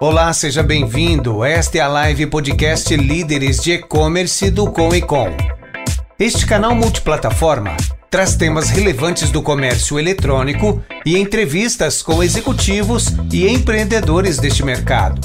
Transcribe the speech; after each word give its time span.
Olá, 0.00 0.32
seja 0.32 0.62
bem-vindo. 0.62 1.42
Esta 1.42 1.78
é 1.78 1.80
a 1.80 1.88
live 1.88 2.28
podcast 2.28 2.94
Líderes 2.96 3.60
de 3.60 3.72
E-Commerce 3.72 4.48
do 4.48 4.70
Com 4.70 4.94
e 4.94 5.02
Com. 5.02 5.26
Este 6.16 6.46
canal 6.46 6.72
multiplataforma 6.72 7.76
traz 8.08 8.36
temas 8.36 8.70
relevantes 8.70 9.32
do 9.32 9.42
comércio 9.42 9.98
eletrônico 9.98 10.80
e 11.04 11.18
entrevistas 11.18 12.00
com 12.00 12.22
executivos 12.22 13.08
e 13.32 13.48
empreendedores 13.48 14.38
deste 14.38 14.64
mercado. 14.64 15.20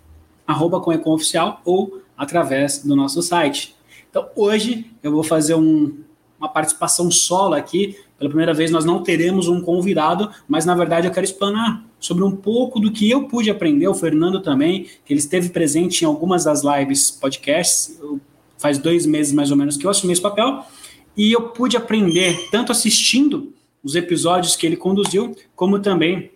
arroba 0.48 0.78
Oficial 1.06 1.62
ou 1.66 2.02
através 2.18 2.80
do 2.80 2.96
nosso 2.96 3.22
site. 3.22 3.76
Então, 4.10 4.28
hoje 4.36 4.92
eu 5.02 5.12
vou 5.12 5.24
fazer 5.24 5.56
um, 5.56 5.98
uma 6.40 6.48
participação 6.48 7.10
solo 7.10 7.56
aqui. 7.56 7.98
Pela 8.18 8.30
primeira 8.30 8.54
vez, 8.54 8.70
nós 8.70 8.86
não 8.86 9.02
teremos 9.02 9.48
um 9.48 9.62
convidado, 9.62 10.30
mas 10.48 10.66
na 10.66 10.76
verdade 10.76 11.08
eu 11.08 11.12
quero 11.12 11.26
explanar 11.26 11.84
sobre 12.00 12.24
um 12.24 12.32
pouco 12.32 12.80
do 12.80 12.92
que 12.92 13.10
eu 13.10 13.28
pude 13.28 13.50
aprender, 13.50 13.88
o 13.88 13.94
Fernando 13.94 14.42
também, 14.42 14.88
que 15.06 15.14
ele 15.14 15.20
esteve 15.20 15.50
presente 15.50 16.04
em 16.04 16.06
algumas 16.06 16.44
das 16.44 16.62
lives 16.62 17.10
podcasts, 17.10 18.00
faz 18.58 18.78
dois 18.78 19.06
meses 19.06 19.34
mais 19.34 19.52
ou 19.52 19.58
menos 19.58 19.78
que 19.78 19.86
eu 19.86 19.90
assumi 19.90 20.14
esse 20.14 20.22
papel, 20.22 20.66
e 21.16 21.32
eu 21.32 21.50
pude 21.50 21.78
aprender 21.78 22.50
tanto 22.52 22.72
assistindo 22.72 23.54
os 23.84 23.96
episódios 23.96 24.56
que 24.56 24.66
ele 24.66 24.78
conduziu, 24.78 25.36
como 25.56 25.80
também 25.80 26.32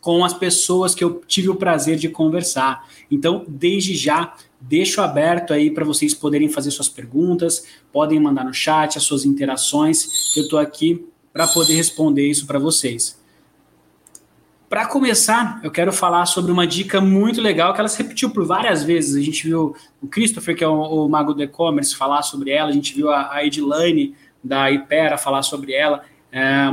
com 0.00 0.24
as 0.24 0.32
pessoas 0.32 0.94
que 0.94 1.04
eu 1.04 1.22
tive 1.26 1.50
o 1.50 1.54
prazer 1.54 1.96
de 1.96 2.08
conversar. 2.08 2.88
Então, 3.10 3.44
desde 3.46 3.94
já, 3.94 4.34
deixo 4.60 5.00
aberto 5.00 5.52
aí 5.52 5.70
para 5.70 5.84
vocês 5.84 6.14
poderem 6.14 6.48
fazer 6.48 6.70
suas 6.70 6.88
perguntas, 6.88 7.66
podem 7.92 8.18
mandar 8.18 8.44
no 8.44 8.52
chat 8.52 8.96
as 8.96 9.04
suas 9.04 9.24
interações, 9.24 10.34
eu 10.36 10.44
estou 10.44 10.58
aqui 10.58 11.06
para 11.32 11.46
poder 11.46 11.74
responder 11.74 12.28
isso 12.28 12.46
para 12.46 12.58
vocês. 12.58 13.18
Para 14.68 14.86
começar, 14.86 15.60
eu 15.64 15.70
quero 15.70 15.92
falar 15.92 16.26
sobre 16.26 16.52
uma 16.52 16.64
dica 16.64 17.00
muito 17.00 17.40
legal 17.40 17.74
que 17.74 17.80
ela 17.80 17.88
se 17.88 18.00
repetiu 18.00 18.30
por 18.30 18.46
várias 18.46 18.84
vezes. 18.84 19.16
A 19.16 19.20
gente 19.20 19.42
viu 19.42 19.74
o 20.00 20.06
Christopher, 20.06 20.56
que 20.56 20.62
é 20.62 20.68
o, 20.68 20.80
o 20.80 21.08
mago 21.08 21.34
do 21.34 21.42
e-commerce, 21.42 21.96
falar 21.96 22.22
sobre 22.22 22.52
ela, 22.52 22.70
a 22.70 22.72
gente 22.72 22.94
viu 22.94 23.10
a, 23.10 23.34
a 23.34 23.44
Edilane 23.44 24.14
da 24.42 24.70
Ipera 24.70 25.18
falar 25.18 25.42
sobre 25.42 25.72
ela. 25.72 26.04
É, 26.32 26.70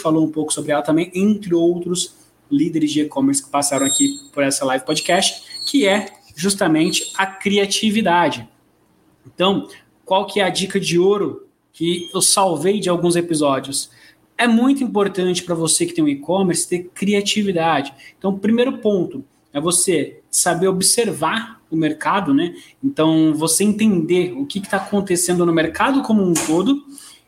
falou 0.00 0.24
um 0.24 0.30
pouco 0.30 0.52
sobre 0.52 0.72
ela 0.72 0.82
também, 0.82 1.10
entre 1.14 1.54
outros 1.54 2.14
líderes 2.50 2.90
de 2.90 3.02
e-commerce 3.02 3.42
que 3.42 3.50
passaram 3.50 3.86
aqui 3.86 4.18
por 4.32 4.42
essa 4.42 4.64
live 4.64 4.84
podcast, 4.84 5.42
que 5.68 5.86
é 5.86 6.06
justamente 6.34 7.12
a 7.16 7.26
criatividade. 7.26 8.48
Então, 9.26 9.68
qual 10.04 10.26
que 10.26 10.40
é 10.40 10.44
a 10.44 10.50
dica 10.50 10.80
de 10.80 10.98
ouro 10.98 11.46
que 11.72 12.10
eu 12.12 12.20
salvei 12.20 12.80
de 12.80 12.88
alguns 12.88 13.14
episódios? 13.14 13.90
É 14.36 14.46
muito 14.46 14.82
importante 14.82 15.42
para 15.42 15.54
você 15.54 15.86
que 15.86 15.92
tem 15.92 16.02
um 16.02 16.08
e-commerce 16.08 16.68
ter 16.68 16.90
criatividade. 16.94 17.92
Então, 18.18 18.38
primeiro 18.38 18.78
ponto 18.78 19.24
é 19.52 19.60
você 19.60 20.20
saber 20.30 20.68
observar 20.68 21.60
o 21.70 21.76
mercado, 21.76 22.32
né? 22.32 22.54
Então, 22.82 23.34
você 23.34 23.64
entender 23.64 24.32
o 24.32 24.46
que 24.46 24.58
está 24.58 24.78
acontecendo 24.78 25.44
no 25.44 25.52
mercado 25.52 26.02
como 26.02 26.22
um 26.22 26.32
todo 26.32 26.84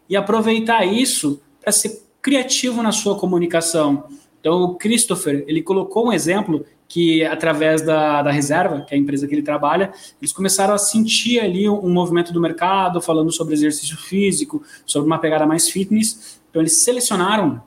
e 0.09 0.17
aproveitar 0.17 0.85
isso 0.85 1.41
para 1.63 1.73
ser 1.73 2.03
criativo 2.21 2.83
na 2.83 2.93
sua 2.93 3.19
comunicação. 3.19 4.05
Então, 4.41 4.63
o 4.63 4.75
Christopher, 4.75 5.45
ele 5.47 5.63
colocou 5.63 6.09
um 6.09 6.13
exemplo 6.13 6.67
que, 6.89 7.25
através 7.25 7.81
da, 7.81 8.23
da 8.23 8.31
reserva, 8.31 8.83
que 8.83 8.93
é 8.93 8.99
a 8.99 9.01
empresa 9.01 9.27
que 9.27 9.35
ele 9.35 9.43
trabalha, 9.43 9.93
eles 10.21 10.33
começaram 10.33 10.75
a 10.75 10.79
sentir 10.79 11.41
ali 11.41 11.69
um, 11.69 11.87
um 11.87 11.91
movimento 11.91 12.33
do 12.33 12.41
mercado, 12.41 13.01
falando 13.01 13.31
sobre 13.31 13.55
exercício 13.55 13.97
físico, 13.97 14.63
sobre 14.85 15.07
uma 15.07 15.19
pegada 15.19 15.47
mais 15.47 15.69
fitness. 15.71 16.41
Então, 16.51 16.61
eles 16.61 16.79
selecionaram 16.83 17.63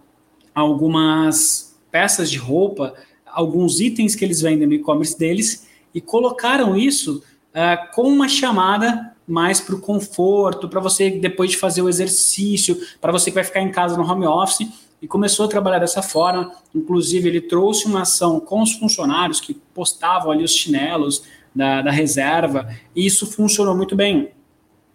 algumas 0.53 1.75
peças 1.89 2.29
de 2.29 2.37
roupa, 2.37 2.93
alguns 3.25 3.79
itens 3.79 4.15
que 4.15 4.23
eles 4.23 4.41
vendem 4.41 4.67
no 4.67 4.73
e-commerce 4.73 5.17
deles 5.17 5.67
e 5.93 6.01
colocaram 6.01 6.75
isso 6.75 7.23
uh, 7.51 7.93
com 7.95 8.03
uma 8.03 8.27
chamada 8.27 9.14
mais 9.27 9.59
para 9.59 9.75
o 9.75 9.81
conforto, 9.81 10.69
para 10.69 10.79
você 10.79 11.09
depois 11.09 11.51
de 11.51 11.57
fazer 11.57 11.81
o 11.81 11.89
exercício, 11.89 12.77
para 13.01 13.11
você 13.11 13.31
que 13.31 13.35
vai 13.35 13.43
ficar 13.43 13.61
em 13.61 13.71
casa 13.71 13.97
no 13.97 14.09
home 14.09 14.27
office, 14.27 14.67
e 15.01 15.07
começou 15.07 15.45
a 15.45 15.49
trabalhar 15.49 15.79
dessa 15.79 16.01
forma. 16.01 16.51
Inclusive, 16.73 17.27
ele 17.27 17.41
trouxe 17.41 17.85
uma 17.85 18.01
ação 18.01 18.39
com 18.39 18.61
os 18.61 18.73
funcionários 18.73 19.39
que 19.39 19.53
postavam 19.73 20.31
ali 20.31 20.43
os 20.43 20.53
chinelos 20.53 21.23
da, 21.53 21.81
da 21.81 21.91
reserva, 21.91 22.67
e 22.95 23.05
isso 23.05 23.25
funcionou 23.25 23.75
muito 23.75 23.95
bem. 23.95 24.31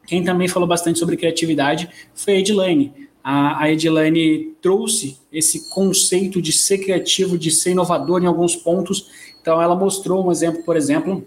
Quem 0.07 0.25
também 0.25 0.49
falou 0.49 0.69
bastante 0.69 0.99
sobre 0.99 1.17
criatividade 1.17 1.89
foi 2.15 2.35
a 2.35 2.39
Edilane. 2.39 2.93
A, 3.23 3.63
a 3.63 3.71
Edilane 3.71 4.55
trouxe 4.61 5.19
esse 5.33 5.71
conceito 5.71 6.41
de 6.41 6.53
ser 6.53 6.79
criativo, 6.79 7.39
de 7.39 7.51
ser 7.51 7.71
inovador 7.71 8.23
em 8.23 8.27
alguns 8.27 8.57
pontos. 8.57 9.09
Então, 9.41 9.61
ela 9.61 9.77
mostrou 9.77 10.27
um 10.27 10.33
exemplo, 10.33 10.65
por 10.65 10.77
exemplo, 10.77 11.25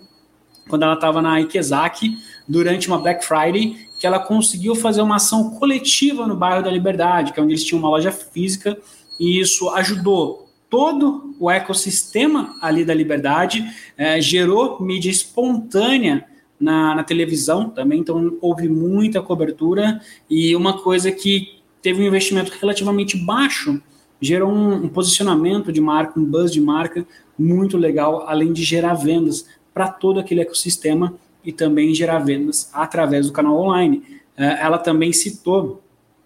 quando 0.68 0.84
ela 0.84 0.94
estava 0.94 1.22
na 1.22 1.40
Ikezaki, 1.42 2.18
durante 2.48 2.88
uma 2.88 2.98
Black 2.98 3.26
Friday, 3.26 3.78
que 4.00 4.08
ela 4.08 4.20
conseguiu 4.20 4.76
fazer 4.76 5.02
uma 5.02 5.16
ação 5.16 5.52
coletiva 5.52 6.28
no 6.28 6.36
bairro 6.36 6.64
da 6.64 6.72
Liberdade, 6.72 7.32
que 7.32 7.40
é 7.40 7.44
onde 7.44 7.54
eles 7.54 7.64
tinham 7.64 7.80
uma 7.80 7.90
loja 7.90 8.12
física, 8.12 8.78
e 9.20 9.40
isso 9.40 9.70
ajudou 9.70 10.50
todo 10.70 11.36
o 11.40 11.50
ecossistema 11.52 12.56
ali 12.62 12.84
da 12.84 12.94
Liberdade, 12.94 13.64
é, 13.98 14.20
gerou 14.20 14.82
mídia 14.82 15.12
espontânea 15.12 16.26
na, 16.60 16.96
na, 16.96 17.04
televisão 17.04 17.70
também, 17.70 18.00
então 18.00 18.38
houve 18.42 18.68
muita 18.68 19.22
cobertura, 19.22 20.02
e 20.30 20.56
uma 20.56 20.82
coisa 20.82 21.12
que 21.12 21.60
teve 21.82 22.02
um 22.02 22.08
investimento 22.08 22.52
relativamente 22.60 23.18
baixo, 23.18 23.82
gerou 24.20 24.52
um, 24.52 24.86
um 24.86 24.90
posicionamento 24.90 25.72
de 25.72 25.82
marca, 25.82 26.20
um 26.20 26.26
buzz 26.26 26.52
de 26.52 26.62
marca 26.62 27.06
muito 27.38 27.78
legal, 27.78 28.26
além 28.28 28.54
de 28.54 28.64
gerar 28.64 28.94
vendas 28.94 29.46
para 29.74 29.88
todo 29.88 30.20
aquele 30.20 30.42
ecossistema 30.42 31.16
e 31.44 31.52
também 31.52 31.94
gerar 31.94 32.20
vendas 32.20 32.70
através 32.74 33.28
do 33.28 33.34
canal 33.34 33.58
online. 33.60 34.22
É, 34.38 34.62
ela 34.62 34.78
também 34.78 35.12
citou 35.12 35.82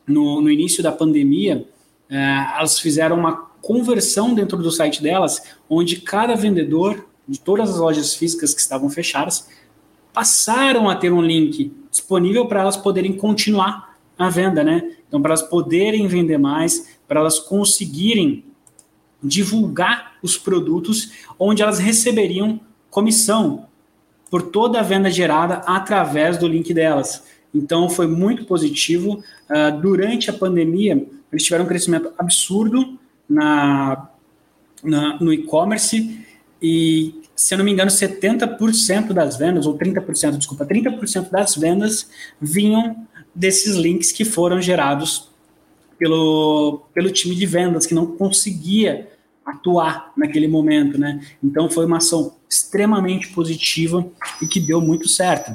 no, 0.06 0.42
no 0.42 0.50
início 0.50 0.82
da 0.82 0.92
pandemia, 0.92 1.68
é, 2.10 2.16
elas 2.58 2.80
fizeram 2.80 3.18
uma 3.18 3.48
conversão 3.62 4.34
dentro 4.34 4.58
do 4.58 4.72
site 4.72 5.04
delas, 5.04 5.42
onde 5.70 5.98
cada 5.98 6.36
vendedor 6.36 7.06
de 7.28 7.40
todas 7.40 7.70
as 7.72 7.78
lojas 7.78 8.14
físicas 8.14 8.54
que 8.54 8.62
estavam 8.62 8.90
fechadas 8.90 9.50
passaram 10.14 10.90
a 10.90 10.96
ter 10.96 11.12
um 11.12 11.22
link 11.22 11.72
disponível 11.92 12.48
para 12.48 12.62
elas 12.62 12.78
poderem 12.78 13.14
continuar 13.14 13.98
a 14.18 14.30
venda, 14.30 14.64
né? 14.64 14.96
Então, 15.08 15.22
para 15.22 15.32
elas 15.32 15.44
poderem 15.44 16.08
vender 16.08 16.38
mais, 16.38 16.98
para 17.08 17.20
elas 17.20 17.40
conseguirem 17.40 18.46
divulgar 19.22 20.14
os 20.24 20.38
produtos, 20.38 21.12
onde 21.38 21.62
elas 21.62 21.80
receberiam 21.80 22.60
comissão 22.98 23.68
por 24.28 24.42
toda 24.42 24.80
a 24.80 24.82
venda 24.82 25.12
gerada 25.12 25.58
através 25.68 26.36
do 26.36 26.48
link 26.48 26.74
delas. 26.74 27.24
Então 27.54 27.88
foi 27.88 28.08
muito 28.08 28.44
positivo. 28.46 29.24
Uh, 29.48 29.80
durante 29.80 30.32
a 30.32 30.34
pandemia, 30.34 31.06
eles 31.32 31.44
tiveram 31.44 31.66
um 31.66 31.68
crescimento 31.68 32.12
absurdo 32.18 32.98
na, 33.30 34.10
na 34.84 35.20
no 35.20 35.32
e-commerce 35.32 36.26
e, 36.60 37.22
se 37.36 37.54
eu 37.54 37.60
não 37.60 37.66
me 37.66 37.72
engano, 37.72 37.92
70% 37.92 39.14
das 39.14 39.38
vendas, 39.38 39.68
ou 39.68 39.78
30%, 39.78 40.36
desculpa, 40.36 40.66
30% 40.66 41.30
das 41.30 41.56
vendas 41.56 42.10
vinham 42.42 43.06
desses 43.34 43.76
links 43.76 44.12
que 44.12 44.26
foram 44.26 44.60
gerados 44.60 45.30
pelo, 46.00 46.82
pelo 46.96 47.12
time 47.12 47.36
de 47.36 47.46
vendas, 47.46 47.86
que 47.86 47.94
não 47.94 48.08
conseguia 48.08 49.08
atuar 49.48 50.12
naquele 50.18 50.48
momento, 50.48 50.98
né? 50.98 51.22
Então 51.42 51.70
foi 51.70 51.86
uma 51.86 51.98
ação 51.98 52.36
extremamente 52.50 53.30
positiva 53.30 54.06
e 54.42 54.46
que 54.46 54.60
deu 54.60 54.82
muito 54.82 55.08
certo. 55.08 55.52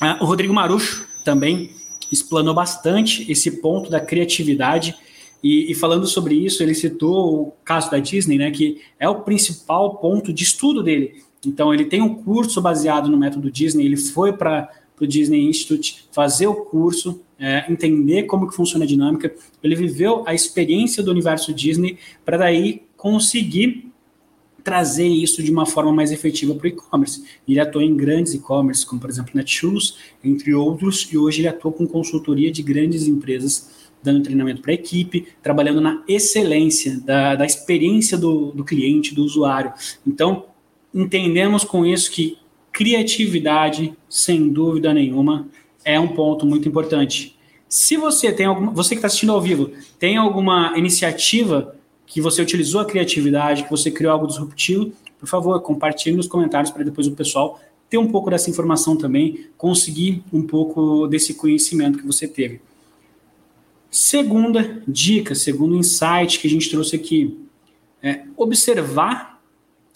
Ah, 0.00 0.18
o 0.20 0.24
Rodrigo 0.24 0.54
Marucho 0.54 1.04
também 1.24 1.70
explanou 2.10 2.54
bastante 2.54 3.30
esse 3.30 3.60
ponto 3.60 3.90
da 3.90 4.00
criatividade 4.00 4.94
e, 5.42 5.72
e, 5.72 5.74
falando 5.74 6.06
sobre 6.06 6.34
isso, 6.34 6.62
ele 6.62 6.74
citou 6.74 7.48
o 7.48 7.52
caso 7.64 7.90
da 7.90 7.98
Disney, 7.98 8.36
né, 8.36 8.50
que 8.50 8.80
é 8.98 9.08
o 9.08 9.22
principal 9.22 9.96
ponto 9.96 10.32
de 10.32 10.44
estudo 10.44 10.82
dele. 10.82 11.22
Então, 11.46 11.72
ele 11.72 11.86
tem 11.86 12.02
um 12.02 12.14
curso 12.14 12.60
baseado 12.60 13.08
no 13.08 13.16
método 13.16 13.50
Disney, 13.50 13.86
ele 13.86 13.96
foi 13.96 14.34
para 14.34 14.68
o 15.00 15.06
Disney 15.06 15.48
Institute 15.48 16.04
fazer 16.12 16.46
o 16.46 16.66
curso, 16.66 17.22
é, 17.38 17.64
entender 17.72 18.24
como 18.24 18.46
que 18.46 18.54
funciona 18.54 18.84
a 18.84 18.88
dinâmica, 18.88 19.34
ele 19.62 19.74
viveu 19.74 20.22
a 20.26 20.34
experiência 20.34 21.02
do 21.02 21.10
universo 21.10 21.54
Disney 21.54 21.96
para 22.22 22.36
daí 22.36 22.82
conseguir 23.00 23.90
trazer 24.62 25.08
isso 25.08 25.42
de 25.42 25.50
uma 25.50 25.64
forma 25.64 25.90
mais 25.90 26.12
efetiva 26.12 26.54
para 26.54 26.66
o 26.66 26.68
e-commerce. 26.68 27.24
Ele 27.48 27.58
atua 27.58 27.82
em 27.82 27.96
grandes 27.96 28.34
e-commerce, 28.34 28.84
como 28.84 29.00
por 29.00 29.08
exemplo 29.08 29.32
Netshoes, 29.34 29.96
entre 30.22 30.52
outros, 30.52 31.08
e 31.10 31.16
hoje 31.16 31.40
ele 31.40 31.48
atua 31.48 31.72
com 31.72 31.86
consultoria 31.86 32.52
de 32.52 32.62
grandes 32.62 33.08
empresas, 33.08 33.88
dando 34.02 34.22
treinamento 34.22 34.60
para 34.60 34.72
a 34.72 34.74
equipe, 34.74 35.28
trabalhando 35.42 35.80
na 35.80 36.04
excelência 36.06 37.00
da, 37.00 37.36
da 37.36 37.46
experiência 37.46 38.18
do, 38.18 38.52
do 38.52 38.64
cliente, 38.64 39.14
do 39.14 39.24
usuário. 39.24 39.72
Então, 40.06 40.44
entendemos 40.94 41.64
com 41.64 41.86
isso 41.86 42.10
que 42.10 42.36
criatividade, 42.70 43.94
sem 44.10 44.46
dúvida 44.50 44.92
nenhuma, 44.92 45.48
é 45.82 45.98
um 45.98 46.08
ponto 46.08 46.44
muito 46.44 46.68
importante. 46.68 47.34
Se 47.66 47.96
você 47.96 48.30
tem 48.30 48.44
alguma, 48.44 48.72
você 48.72 48.90
que 48.90 48.96
está 48.96 49.06
assistindo 49.06 49.32
ao 49.32 49.40
vivo, 49.40 49.70
tem 49.98 50.18
alguma 50.18 50.76
iniciativa 50.76 51.79
que 52.10 52.20
você 52.20 52.42
utilizou 52.42 52.80
a 52.80 52.84
criatividade, 52.84 53.62
que 53.62 53.70
você 53.70 53.88
criou 53.88 54.12
algo 54.12 54.26
disruptivo, 54.26 54.92
por 55.18 55.28
favor, 55.28 55.60
compartilhe 55.62 56.16
nos 56.16 56.26
comentários 56.26 56.72
para 56.72 56.82
depois 56.82 57.06
o 57.06 57.12
pessoal 57.12 57.60
ter 57.88 57.98
um 57.98 58.08
pouco 58.08 58.28
dessa 58.28 58.50
informação 58.50 58.96
também, 58.96 59.46
conseguir 59.56 60.24
um 60.32 60.42
pouco 60.42 61.06
desse 61.06 61.34
conhecimento 61.34 61.98
que 61.98 62.06
você 62.06 62.26
teve. 62.26 62.60
Segunda 63.88 64.82
dica, 64.88 65.36
segundo 65.36 65.76
insight 65.76 66.40
que 66.40 66.48
a 66.48 66.50
gente 66.50 66.68
trouxe 66.68 66.96
aqui, 66.96 67.38
é 68.02 68.22
observar 68.36 69.40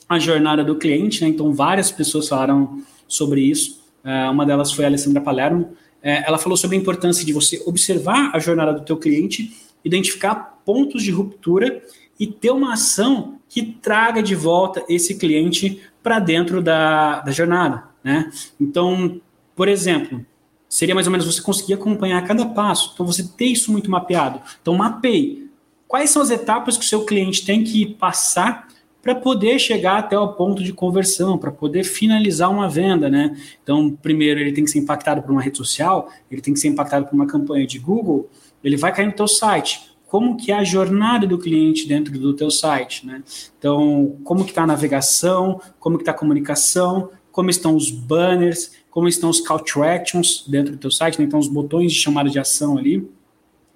a 0.08 0.16
jornada 0.16 0.62
do 0.62 0.76
cliente, 0.76 1.20
né? 1.20 1.28
Então, 1.28 1.52
várias 1.52 1.90
pessoas 1.90 2.28
falaram 2.28 2.80
sobre 3.08 3.40
isso. 3.40 3.82
É, 4.04 4.30
uma 4.30 4.46
delas 4.46 4.70
foi 4.70 4.84
a 4.84 4.88
Alessandra 4.88 5.20
Palermo. 5.20 5.72
É, 6.00 6.24
ela 6.28 6.38
falou 6.38 6.56
sobre 6.56 6.76
a 6.76 6.80
importância 6.80 7.24
de 7.24 7.32
você 7.32 7.60
observar 7.66 8.30
a 8.32 8.38
jornada 8.38 8.72
do 8.72 8.84
teu 8.84 8.96
cliente, 8.96 9.52
identificar 9.84 10.60
pontos 10.64 11.02
de 11.02 11.10
ruptura 11.10 11.82
e 12.18 12.26
ter 12.26 12.50
uma 12.50 12.74
ação 12.74 13.38
que 13.48 13.62
traga 13.62 14.22
de 14.22 14.34
volta 14.34 14.84
esse 14.88 15.16
cliente 15.16 15.80
para 16.02 16.18
dentro 16.18 16.62
da, 16.62 17.20
da 17.20 17.32
jornada, 17.32 17.84
né? 18.02 18.30
Então, 18.60 19.20
por 19.54 19.68
exemplo, 19.68 20.24
seria 20.68 20.94
mais 20.94 21.06
ou 21.06 21.10
menos 21.10 21.26
você 21.26 21.40
conseguir 21.40 21.74
acompanhar 21.74 22.26
cada 22.26 22.46
passo. 22.46 22.90
Então, 22.94 23.06
você 23.06 23.22
ter 23.22 23.46
isso 23.46 23.70
muito 23.70 23.90
mapeado. 23.90 24.40
Então, 24.60 24.74
mapeie. 24.74 25.48
Quais 25.86 26.10
são 26.10 26.20
as 26.20 26.30
etapas 26.30 26.76
que 26.76 26.84
o 26.84 26.88
seu 26.88 27.04
cliente 27.04 27.46
tem 27.46 27.62
que 27.62 27.86
passar 27.86 28.66
para 29.00 29.14
poder 29.14 29.58
chegar 29.58 29.98
até 29.98 30.18
o 30.18 30.32
ponto 30.32 30.64
de 30.64 30.72
conversão, 30.72 31.36
para 31.36 31.52
poder 31.52 31.84
finalizar 31.84 32.50
uma 32.50 32.68
venda, 32.68 33.08
né? 33.10 33.36
Então, 33.62 33.90
primeiro 34.02 34.40
ele 34.40 34.50
tem 34.52 34.64
que 34.64 34.70
ser 34.70 34.78
impactado 34.78 35.22
por 35.22 35.30
uma 35.30 35.42
rede 35.42 35.58
social, 35.58 36.10
ele 36.30 36.40
tem 36.40 36.54
que 36.54 36.58
ser 36.58 36.68
impactado 36.68 37.06
por 37.06 37.14
uma 37.14 37.26
campanha 37.26 37.66
de 37.66 37.78
Google, 37.78 38.30
ele 38.64 38.78
vai 38.78 38.92
cair 38.94 39.06
no 39.06 39.12
teu 39.12 39.28
site. 39.28 39.93
Como 40.14 40.36
que 40.36 40.52
é 40.52 40.54
a 40.54 40.62
jornada 40.62 41.26
do 41.26 41.36
cliente 41.36 41.88
dentro 41.88 42.16
do 42.16 42.32
teu 42.34 42.48
site, 42.48 43.04
né? 43.04 43.20
Então, 43.58 44.16
como 44.22 44.44
que 44.44 44.52
está 44.52 44.62
a 44.62 44.66
navegação, 44.68 45.60
como 45.80 45.96
que 45.96 46.02
está 46.02 46.12
a 46.12 46.14
comunicação, 46.14 47.10
como 47.32 47.50
estão 47.50 47.74
os 47.74 47.90
banners, 47.90 48.70
como 48.92 49.08
estão 49.08 49.28
os 49.28 49.40
call 49.40 49.58
to 49.58 49.82
actions 49.82 50.44
dentro 50.46 50.70
do 50.70 50.78
teu 50.78 50.92
site, 50.92 51.18
né? 51.18 51.24
então 51.24 51.40
os 51.40 51.48
botões 51.48 51.92
de 51.92 51.98
chamada 51.98 52.30
de 52.30 52.38
ação 52.38 52.78
ali, 52.78 53.10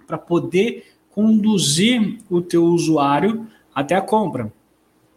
para 0.07 0.17
poder 0.17 0.85
conduzir 1.11 2.21
o 2.31 2.41
teu 2.41 2.67
usuário 2.67 3.49
até 3.75 3.97
a 3.97 4.01
compra. 4.01 4.53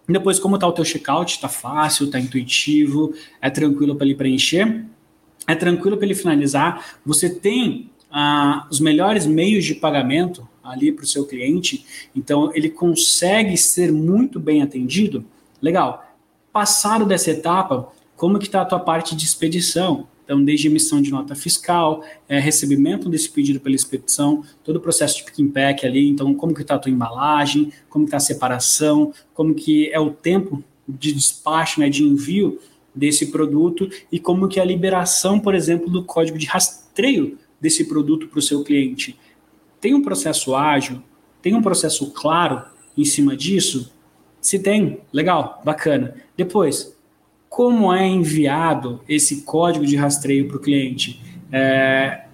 Depois, 0.09 0.39
como 0.39 0.55
está 0.55 0.67
o 0.67 0.71
teu 0.71 0.83
checkout? 0.83 1.35
Está 1.35 1.47
fácil, 1.47 2.07
está 2.07 2.19
intuitivo, 2.19 3.13
é 3.39 3.51
tranquilo 3.51 3.95
para 3.95 4.07
ele 4.07 4.15
preencher, 4.15 4.87
é 5.45 5.53
tranquilo 5.53 5.97
para 5.97 6.05
ele 6.07 6.15
finalizar. 6.15 6.83
Você 7.05 7.29
tem 7.29 7.91
ah, 8.09 8.67
os 8.71 8.79
melhores 8.79 9.27
meios 9.27 9.63
de 9.63 9.75
pagamento 9.75 10.49
ali 10.71 10.91
para 10.91 11.03
o 11.03 11.07
seu 11.07 11.25
cliente, 11.25 11.85
então 12.15 12.51
ele 12.55 12.69
consegue 12.69 13.57
ser 13.57 13.91
muito 13.91 14.39
bem 14.39 14.61
atendido. 14.61 15.25
Legal. 15.61 16.05
Passado 16.51 17.05
dessa 17.05 17.31
etapa, 17.31 17.91
como 18.15 18.37
que 18.37 18.45
está 18.45 18.61
a 18.61 18.65
tua 18.65 18.79
parte 18.79 19.15
de 19.15 19.25
expedição? 19.25 20.07
Então, 20.23 20.43
desde 20.43 20.67
emissão 20.67 21.01
de 21.01 21.11
nota 21.11 21.35
fiscal, 21.35 22.03
é, 22.29 22.39
recebimento 22.39 23.09
desse 23.09 23.29
pedido 23.29 23.59
pela 23.59 23.75
expedição, 23.75 24.43
todo 24.63 24.77
o 24.77 24.79
processo 24.79 25.17
de 25.17 25.23
pick 25.23 25.39
and 25.39 25.49
pack 25.49 25.85
ali, 25.85 26.07
então 26.07 26.33
como 26.33 26.53
que 26.53 26.61
está 26.61 26.75
a 26.75 26.79
tua 26.79 26.91
embalagem, 26.91 27.73
como 27.89 28.05
está 28.05 28.17
a 28.17 28.21
separação, 28.21 29.13
como 29.33 29.53
que 29.53 29.89
é 29.91 29.99
o 29.99 30.09
tempo 30.09 30.63
de 30.87 31.11
despacho, 31.11 31.79
né, 31.79 31.89
de 31.89 32.03
envio 32.03 32.59
desse 32.93 33.27
produto 33.27 33.89
e 34.11 34.19
como 34.19 34.47
que 34.47 34.59
é 34.59 34.61
a 34.61 34.65
liberação, 34.65 35.39
por 35.39 35.55
exemplo, 35.55 35.89
do 35.89 36.03
código 36.03 36.37
de 36.37 36.45
rastreio 36.45 37.37
desse 37.59 37.85
produto 37.85 38.27
para 38.27 38.39
o 38.39 38.41
seu 38.41 38.63
cliente. 38.63 39.17
Tem 39.81 39.95
um 39.95 40.01
processo 40.01 40.55
ágil, 40.55 41.01
tem 41.41 41.55
um 41.55 41.61
processo 41.61 42.11
claro 42.11 42.63
em 42.95 43.03
cima 43.03 43.35
disso? 43.35 43.91
Se 44.39 44.59
tem, 44.59 45.01
legal, 45.11 45.61
bacana. 45.65 46.15
Depois, 46.37 46.95
como 47.49 47.91
é 47.93 48.07
enviado 48.07 49.01
esse 49.09 49.41
código 49.41 49.85
de 49.85 49.95
rastreio 49.95 50.47
para 50.47 50.57
o 50.57 50.59
cliente? 50.59 51.21
É, 51.51 52.25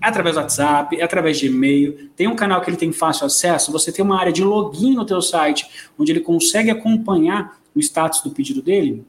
através 0.00 0.34
do 0.34 0.40
WhatsApp, 0.40 0.96
é 1.00 1.02
através 1.02 1.38
de 1.38 1.46
e-mail, 1.46 2.10
tem 2.16 2.26
um 2.26 2.36
canal 2.36 2.60
que 2.60 2.68
ele 2.68 2.76
tem 2.76 2.92
fácil 2.92 3.26
acesso, 3.26 3.72
você 3.72 3.90
tem 3.90 4.04
uma 4.04 4.18
área 4.18 4.32
de 4.32 4.44
login 4.44 4.94
no 4.94 5.06
teu 5.06 5.22
site, 5.22 5.66
onde 5.98 6.12
ele 6.12 6.20
consegue 6.20 6.70
acompanhar 6.70 7.58
o 7.74 7.80
status 7.80 8.20
do 8.22 8.30
pedido 8.30 8.60
dele? 8.60 9.04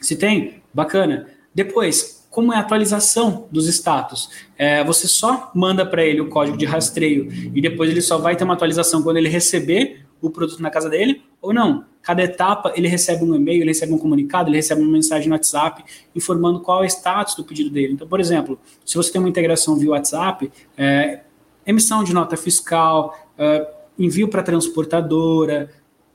Se 0.00 0.16
tem, 0.16 0.62
bacana. 0.72 1.28
Depois, 1.54 2.15
como 2.36 2.52
é 2.52 2.56
a 2.56 2.60
atualização 2.60 3.48
dos 3.50 3.66
status? 3.66 4.28
É, 4.58 4.84
você 4.84 5.08
só 5.08 5.50
manda 5.54 5.86
para 5.86 6.04
ele 6.04 6.20
o 6.20 6.28
código 6.28 6.54
de 6.54 6.66
rastreio 6.66 7.32
e 7.32 7.62
depois 7.62 7.88
ele 7.88 8.02
só 8.02 8.18
vai 8.18 8.36
ter 8.36 8.44
uma 8.44 8.52
atualização 8.52 9.02
quando 9.02 9.16
ele 9.16 9.30
receber 9.30 10.04
o 10.20 10.28
produto 10.28 10.60
na 10.60 10.68
casa 10.68 10.90
dele 10.90 11.22
ou 11.40 11.54
não. 11.54 11.86
Cada 12.02 12.22
etapa 12.22 12.74
ele 12.76 12.88
recebe 12.88 13.24
um 13.24 13.34
e-mail, 13.34 13.62
ele 13.62 13.70
recebe 13.70 13.94
um 13.94 13.96
comunicado, 13.96 14.50
ele 14.50 14.58
recebe 14.58 14.82
uma 14.82 14.92
mensagem 14.92 15.30
no 15.30 15.34
WhatsApp 15.34 15.82
informando 16.14 16.60
qual 16.60 16.82
é 16.82 16.84
o 16.84 16.86
status 16.86 17.34
do 17.36 17.42
pedido 17.42 17.70
dele. 17.70 17.94
Então, 17.94 18.06
por 18.06 18.20
exemplo, 18.20 18.58
se 18.84 18.98
você 18.98 19.10
tem 19.10 19.18
uma 19.18 19.30
integração 19.30 19.74
via 19.74 19.92
WhatsApp, 19.92 20.52
é, 20.76 21.20
emissão 21.66 22.04
de 22.04 22.12
nota 22.12 22.36
fiscal, 22.36 23.18
é, 23.38 23.66
envio 23.98 24.28
para 24.28 24.42
transportadora, 24.42 25.70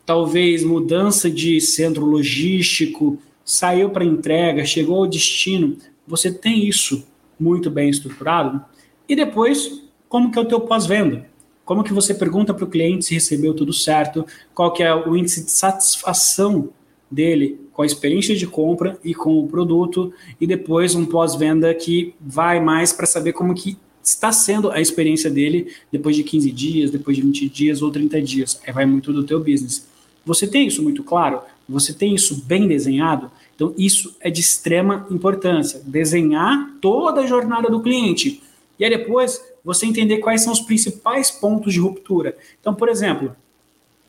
talvez 0.06 0.64
mudança 0.64 1.32
de 1.32 1.60
centro 1.60 2.06
logístico, 2.06 3.18
saiu 3.44 3.90
para 3.90 4.06
entrega, 4.06 4.64
chegou 4.64 4.98
ao 4.98 5.08
destino, 5.08 5.78
você 6.08 6.32
tem 6.32 6.68
isso 6.68 7.06
muito 7.40 7.70
bem 7.70 7.90
estruturado. 7.90 8.64
E 9.08 9.16
depois, 9.16 9.84
como 10.08 10.32
que 10.32 10.38
é 10.38 10.42
o 10.42 10.48
teu 10.48 10.62
pós-venda? 10.62 11.30
Como 11.66 11.84
que 11.84 11.94
você 11.94 12.14
pergunta 12.14 12.54
para 12.54 12.66
o 12.66 12.70
cliente 12.70 13.06
se 13.06 13.14
recebeu 13.14 13.54
tudo 13.54 13.72
certo, 13.72 14.26
qual 14.54 14.74
que 14.74 14.84
é 14.84 14.94
o 14.94 15.16
índice 15.16 15.46
de 15.46 15.52
satisfação 15.52 16.70
dele 17.10 17.60
com 17.74 17.82
a 17.82 17.86
experiência 17.86 18.36
de 18.36 18.48
compra 18.48 19.00
e 19.04 19.14
com 19.14 19.40
o 19.40 19.48
produto, 19.48 20.14
e 20.40 20.48
depois 20.48 20.96
um 20.96 21.06
pós-venda 21.06 21.74
que 21.74 22.14
vai 22.20 22.60
mais 22.60 22.94
para 22.94 23.06
saber 23.06 23.34
como 23.34 23.54
que 23.54 23.78
está 24.04 24.32
sendo 24.32 24.72
a 24.72 24.82
experiência 24.82 25.30
dele 25.30 25.74
depois 25.92 26.16
de 26.16 26.24
15 26.24 26.52
dias, 26.52 26.92
depois 26.92 27.16
de 27.18 27.24
20 27.24 27.50
dias 27.50 27.82
ou 27.82 27.92
30 27.92 28.22
dias. 28.22 28.60
Aí 28.66 28.74
vai 28.74 28.86
muito 28.86 29.14
do 29.14 29.24
teu 29.24 29.40
business. 29.40 29.88
Você 30.26 30.48
tem 30.48 30.68
isso 30.68 30.82
muito 30.82 31.04
claro? 31.04 31.42
Você 31.68 31.94
tem 31.94 32.14
isso 32.14 32.44
bem 32.46 32.68
desenhado? 32.68 33.32
Então 33.62 33.76
isso 33.78 34.18
é 34.20 34.32
de 34.32 34.42
extrema 34.42 35.06
importância. 35.12 35.80
Desenhar 35.86 36.72
toda 36.82 37.22
a 37.22 37.28
jornada 37.28 37.70
do 37.70 37.80
cliente. 37.80 38.42
E 38.80 38.84
aí 38.84 38.90
depois 38.90 39.40
você 39.64 39.86
entender 39.86 40.18
quais 40.18 40.42
são 40.42 40.52
os 40.52 40.60
principais 40.60 41.30
pontos 41.30 41.72
de 41.72 41.80
ruptura. 41.80 42.36
Então, 42.60 42.74
por 42.74 42.90
exemplo, 42.90 43.36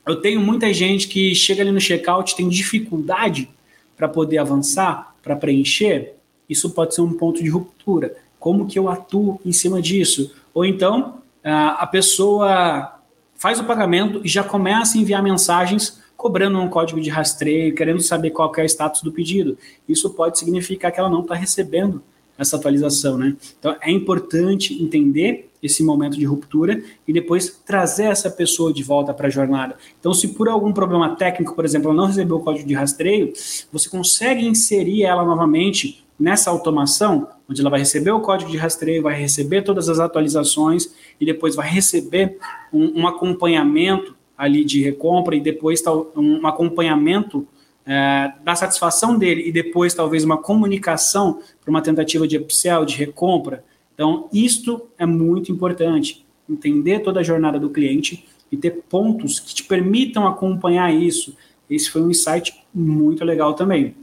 eu 0.07 0.17
tenho 0.17 0.41
muita 0.41 0.73
gente 0.73 1.07
que 1.07 1.35
chega 1.35 1.61
ali 1.61 1.71
no 1.71 1.83
checkout 1.83 2.35
tem 2.35 2.49
dificuldade 2.49 3.51
para 3.95 4.09
poder 4.09 4.39
avançar, 4.39 5.15
para 5.23 5.37
preencher. 5.37 6.15
Isso 6.49 6.71
pode 6.71 6.95
ser 6.95 7.03
um 7.03 7.13
ponto 7.13 7.43
de 7.43 7.51
ruptura. 7.51 8.17
Como 8.41 8.67
que 8.67 8.79
eu 8.79 8.89
atuo 8.89 9.39
em 9.45 9.53
cima 9.53 9.83
disso? 9.83 10.35
Ou 10.55 10.65
então 10.65 11.19
a 11.45 11.87
pessoa 11.87 12.99
faz 13.35 13.61
o 13.61 13.65
pagamento 13.65 14.23
e 14.25 14.29
já 14.29 14.43
começa 14.43 14.97
a 14.97 15.01
enviar 15.03 15.23
mensagens 15.23 16.01
cobrando 16.23 16.59
um 16.61 16.69
código 16.69 17.01
de 17.01 17.11
rastreio, 17.11 17.75
querendo 17.75 18.01
saber 18.01 18.31
qual 18.31 18.53
é 18.57 18.63
o 18.63 18.65
status 18.65 19.03
do 19.03 19.11
pedido. 19.11 19.59
Isso 19.89 20.09
pode 20.11 20.39
significar 20.39 20.93
que 20.93 21.01
ela 21.01 21.11
não 21.11 21.23
está 21.23 21.35
recebendo 21.35 22.01
essa 22.39 22.57
atualização, 22.57 23.19
né? 23.19 23.37
Então 23.59 23.77
é 23.81 23.91
importante 23.91 24.81
entender 24.81 25.51
esse 25.61 25.83
momento 25.83 26.17
de 26.17 26.25
ruptura 26.25 26.83
e 27.07 27.13
depois 27.13 27.61
trazer 27.67 28.05
essa 28.05 28.31
pessoa 28.31 28.73
de 28.73 28.83
volta 28.83 29.13
para 29.13 29.27
a 29.27 29.31
jornada. 29.31 29.77
Então, 29.99 30.13
se 30.13 30.29
por 30.29 30.49
algum 30.49 30.73
problema 30.73 31.15
técnico, 31.15 31.55
por 31.55 31.65
exemplo, 31.65 31.89
ela 31.89 31.97
não 31.97 32.07
recebeu 32.07 32.37
o 32.37 32.41
código 32.41 32.67
de 32.67 32.75
rastreio, 32.75 33.33
você 33.73 33.89
consegue 33.89 34.45
inserir 34.45 35.05
ela 35.05 35.25
novamente 35.25 36.05
nessa 36.19 36.51
automação, 36.51 37.29
onde 37.49 37.61
ela 37.61 37.71
vai 37.71 37.81
receber 37.81 38.11
o 38.11 38.21
código 38.21 38.51
de 38.51 38.57
rastreio, 38.57 39.03
vai 39.03 39.21
receber 39.21 39.63
todas 39.63 39.89
as 39.89 40.01
atualizações 40.01 40.93
e 41.21 41.27
depois 41.27 41.55
vai 41.55 41.69
receber 41.69 42.39
um, 42.73 43.03
um 43.03 43.07
acompanhamento 43.07 44.17
ali 44.37 44.65
de 44.65 44.83
recompra 44.83 45.37
e 45.37 45.41
depois 45.41 45.83
um 46.17 46.47
acompanhamento 46.47 47.47
é, 47.85 48.33
da 48.45 48.55
satisfação 48.55 49.19
dele 49.19 49.49
e 49.49 49.53
depois 49.53 49.95
talvez 49.95 50.25
uma 50.25 50.39
comunicação 50.39 51.41
para 51.61 51.71
uma 51.71 51.83
tentativa 51.83 52.27
de 52.27 52.37
upsell, 52.37 52.85
de 52.85 52.97
recompra. 52.97 53.65
Então, 53.95 54.29
isto 54.33 54.89
é 54.99 55.05
muito 55.05 55.53
importante, 55.53 56.25
entender 56.49 57.01
toda 57.01 57.21
a 57.21 57.23
jornada 57.23 57.59
do 57.59 57.71
cliente 57.71 58.25
e 58.51 58.57
ter 58.57 58.83
pontos 58.89 59.41
que 59.41 59.55
te 59.55 59.65
permitam 59.65 60.27
acompanhar 60.27 60.95
isso. 60.95 61.37
Esse 61.69 61.91
foi 61.91 62.03
um 62.03 62.11
insight 62.11 62.55
muito 62.75 63.25
legal 63.25 63.55
também. 63.55 63.95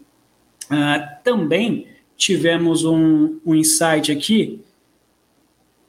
Uh, 0.65 1.23
também 1.23 1.87
tivemos 2.17 2.83
um, 2.83 3.39
um 3.45 3.55
insight 3.55 4.11
aqui 4.11 4.61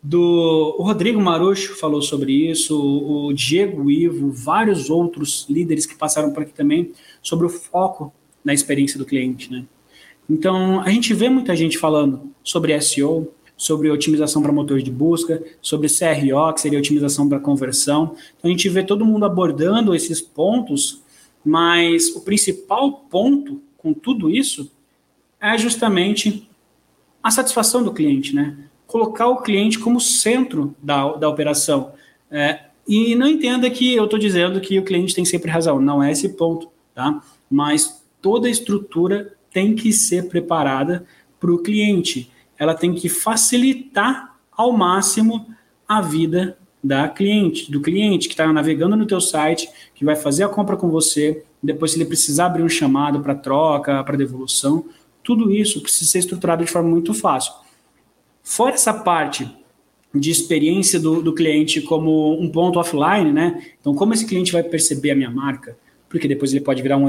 do 0.02 0.76
o 0.78 0.82
Rodrigo 0.82 1.20
Marucho 1.20 1.74
falou 1.76 2.00
sobre 2.00 2.32
isso, 2.50 2.78
o 2.80 3.32
Diego 3.32 3.90
Ivo, 3.90 4.30
vários 4.30 4.88
outros 4.88 5.46
líderes 5.48 5.84
que 5.84 5.94
passaram 5.94 6.32
por 6.32 6.42
aqui 6.42 6.52
também, 6.52 6.92
sobre 7.22 7.46
o 7.46 7.50
foco 7.50 8.12
na 8.44 8.54
experiência 8.54 8.98
do 8.98 9.04
cliente, 9.04 9.50
né? 9.50 9.64
Então, 10.28 10.80
a 10.80 10.88
gente 10.90 11.12
vê 11.12 11.28
muita 11.28 11.54
gente 11.56 11.76
falando 11.76 12.30
sobre 12.42 12.80
SEO, 12.80 13.32
sobre 13.56 13.90
otimização 13.90 14.40
para 14.40 14.52
motor 14.52 14.80
de 14.80 14.90
busca, 14.90 15.42
sobre 15.60 15.88
CRO, 15.88 16.54
que 16.54 16.60
seria 16.60 16.78
otimização 16.78 17.28
para 17.28 17.38
conversão. 17.38 18.14
Então, 18.38 18.48
a 18.48 18.52
gente 18.52 18.68
vê 18.68 18.82
todo 18.82 19.04
mundo 19.04 19.26
abordando 19.26 19.94
esses 19.94 20.20
pontos, 20.20 21.02
mas 21.44 22.14
o 22.16 22.22
principal 22.22 23.04
ponto 23.10 23.60
com 23.76 23.92
tudo 23.92 24.30
isso 24.30 24.70
é 25.40 25.58
justamente 25.58 26.48
a 27.22 27.30
satisfação 27.30 27.82
do 27.82 27.92
cliente, 27.92 28.34
né? 28.34 28.56
Colocar 28.90 29.28
o 29.28 29.40
cliente 29.40 29.78
como 29.78 30.00
centro 30.00 30.74
da, 30.82 31.12
da 31.12 31.28
operação. 31.28 31.92
É, 32.28 32.64
e 32.86 33.14
não 33.14 33.28
entenda 33.28 33.70
que 33.70 33.94
eu 33.94 34.04
estou 34.04 34.18
dizendo 34.18 34.60
que 34.60 34.78
o 34.78 34.84
cliente 34.84 35.14
tem 35.14 35.24
sempre 35.24 35.48
razão, 35.48 35.80
não 35.80 36.02
é 36.02 36.10
esse 36.10 36.30
ponto, 36.30 36.68
tá? 36.92 37.22
Mas 37.48 38.04
toda 38.20 38.48
a 38.48 38.50
estrutura 38.50 39.32
tem 39.52 39.76
que 39.76 39.92
ser 39.92 40.28
preparada 40.28 41.06
para 41.38 41.52
o 41.52 41.58
cliente. 41.58 42.30
Ela 42.58 42.74
tem 42.74 42.92
que 42.92 43.08
facilitar 43.08 44.36
ao 44.50 44.72
máximo 44.72 45.46
a 45.86 46.00
vida 46.00 46.58
da 46.82 47.08
cliente, 47.08 47.70
do 47.70 47.80
cliente 47.80 48.26
que 48.26 48.34
está 48.34 48.52
navegando 48.52 48.96
no 48.96 49.06
teu 49.06 49.20
site, 49.20 49.68
que 49.94 50.04
vai 50.04 50.16
fazer 50.16 50.42
a 50.42 50.48
compra 50.48 50.76
com 50.76 50.88
você, 50.88 51.44
depois 51.62 51.92
se 51.92 51.98
ele 51.98 52.06
precisar 52.06 52.46
abrir 52.46 52.64
um 52.64 52.68
chamado 52.68 53.20
para 53.20 53.34
troca, 53.36 54.02
para 54.02 54.16
devolução, 54.16 54.84
tudo 55.22 55.52
isso 55.52 55.80
precisa 55.80 56.10
ser 56.10 56.18
estruturado 56.18 56.64
de 56.64 56.70
forma 56.70 56.88
muito 56.88 57.14
fácil. 57.14 57.52
Fora 58.42 58.74
essa 58.74 58.92
parte 58.94 59.48
de 60.14 60.30
experiência 60.30 60.98
do, 60.98 61.22
do 61.22 61.32
cliente 61.32 61.80
como 61.80 62.40
um 62.40 62.48
ponto 62.50 62.78
offline, 62.78 63.32
né? 63.32 63.62
Então, 63.80 63.94
como 63.94 64.12
esse 64.12 64.26
cliente 64.26 64.52
vai 64.52 64.62
perceber 64.62 65.12
a 65.12 65.14
minha 65.14 65.30
marca? 65.30 65.76
Porque 66.08 66.26
depois 66.26 66.52
ele 66.52 66.64
pode 66.64 66.82
virar 66.82 66.96
um, 66.96 67.06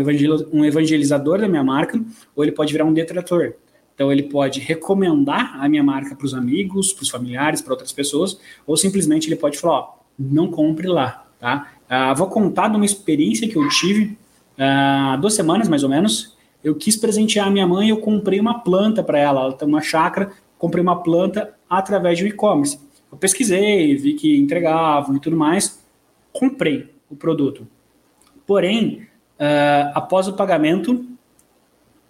um 0.54 0.64
evangelizador 0.64 1.40
da 1.40 1.48
minha 1.48 1.64
marca 1.64 2.00
ou 2.36 2.44
ele 2.44 2.52
pode 2.52 2.72
virar 2.72 2.86
um 2.86 2.94
detrator. 2.94 3.54
Então, 3.96 4.12
ele 4.12 4.24
pode 4.24 4.60
recomendar 4.60 5.60
a 5.60 5.68
minha 5.68 5.84
marca 5.84 6.16
para 6.16 6.26
os 6.26 6.34
amigos, 6.34 6.94
para 6.94 7.04
os 7.04 7.10
familiares, 7.10 7.62
para 7.62 7.74
outras 7.74 7.92
pessoas, 7.92 8.40
ou 8.68 8.78
simplesmente 8.78 9.28
ele 9.28 9.36
pode 9.36 9.58
falar: 9.58 9.80
ó, 9.80 9.94
não 10.18 10.52
compre 10.52 10.88
lá, 10.88 11.26
tá? 11.40 11.72
Uh, 11.90 12.16
vou 12.16 12.28
contar 12.28 12.68
de 12.68 12.76
uma 12.76 12.86
experiência 12.86 13.48
que 13.48 13.58
eu 13.58 13.68
tive 13.70 14.18
há 14.58 15.16
uh, 15.18 15.22
duas 15.22 15.34
semanas, 15.34 15.68
mais 15.68 15.84
ou 15.84 15.90
menos. 15.90 16.38
Eu 16.64 16.76
quis 16.76 16.96
presentear 16.96 17.48
a 17.48 17.52
minha 17.52 17.66
mãe, 17.66 17.90
eu 17.90 17.98
comprei 17.98 18.40
uma 18.40 18.60
planta 18.60 19.04
para 19.04 19.18
ela. 19.18 19.42
Ela 19.42 19.54
tem 19.54 19.68
uma 19.68 19.82
chácara 19.82 20.32
comprei 20.62 20.84
uma 20.84 21.02
planta 21.02 21.56
através 21.68 22.20
de 22.20 22.24
um 22.24 22.28
e-commerce. 22.28 22.80
Eu 23.12 23.18
pesquisei, 23.18 23.96
vi 23.96 24.14
que 24.14 24.38
entregavam 24.38 25.16
e 25.16 25.20
tudo 25.20 25.36
mais, 25.36 25.84
comprei 26.32 26.88
o 27.10 27.16
produto. 27.16 27.68
Porém, 28.46 29.08
uh, 29.40 29.90
após 29.96 30.28
o 30.28 30.34
pagamento, 30.34 31.04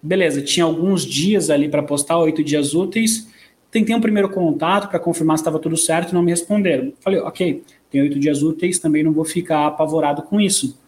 beleza, 0.02 0.42
tinha 0.42 0.66
alguns 0.66 1.02
dias 1.02 1.48
ali 1.48 1.66
para 1.66 1.82
postar, 1.82 2.18
oito 2.18 2.44
dias 2.44 2.74
úteis. 2.74 3.26
Tentei 3.70 3.96
um 3.96 4.02
primeiro 4.02 4.28
contato 4.28 4.90
para 4.90 4.98
confirmar 4.98 5.38
se 5.38 5.40
estava 5.40 5.58
tudo 5.58 5.78
certo, 5.78 6.12
não 6.12 6.22
me 6.22 6.30
responderam. 6.30 6.92
Falei, 7.00 7.20
ok, 7.20 7.64
tem 7.90 8.02
oito 8.02 8.18
dias 8.20 8.42
úteis, 8.42 8.78
também 8.78 9.02
não 9.02 9.12
vou 9.12 9.24
ficar 9.24 9.66
apavorado 9.66 10.24
com 10.24 10.38
isso. 10.38 10.78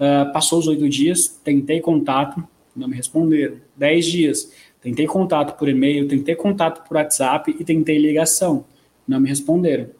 Uh, 0.00 0.32
passou 0.32 0.60
os 0.60 0.66
oito 0.66 0.88
dias, 0.88 1.28
tentei 1.44 1.78
contato, 1.78 2.42
não 2.74 2.88
me 2.88 2.96
responderam. 2.96 3.56
Dez 3.76 4.06
dias, 4.06 4.50
Tentei 4.82 5.06
contato 5.06 5.56
por 5.56 5.68
e-mail, 5.68 6.08
tentei 6.08 6.34
contato 6.34 6.86
por 6.86 6.96
WhatsApp 6.96 7.54
e 7.58 7.64
tentei 7.64 7.98
ligação. 7.98 8.64
Não 9.06 9.20
me 9.20 9.28
responderam. 9.28 9.90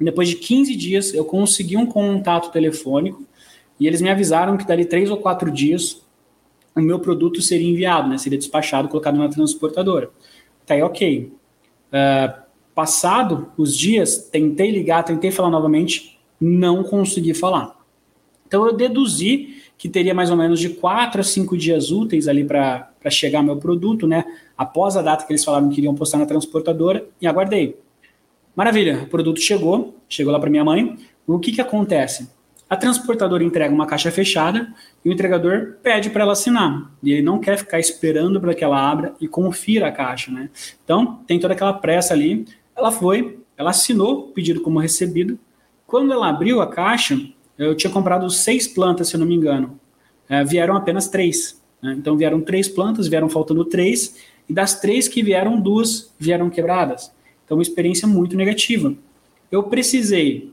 Depois 0.00 0.28
de 0.28 0.36
15 0.36 0.76
dias, 0.76 1.14
eu 1.14 1.24
consegui 1.24 1.76
um 1.76 1.86
contato 1.86 2.50
telefônico 2.50 3.24
e 3.78 3.86
eles 3.86 4.00
me 4.00 4.10
avisaram 4.10 4.56
que 4.56 4.66
dali 4.66 4.84
três 4.84 5.10
ou 5.10 5.16
quatro 5.16 5.50
dias 5.50 6.02
o 6.74 6.80
meu 6.80 7.00
produto 7.00 7.42
seria 7.42 7.68
enviado, 7.68 8.08
né? 8.08 8.18
seria 8.18 8.38
despachado, 8.38 8.88
colocado 8.88 9.16
na 9.16 9.28
transportadora. 9.28 10.10
Tá 10.64 10.74
aí, 10.74 10.82
ok. 10.82 11.32
Uh, 11.88 12.42
passado 12.74 13.52
os 13.56 13.76
dias, 13.76 14.28
tentei 14.30 14.70
ligar, 14.70 15.02
tentei 15.02 15.30
falar 15.30 15.50
novamente, 15.50 16.18
não 16.40 16.84
consegui 16.84 17.34
falar. 17.34 17.76
Então 18.46 18.66
eu 18.66 18.76
deduzi 18.76 19.62
que 19.78 19.88
teria 19.88 20.12
mais 20.12 20.28
ou 20.28 20.36
menos 20.36 20.58
de 20.58 20.70
4 20.70 21.20
a 21.20 21.24
5 21.24 21.56
dias 21.56 21.92
úteis 21.92 22.26
ali 22.26 22.42
para 22.44 22.90
chegar 23.08 23.42
meu 23.42 23.56
produto, 23.56 24.08
né? 24.08 24.24
Após 24.56 24.96
a 24.96 25.02
data 25.02 25.24
que 25.24 25.32
eles 25.32 25.44
falaram 25.44 25.68
que 25.68 25.78
iriam 25.78 25.94
postar 25.94 26.18
na 26.18 26.26
transportadora, 26.26 27.06
e 27.20 27.26
aguardei. 27.28 27.78
Maravilha, 28.56 29.04
o 29.04 29.06
produto 29.06 29.40
chegou, 29.40 29.96
chegou 30.08 30.32
lá 30.32 30.40
para 30.40 30.50
minha 30.50 30.64
mãe. 30.64 30.98
O 31.24 31.38
que, 31.38 31.52
que 31.52 31.60
acontece? 31.60 32.28
A 32.68 32.76
transportadora 32.76 33.44
entrega 33.44 33.72
uma 33.72 33.86
caixa 33.86 34.10
fechada 34.10 34.74
e 35.04 35.08
o 35.08 35.12
entregador 35.12 35.76
pede 35.80 36.10
para 36.10 36.24
ela 36.24 36.32
assinar. 36.32 36.90
E 37.00 37.12
ele 37.12 37.22
não 37.22 37.38
quer 37.38 37.56
ficar 37.56 37.78
esperando 37.78 38.40
para 38.40 38.54
que 38.54 38.64
ela 38.64 38.90
abra 38.90 39.14
e 39.20 39.28
confira 39.28 39.86
a 39.86 39.92
caixa, 39.92 40.32
né? 40.32 40.50
Então, 40.84 41.20
tem 41.26 41.38
toda 41.38 41.54
aquela 41.54 41.72
pressa 41.72 42.12
ali. 42.12 42.44
Ela 42.76 42.90
foi, 42.90 43.38
ela 43.56 43.70
assinou 43.70 44.18
o 44.18 44.22
pedido 44.32 44.60
como 44.60 44.80
recebido. 44.80 45.38
Quando 45.86 46.12
ela 46.12 46.28
abriu 46.28 46.60
a 46.60 46.66
caixa, 46.66 47.16
eu 47.58 47.74
tinha 47.74 47.92
comprado 47.92 48.30
seis 48.30 48.66
plantas, 48.68 49.08
se 49.08 49.16
eu 49.16 49.20
não 49.20 49.26
me 49.26 49.34
engano. 49.34 49.78
É, 50.28 50.44
vieram 50.44 50.76
apenas 50.76 51.08
três. 51.08 51.60
Né? 51.82 51.96
Então 51.98 52.16
vieram 52.16 52.40
três 52.40 52.68
plantas, 52.68 53.08
vieram 53.08 53.28
faltando 53.28 53.64
três, 53.64 54.16
e 54.48 54.52
das 54.52 54.80
três 54.80 55.08
que 55.08 55.22
vieram, 55.22 55.60
duas 55.60 56.12
vieram 56.18 56.48
quebradas. 56.48 57.12
Então, 57.44 57.56
uma 57.56 57.62
experiência 57.62 58.06
muito 58.06 58.36
negativa. 58.36 58.94
Eu 59.50 59.64
precisei 59.64 60.52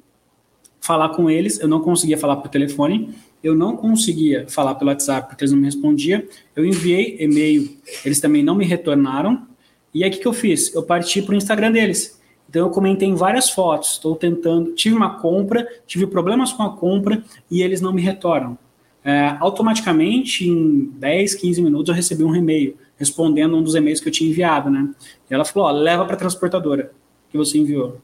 falar 0.79 1.09
com 1.09 1.29
eles, 1.29 1.59
eu 1.59 1.67
não 1.67 1.81
conseguia 1.81 2.17
falar 2.17 2.37
por 2.37 2.49
telefone, 2.49 3.13
eu 3.43 3.55
não 3.55 3.75
conseguia 3.75 4.45
falar 4.47 4.75
pelo 4.75 4.89
WhatsApp 4.89 5.27
porque 5.27 5.43
eles 5.43 5.51
não 5.51 5.59
me 5.59 5.65
respondiam. 5.65 6.23
Eu 6.55 6.65
enviei 6.65 7.17
e-mail, 7.19 7.77
eles 8.03 8.19
também 8.19 8.43
não 8.43 8.55
me 8.55 8.65
retornaram. 8.65 9.45
E 9.93 10.03
aí 10.03 10.09
o 10.09 10.13
que, 10.13 10.19
que 10.19 10.27
eu 10.27 10.33
fiz? 10.33 10.73
Eu 10.73 10.83
parti 10.83 11.21
para 11.21 11.33
o 11.33 11.37
Instagram 11.37 11.71
deles. 11.71 12.19
Então 12.49 12.65
eu 12.65 12.69
comentei 12.69 13.07
em 13.07 13.15
várias 13.15 13.49
fotos, 13.49 13.93
estou 13.93 14.15
tentando, 14.15 14.73
tive 14.73 14.95
uma 14.95 15.19
compra, 15.19 15.67
tive 15.85 16.07
problemas 16.07 16.53
com 16.53 16.63
a 16.63 16.75
compra 16.75 17.23
e 17.49 17.61
eles 17.61 17.81
não 17.81 17.91
me 17.91 18.01
retornam. 18.01 18.57
É, 19.03 19.35
automaticamente, 19.39 20.47
em 20.47 20.85
10, 20.97 21.35
15 21.35 21.61
minutos, 21.61 21.89
eu 21.89 21.95
recebi 21.95 22.23
um 22.23 22.35
e-mail 22.35 22.75
respondendo 22.97 23.55
um 23.55 23.61
dos 23.61 23.75
e-mails 23.75 23.99
que 23.99 24.07
eu 24.07 24.11
tinha 24.11 24.29
enviado, 24.29 24.69
né? 24.69 24.89
E 25.29 25.33
ela 25.33 25.45
falou, 25.45 25.67
ó, 25.67 25.71
leva 25.71 26.05
para 26.05 26.15
a 26.15 26.17
transportadora 26.17 26.91
que 27.29 27.37
você 27.37 27.57
enviou. 27.57 27.99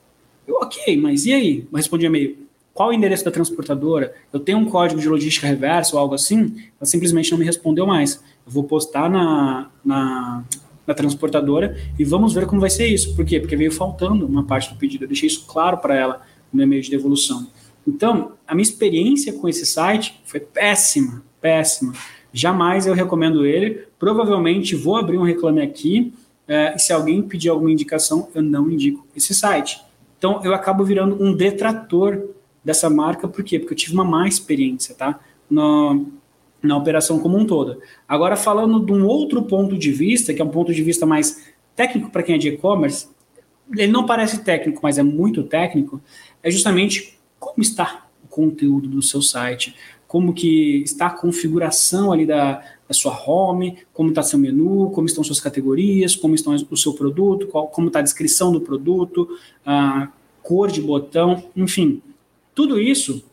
Eu, 0.46 0.56
ok, 0.56 0.98
mas 0.98 1.26
e 1.26 1.34
aí? 1.34 1.68
Eu 1.72 1.78
respondi 1.78 2.06
e-mail, 2.06 2.38
qual 2.74 2.90
o 2.90 2.94
endereço 2.94 3.26
da 3.26 3.32
transportadora? 3.32 4.14
Eu 4.32 4.40
tenho 4.40 4.58
um 4.58 4.66
código 4.66 5.00
de 5.00 5.10
logística 5.10 5.48
reverso 5.48 5.96
ou 5.96 6.02
algo 6.02 6.16
assim? 6.16 6.56
Ela 6.80 6.86
simplesmente 6.86 7.32
não 7.32 7.38
me 7.38 7.46
respondeu 7.46 7.86
mais. 7.86 8.16
Eu 8.46 8.52
vou 8.52 8.64
postar 8.64 9.10
na, 9.10 9.70
na 9.84 10.44
da 10.92 10.96
transportadora 10.96 11.78
e 11.98 12.04
vamos 12.04 12.34
ver 12.34 12.46
como 12.46 12.60
vai 12.60 12.70
ser 12.70 12.88
isso. 12.88 13.16
Por 13.16 13.26
quê? 13.26 13.40
Porque 13.40 13.56
veio 13.56 13.72
faltando 13.72 14.26
uma 14.26 14.44
parte 14.44 14.70
do 14.70 14.76
pedido. 14.76 15.06
Eu 15.06 15.08
deixei 15.08 15.28
isso 15.28 15.46
claro 15.48 15.78
para 15.78 15.96
ela 15.96 16.22
no 16.52 16.62
e-mail 16.62 16.82
de 16.82 16.90
devolução. 16.90 17.48
Então, 17.88 18.34
a 18.46 18.54
minha 18.54 18.64
experiência 18.64 19.34
com 19.34 19.48
esse 19.48 19.66
site 19.66 20.22
foi 20.26 20.40
péssima, 20.40 21.24
péssima. 21.40 21.94
Jamais 22.34 22.86
eu 22.86 22.94
recomendo 22.94 23.46
ele. 23.46 23.86
Provavelmente 23.98 24.76
vou 24.76 24.98
abrir 24.98 25.18
um 25.18 25.24
reclame 25.24 25.62
aqui. 25.62 26.14
É, 26.48 26.76
e 26.76 26.80
se 26.80 26.92
alguém 26.92 27.22
pedir 27.22 27.50
alguma 27.50 27.72
indicação, 27.72 28.28
eu 28.36 28.42
não 28.42 28.70
indico 28.70 29.08
esse 29.16 29.34
site. 29.34 29.82
Então, 30.18 30.42
eu 30.44 30.54
acabo 30.54 30.84
virando 30.84 31.22
um 31.24 31.34
detrator 31.34 32.22
dessa 32.64 32.90
marca. 32.90 33.28
Por 33.28 33.44
quê? 33.44 33.58
Porque 33.58 33.74
eu 33.74 33.78
tive 33.78 33.94
uma 33.94 34.04
má 34.04 34.28
experiência, 34.28 34.94
tá? 34.94 35.20
No, 35.50 36.06
na 36.62 36.78
operação 36.78 37.20
como 37.20 37.38
um 37.38 37.46
todo. 37.46 37.82
Agora, 38.08 38.36
falando 38.36 38.80
de 38.86 38.92
um 38.92 39.06
outro 39.06 39.44
ponto 39.44 39.78
de 39.78 39.92
vista, 39.92 40.34
que 40.34 40.42
é 40.42 40.46
um 40.46 40.50
ponto 40.50 40.74
de 40.74 40.84
vista 40.84 41.06
mais 41.06 41.52
técnico 41.76 42.12
para 42.12 42.24
quem 42.24 42.36
é 42.36 42.38
de 42.38 42.50
e-commerce, 42.50 43.08
ele 43.76 43.92
não 43.92 44.06
parece 44.06 44.44
técnico, 44.44 44.80
mas 44.84 44.98
é 44.98 45.04
muito 45.04 45.44
técnico, 45.44 46.02
é 46.44 46.52
justamente 46.52 47.18
como 47.40 47.62
está 47.62 48.06
o 48.24 48.28
conteúdo 48.28 48.88
do 48.88 49.02
seu 49.02 49.22
site, 49.22 49.76
como 50.08 50.34
que 50.34 50.84
está 50.84 51.08
a 51.08 51.12
configuração 51.12 52.12
ali 52.12 52.26
da, 52.26 52.62
da 52.88 52.94
sua 52.94 53.18
home, 53.26 53.78
como 53.94 54.10
está 54.10 54.22
seu 54.22 54.38
menu, 54.38 54.92
como 54.92 55.08
estão 55.08 55.24
suas 55.24 55.40
categorias, 55.40 56.16
como 56.16 56.36
estão 56.36 56.54
o 56.70 56.78
seu 56.78 56.94
produto, 56.94 57.48
qual, 57.48 57.68
como 57.68 57.88
está 57.88 58.00
a 58.00 58.04
descrição 58.04 58.52
do 58.52 58.60
produto, 58.60 59.28
a 59.66 60.10
cor 60.44 60.70
de 60.70 60.82
botão, 60.82 61.42
enfim, 61.56 62.02
tudo 62.54 62.80
isso 62.80 63.24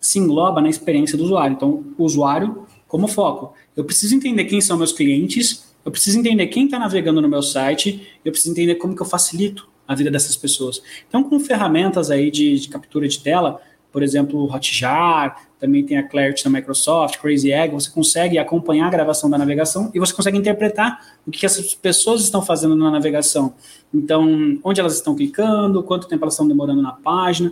se 0.00 0.18
engloba 0.18 0.60
na 0.60 0.68
experiência 0.68 1.16
do 1.16 1.24
usuário. 1.24 1.54
Então, 1.54 1.84
o 1.96 2.04
usuário 2.04 2.66
como 2.86 3.08
foco. 3.08 3.54
Eu 3.76 3.84
preciso 3.84 4.14
entender 4.14 4.44
quem 4.44 4.60
são 4.60 4.78
meus 4.78 4.92
clientes, 4.92 5.74
eu 5.84 5.90
preciso 5.90 6.18
entender 6.18 6.46
quem 6.46 6.64
está 6.64 6.78
navegando 6.78 7.20
no 7.20 7.28
meu 7.28 7.42
site, 7.42 8.08
eu 8.24 8.32
preciso 8.32 8.52
entender 8.52 8.76
como 8.76 8.94
que 8.94 9.02
eu 9.02 9.06
facilito 9.06 9.68
a 9.86 9.94
vida 9.94 10.10
dessas 10.10 10.36
pessoas. 10.36 10.82
Então, 11.08 11.22
com 11.22 11.38
ferramentas 11.38 12.10
aí 12.10 12.30
de, 12.30 12.58
de 12.58 12.68
captura 12.68 13.06
de 13.06 13.18
tela, 13.20 13.60
por 13.92 14.02
exemplo, 14.02 14.40
o 14.40 14.52
Hotjar, 14.52 15.48
também 15.58 15.84
tem 15.84 15.96
a 15.96 16.06
Clarity 16.06 16.44
da 16.44 16.50
Microsoft, 16.50 17.18
Crazy 17.18 17.50
Egg, 17.50 17.72
você 17.72 17.90
consegue 17.90 18.36
acompanhar 18.36 18.88
a 18.88 18.90
gravação 18.90 19.30
da 19.30 19.38
navegação 19.38 19.90
e 19.94 19.98
você 19.98 20.12
consegue 20.12 20.36
interpretar 20.36 21.16
o 21.26 21.30
que 21.30 21.46
essas 21.46 21.74
pessoas 21.74 22.20
estão 22.20 22.42
fazendo 22.42 22.76
na 22.76 22.90
navegação. 22.90 23.54
Então, 23.94 24.58
onde 24.62 24.80
elas 24.80 24.94
estão 24.94 25.14
clicando, 25.14 25.82
quanto 25.82 26.08
tempo 26.08 26.24
elas 26.24 26.34
estão 26.34 26.46
demorando 26.46 26.82
na 26.82 26.92
página. 26.92 27.50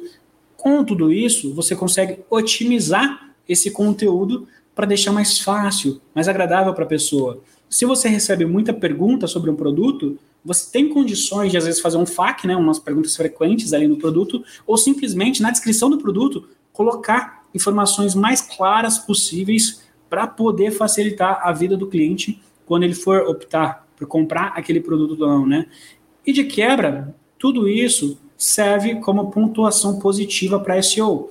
Com 0.65 0.83
tudo 0.83 1.13
isso, 1.13 1.53
você 1.53 1.77
consegue 1.77 2.21
otimizar 2.31 3.35
esse 3.47 3.71
conteúdo 3.71 4.49
para 4.75 4.87
deixar 4.87 5.13
mais 5.13 5.39
fácil, 5.39 6.01
mais 6.15 6.27
agradável 6.27 6.73
para 6.73 6.85
a 6.85 6.89
pessoa. 6.89 7.43
Se 7.69 7.85
você 7.85 8.09
recebe 8.09 8.47
muita 8.47 8.73
pergunta 8.73 9.27
sobre 9.27 9.51
um 9.51 9.55
produto, 9.55 10.19
você 10.43 10.73
tem 10.73 10.89
condições 10.89 11.51
de, 11.51 11.59
às 11.59 11.67
vezes, 11.67 11.83
fazer 11.83 11.99
um 11.99 12.07
FAQ, 12.07 12.47
né, 12.47 12.57
umas 12.57 12.79
perguntas 12.79 13.15
frequentes 13.15 13.75
ali 13.75 13.87
no 13.87 13.99
produto, 13.99 14.43
ou 14.67 14.79
simplesmente 14.79 15.43
na 15.43 15.51
descrição 15.51 15.91
do 15.91 15.99
produto 15.99 16.49
colocar 16.73 17.45
informações 17.55 18.15
mais 18.15 18.41
claras 18.41 18.97
possíveis 18.97 19.83
para 20.09 20.27
poder 20.27 20.71
facilitar 20.71 21.47
a 21.47 21.53
vida 21.53 21.77
do 21.77 21.89
cliente 21.89 22.41
quando 22.65 22.85
ele 22.85 22.95
for 22.95 23.29
optar 23.29 23.87
por 23.95 24.07
comprar 24.07 24.55
aquele 24.57 24.81
produto 24.81 25.21
ou 25.21 25.29
não, 25.29 25.47
né? 25.47 25.67
E 26.27 26.33
de 26.33 26.45
quebra, 26.45 27.15
tudo 27.39 27.69
isso 27.69 28.19
serve 28.37 28.97
como 28.97 29.31
pontuação 29.31 29.99
positiva 29.99 30.59
para 30.59 30.83
SEO. 30.83 31.31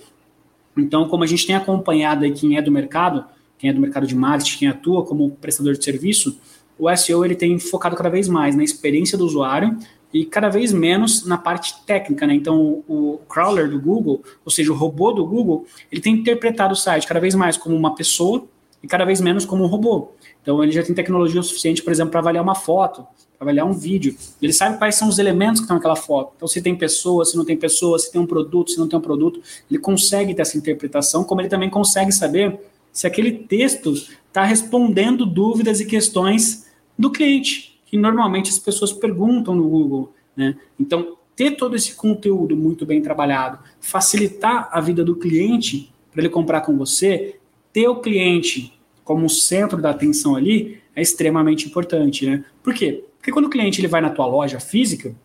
Então, 0.77 1.07
como 1.07 1.23
a 1.23 1.27
gente 1.27 1.45
tem 1.45 1.55
acompanhado 1.55 2.25
aí 2.25 2.31
quem 2.31 2.57
é 2.57 2.61
do 2.61 2.71
mercado, 2.71 3.25
quem 3.57 3.69
é 3.69 3.73
do 3.73 3.79
mercado 3.79 4.07
de 4.07 4.15
marketing, 4.15 4.57
quem 4.57 4.67
atua 4.67 5.05
como 5.05 5.31
prestador 5.31 5.73
de 5.73 5.83
serviço, 5.83 6.39
o 6.77 6.93
SEO 6.95 7.23
ele 7.23 7.35
tem 7.35 7.57
focado 7.59 7.95
cada 7.95 8.09
vez 8.09 8.27
mais 8.27 8.55
na 8.55 8.63
experiência 8.63 9.17
do 9.17 9.25
usuário 9.25 9.77
e 10.11 10.25
cada 10.25 10.49
vez 10.49 10.71
menos 10.71 11.25
na 11.25 11.37
parte 11.37 11.83
técnica, 11.85 12.27
né? 12.27 12.33
Então, 12.33 12.83
o 12.87 13.19
crawler 13.29 13.69
do 13.69 13.79
Google, 13.79 14.23
ou 14.45 14.51
seja, 14.51 14.71
o 14.71 14.75
robô 14.75 15.11
do 15.11 15.25
Google, 15.25 15.65
ele 15.91 16.01
tem 16.01 16.13
interpretado 16.13 16.73
o 16.73 16.75
site 16.75 17.07
cada 17.07 17.19
vez 17.19 17.33
mais 17.33 17.57
como 17.57 17.75
uma 17.75 17.95
pessoa 17.95 18.45
e 18.81 18.87
cada 18.87 19.05
vez 19.05 19.21
menos 19.21 19.45
como 19.45 19.63
um 19.63 19.67
robô. 19.67 20.11
Então, 20.41 20.61
ele 20.63 20.71
já 20.71 20.83
tem 20.83 20.93
tecnologia 20.93 21.39
o 21.39 21.43
suficiente, 21.43 21.81
por 21.81 21.91
exemplo, 21.91 22.11
para 22.11 22.19
avaliar 22.19 22.43
uma 22.43 22.53
foto, 22.53 23.05
avaliar 23.43 23.65
um 23.65 23.73
vídeo. 23.73 24.15
Ele 24.41 24.51
sabe 24.51 24.77
quais 24.77 24.95
são 24.95 25.07
os 25.07 25.19
elementos 25.19 25.59
que 25.59 25.65
estão 25.65 25.77
naquela 25.77 25.95
foto. 25.95 26.33
Então, 26.35 26.47
se 26.47 26.61
tem 26.61 26.75
pessoa, 26.75 27.23
se 27.25 27.37
não 27.37 27.45
tem 27.45 27.55
pessoa, 27.55 27.99
se 27.99 28.11
tem 28.11 28.19
um 28.19 28.25
produto, 28.25 28.71
se 28.71 28.77
não 28.77 28.87
tem 28.87 28.97
um 28.97 29.01
produto, 29.01 29.41
ele 29.69 29.79
consegue 29.79 30.33
ter 30.33 30.41
essa 30.41 30.57
interpretação, 30.57 31.23
como 31.23 31.41
ele 31.41 31.49
também 31.49 31.69
consegue 31.69 32.11
saber 32.11 32.59
se 32.91 33.07
aquele 33.07 33.31
texto 33.31 33.93
está 33.93 34.43
respondendo 34.43 35.25
dúvidas 35.25 35.79
e 35.79 35.85
questões 35.85 36.67
do 36.97 37.11
cliente, 37.11 37.79
que 37.85 37.97
normalmente 37.97 38.49
as 38.49 38.59
pessoas 38.59 38.91
perguntam 38.91 39.55
no 39.55 39.67
Google. 39.67 40.13
Né? 40.35 40.55
Então, 40.79 41.17
ter 41.35 41.51
todo 41.51 41.75
esse 41.75 41.95
conteúdo 41.95 42.55
muito 42.55 42.85
bem 42.85 43.01
trabalhado, 43.01 43.59
facilitar 43.79 44.69
a 44.71 44.79
vida 44.79 45.03
do 45.03 45.15
cliente 45.15 45.91
para 46.11 46.21
ele 46.21 46.29
comprar 46.29 46.61
com 46.61 46.77
você, 46.77 47.37
ter 47.71 47.87
o 47.87 47.95
cliente 47.95 48.71
como 49.03 49.29
centro 49.29 49.81
da 49.81 49.89
atenção 49.89 50.35
ali 50.35 50.79
é 50.95 51.01
extremamente 51.01 51.67
importante, 51.67 52.25
né? 52.25 52.45
Por 52.61 52.73
quê? 52.73 53.03
Porque 53.23 53.31
quando 53.31 53.45
o 53.45 53.49
cliente 53.49 53.79
ele 53.79 53.87
vai 53.87 54.01
na 54.01 54.09
tua 54.09 54.25
loja 54.25 54.59
física, 54.59 55.15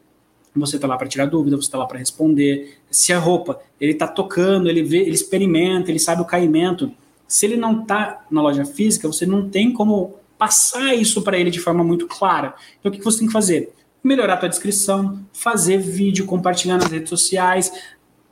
você 0.55 0.77
está 0.77 0.87
lá 0.87 0.97
para 0.97 1.09
tirar 1.09 1.27
dúvida, 1.27 1.57
você 1.57 1.67
está 1.67 1.77
lá 1.77 1.85
para 1.85 1.99
responder. 1.99 2.79
Se 2.89 3.13
a 3.13 3.19
roupa 3.19 3.61
ele 3.81 3.91
está 3.91 4.07
tocando, 4.07 4.69
ele 4.69 4.85
vê, 4.85 4.99
ele 4.99 5.11
experimenta, 5.11 5.91
ele 5.91 5.99
sabe 5.99 6.23
o 6.23 6.25
caimento. 6.25 6.93
Se 7.27 7.45
ele 7.45 7.57
não 7.57 7.81
está 7.83 8.25
na 8.31 8.41
loja 8.41 8.65
física, 8.65 9.09
você 9.09 9.27
não 9.27 9.49
tem 9.49 9.73
como 9.73 10.15
passar 10.39 10.95
isso 10.95 11.23
para 11.23 11.37
ele 11.37 11.51
de 11.51 11.59
forma 11.59 11.83
muito 11.83 12.07
clara. 12.07 12.55
Então, 12.79 12.93
o 12.93 12.95
que 12.95 13.03
você 13.03 13.19
tem 13.19 13.27
que 13.27 13.33
fazer? 13.33 13.73
Melhorar 14.03 14.35
a 14.35 14.37
tua 14.37 14.49
descrição, 14.49 15.19
fazer 15.33 15.79
vídeo, 15.79 16.25
compartilhar 16.25 16.77
nas 16.77 16.93
redes 16.93 17.09
sociais, 17.09 17.73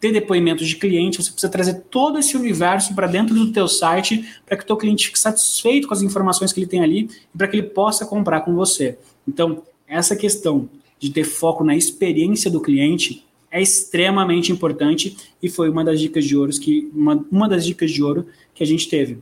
ter 0.06 0.12
depoimentos 0.12 0.68
de 0.68 0.76
cliente, 0.76 1.22
você 1.22 1.30
precisa 1.30 1.50
trazer 1.50 1.74
todo 1.90 2.18
esse 2.18 2.36
universo 2.36 2.94
para 2.94 3.06
dentro 3.06 3.34
do 3.34 3.52
teu 3.52 3.66
site 3.66 4.24
para 4.44 4.56
que 4.56 4.64
o 4.64 4.66
teu 4.66 4.76
cliente 4.76 5.06
fique 5.06 5.18
satisfeito 5.18 5.88
com 5.88 5.94
as 5.94 6.02
informações 6.02 6.52
que 6.52 6.60
ele 6.60 6.66
tem 6.66 6.82
ali 6.82 7.10
e 7.34 7.38
para 7.38 7.48
que 7.48 7.56
ele 7.56 7.66
possa 7.68 8.06
comprar 8.06 8.42
com 8.42 8.54
você. 8.54 8.98
Então, 9.26 9.62
essa 9.86 10.14
questão 10.14 10.68
de 10.98 11.10
ter 11.10 11.24
foco 11.24 11.64
na 11.64 11.76
experiência 11.76 12.50
do 12.50 12.60
cliente 12.60 13.24
é 13.50 13.60
extremamente 13.60 14.52
importante 14.52 15.16
e 15.42 15.48
foi 15.48 15.68
uma 15.68 15.84
das 15.84 16.00
dicas 16.00 16.24
de 16.24 16.36
ouro 16.36 16.52
que 16.52 16.90
uma, 16.94 17.24
uma 17.30 17.48
das 17.48 17.64
dicas 17.64 17.90
de 17.90 18.02
ouro 18.02 18.26
que 18.54 18.62
a 18.62 18.66
gente 18.66 18.88
teve. 18.88 19.18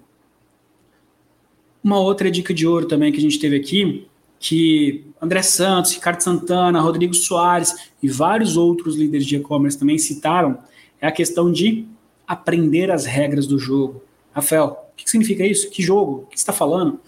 Uma 1.82 1.98
outra 2.00 2.30
dica 2.30 2.52
de 2.52 2.66
ouro 2.66 2.86
também 2.86 3.12
que 3.12 3.18
a 3.18 3.22
gente 3.22 3.38
teve 3.38 3.56
aqui, 3.56 4.06
que 4.38 5.04
André 5.20 5.42
Santos, 5.42 5.92
Ricardo 5.92 6.20
Santana, 6.20 6.80
Rodrigo 6.80 7.14
Soares 7.14 7.74
e 8.02 8.08
vários 8.08 8.56
outros 8.56 8.96
líderes 8.96 9.26
de 9.26 9.36
e-commerce 9.36 9.78
também 9.78 9.98
citaram, 9.98 10.58
é 11.04 11.06
a 11.06 11.12
questão 11.12 11.52
de 11.52 11.86
aprender 12.26 12.90
as 12.90 13.04
regras 13.04 13.46
do 13.46 13.58
jogo. 13.58 14.02
Rafael, 14.32 14.88
o 14.90 14.96
que 14.96 15.08
significa 15.08 15.44
isso? 15.44 15.68
Que 15.68 15.82
jogo? 15.82 16.22
O 16.22 16.26
que 16.28 16.38
você 16.38 16.42
está 16.42 16.52
falando? 16.52 16.98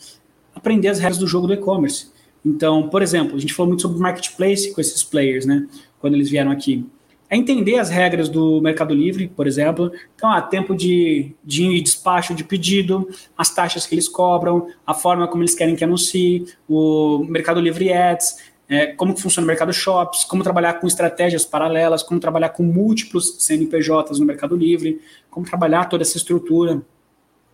Aprender 0.54 0.88
as 0.88 0.98
regras 0.98 1.16
do 1.16 1.26
jogo 1.26 1.46
do 1.46 1.54
e-commerce. 1.54 2.10
Então, 2.44 2.90
por 2.90 3.00
exemplo, 3.00 3.34
a 3.34 3.40
gente 3.40 3.54
falou 3.54 3.68
muito 3.68 3.80
sobre 3.80 3.98
marketplace 3.98 4.70
com 4.74 4.82
esses 4.82 5.02
players, 5.02 5.46
né? 5.46 5.66
Quando 5.98 6.12
eles 6.12 6.28
vieram 6.28 6.50
aqui 6.50 6.84
é 7.28 7.36
entender 7.36 7.78
as 7.78 7.90
regras 7.90 8.28
do 8.28 8.60
Mercado 8.60 8.94
Livre, 8.94 9.28
por 9.28 9.46
exemplo. 9.46 9.90
Então, 10.14 10.30
há 10.30 10.40
tempo 10.40 10.76
de, 10.76 11.32
de 11.42 11.80
despacho 11.80 12.34
de 12.34 12.44
pedido, 12.44 13.08
as 13.36 13.52
taxas 13.52 13.86
que 13.86 13.94
eles 13.94 14.08
cobram, 14.08 14.68
a 14.86 14.94
forma 14.94 15.26
como 15.26 15.42
eles 15.42 15.54
querem 15.54 15.74
que 15.74 15.82
anuncie, 15.82 16.46
o 16.68 17.24
Mercado 17.28 17.60
Livre 17.60 17.92
Ads, 17.92 18.36
é, 18.68 18.88
como 18.88 19.14
que 19.14 19.22
funciona 19.22 19.44
o 19.44 19.46
Mercado 19.46 19.72
Shops, 19.72 20.24
como 20.24 20.42
trabalhar 20.42 20.74
com 20.74 20.86
estratégias 20.86 21.44
paralelas, 21.44 22.02
como 22.02 22.18
trabalhar 22.18 22.50
com 22.50 22.62
múltiplos 22.62 23.36
CNPJs 23.38 24.18
no 24.18 24.26
Mercado 24.26 24.56
Livre, 24.56 25.00
como 25.30 25.46
trabalhar 25.46 25.86
toda 25.86 26.02
essa 26.02 26.16
estrutura, 26.16 26.82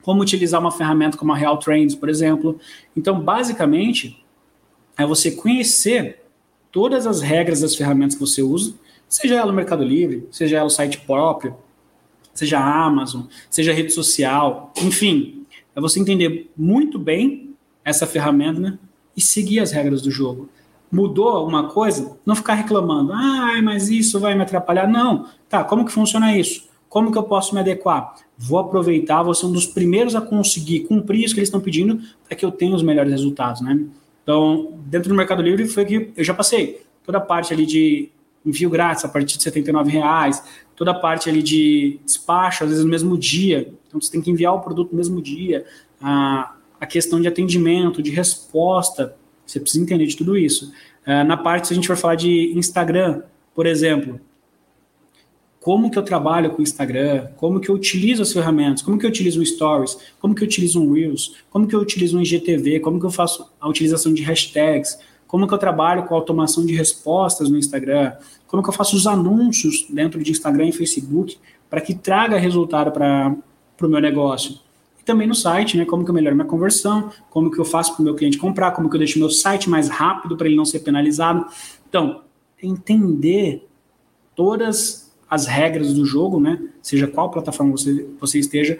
como 0.02 0.22
utilizar 0.22 0.60
uma 0.60 0.70
ferramenta 0.70 1.16
como 1.16 1.32
a 1.32 1.36
Real 1.36 1.58
Trends, 1.58 1.94
por 1.94 2.08
exemplo. 2.08 2.58
Então, 2.96 3.20
basicamente, 3.20 4.24
é 4.96 5.06
você 5.06 5.30
conhecer 5.30 6.22
todas 6.70 7.06
as 7.06 7.20
regras 7.20 7.60
das 7.60 7.76
ferramentas 7.76 8.14
que 8.14 8.20
você 8.20 8.42
usa, 8.42 8.74
Seja 9.12 9.34
ela 9.34 9.52
o 9.52 9.54
Mercado 9.54 9.84
Livre, 9.84 10.26
seja 10.30 10.56
ela 10.56 10.68
o 10.68 10.70
site 10.70 10.98
próprio, 11.02 11.54
seja 12.32 12.58
a 12.58 12.84
Amazon, 12.86 13.24
seja 13.50 13.70
a 13.70 13.74
rede 13.74 13.92
social, 13.92 14.72
enfim, 14.82 15.44
é 15.76 15.80
você 15.82 16.00
entender 16.00 16.50
muito 16.56 16.98
bem 16.98 17.54
essa 17.84 18.06
ferramenta 18.06 18.58
né, 18.58 18.78
e 19.14 19.20
seguir 19.20 19.60
as 19.60 19.70
regras 19.70 20.00
do 20.00 20.10
jogo. 20.10 20.48
Mudou 20.92 21.30
alguma 21.30 21.68
coisa? 21.68 22.18
Não 22.26 22.36
ficar 22.36 22.52
reclamando, 22.52 23.14
ah, 23.14 23.60
mas 23.62 23.88
isso 23.88 24.20
vai 24.20 24.34
me 24.34 24.42
atrapalhar. 24.42 24.86
Não, 24.86 25.26
tá, 25.48 25.64
como 25.64 25.86
que 25.86 25.90
funciona 25.90 26.36
isso? 26.36 26.68
Como 26.86 27.10
que 27.10 27.16
eu 27.16 27.22
posso 27.22 27.54
me 27.54 27.60
adequar? 27.60 28.14
Vou 28.36 28.58
aproveitar, 28.58 29.22
vou 29.22 29.34
ser 29.34 29.46
um 29.46 29.52
dos 29.52 29.66
primeiros 29.66 30.14
a 30.14 30.20
conseguir 30.20 30.80
cumprir 30.80 31.24
isso 31.24 31.32
que 31.32 31.40
eles 31.40 31.48
estão 31.48 31.60
pedindo 31.60 31.98
para 32.28 32.36
que 32.36 32.44
eu 32.44 32.52
tenha 32.52 32.76
os 32.76 32.82
melhores 32.82 33.10
resultados, 33.10 33.62
né? 33.62 33.80
Então, 34.22 34.74
dentro 34.84 35.08
do 35.08 35.14
Mercado 35.14 35.40
Livre 35.40 35.66
foi 35.66 35.86
que 35.86 36.12
eu 36.14 36.22
já 36.22 36.34
passei 36.34 36.82
toda 37.04 37.16
a 37.16 37.20
parte 37.20 37.52
ali 37.52 37.64
de 37.64 38.10
envio 38.44 38.68
grátis 38.68 39.04
a 39.04 39.08
partir 39.08 39.38
de 39.38 39.48
R$ 39.48 39.82
reais, 39.86 40.44
toda 40.76 40.90
a 40.90 40.94
parte 40.94 41.28
ali 41.28 41.42
de 41.42 42.00
despacho, 42.04 42.64
às 42.64 42.70
vezes 42.70 42.84
no 42.84 42.90
mesmo 42.90 43.16
dia, 43.16 43.72
então 43.86 44.00
você 44.00 44.10
tem 44.10 44.20
que 44.20 44.30
enviar 44.30 44.54
o 44.54 44.60
produto 44.60 44.90
no 44.90 44.96
mesmo 44.96 45.22
dia, 45.22 45.64
a, 46.00 46.54
a 46.80 46.86
questão 46.86 47.20
de 47.20 47.28
atendimento, 47.28 48.02
de 48.02 48.10
resposta, 48.10 49.16
você 49.46 49.60
precisa 49.60 49.82
entender 49.82 50.06
de 50.06 50.16
tudo 50.16 50.36
isso. 50.36 50.72
Uh, 51.06 51.24
na 51.26 51.36
parte, 51.36 51.68
se 51.68 51.72
a 51.72 51.76
gente 51.76 51.86
for 51.86 51.96
falar 51.96 52.14
de 52.14 52.52
Instagram, 52.56 53.22
por 53.54 53.66
exemplo, 53.66 54.20
como 55.62 55.90
que 55.90 55.98
eu 55.98 56.02
trabalho 56.02 56.50
com 56.50 56.58
o 56.58 56.62
Instagram, 56.62 57.28
como 57.36 57.60
que 57.60 57.68
eu 57.68 57.74
utilizo 57.74 58.22
as 58.22 58.32
ferramentas, 58.32 58.82
como 58.82 58.98
que 58.98 59.06
eu 59.06 59.10
utilizo 59.10 59.40
o 59.40 59.46
Stories, 59.46 59.96
como 60.20 60.34
que 60.34 60.42
eu 60.42 60.46
utilizo 60.46 60.82
um 60.82 60.92
Reels, 60.92 61.36
como 61.50 61.68
que 61.68 61.74
eu 61.74 61.80
utilizo 61.80 62.18
um 62.18 62.20
IGTV, 62.20 62.80
como 62.80 62.98
que 62.98 63.06
eu 63.06 63.10
faço 63.10 63.48
a 63.60 63.68
utilização 63.68 64.12
de 64.12 64.22
hashtags, 64.22 64.98
como 65.26 65.46
que 65.46 65.54
eu 65.54 65.58
trabalho 65.58 66.04
com 66.04 66.14
automação 66.14 66.66
de 66.66 66.74
respostas 66.74 67.48
no 67.48 67.56
Instagram, 67.56 68.12
como 68.46 68.62
que 68.62 68.68
eu 68.68 68.72
faço 68.74 68.96
os 68.96 69.06
anúncios 69.06 69.86
dentro 69.88 70.22
de 70.22 70.32
Instagram 70.32 70.66
e 70.66 70.72
Facebook 70.72 71.38
para 71.70 71.80
que 71.80 71.94
traga 71.94 72.36
resultado 72.38 72.90
para 72.90 73.34
o 73.80 73.88
meu 73.88 74.00
negócio. 74.00 74.58
E 75.02 75.04
também 75.04 75.26
no 75.26 75.34
site, 75.34 75.76
né, 75.76 75.84
como 75.84 76.04
que 76.04 76.10
eu 76.10 76.14
melhoro 76.14 76.36
minha 76.36 76.46
conversão, 76.46 77.10
como 77.28 77.50
que 77.50 77.58
eu 77.58 77.64
faço 77.64 77.92
para 77.94 78.02
o 78.02 78.04
meu 78.04 78.14
cliente 78.14 78.38
comprar, 78.38 78.70
como 78.70 78.88
que 78.88 78.94
eu 78.94 78.98
deixo 78.98 79.18
meu 79.18 79.28
site 79.28 79.68
mais 79.68 79.88
rápido 79.88 80.36
para 80.36 80.46
ele 80.46 80.54
não 80.54 80.64
ser 80.64 80.78
penalizado. 80.78 81.44
Então, 81.88 82.22
entender 82.62 83.66
todas 84.36 85.12
as 85.28 85.46
regras 85.46 85.92
do 85.92 86.06
jogo, 86.06 86.38
né? 86.38 86.62
Seja 86.80 87.08
qual 87.08 87.32
plataforma 87.32 87.72
você, 87.72 88.06
você 88.20 88.38
esteja, 88.38 88.78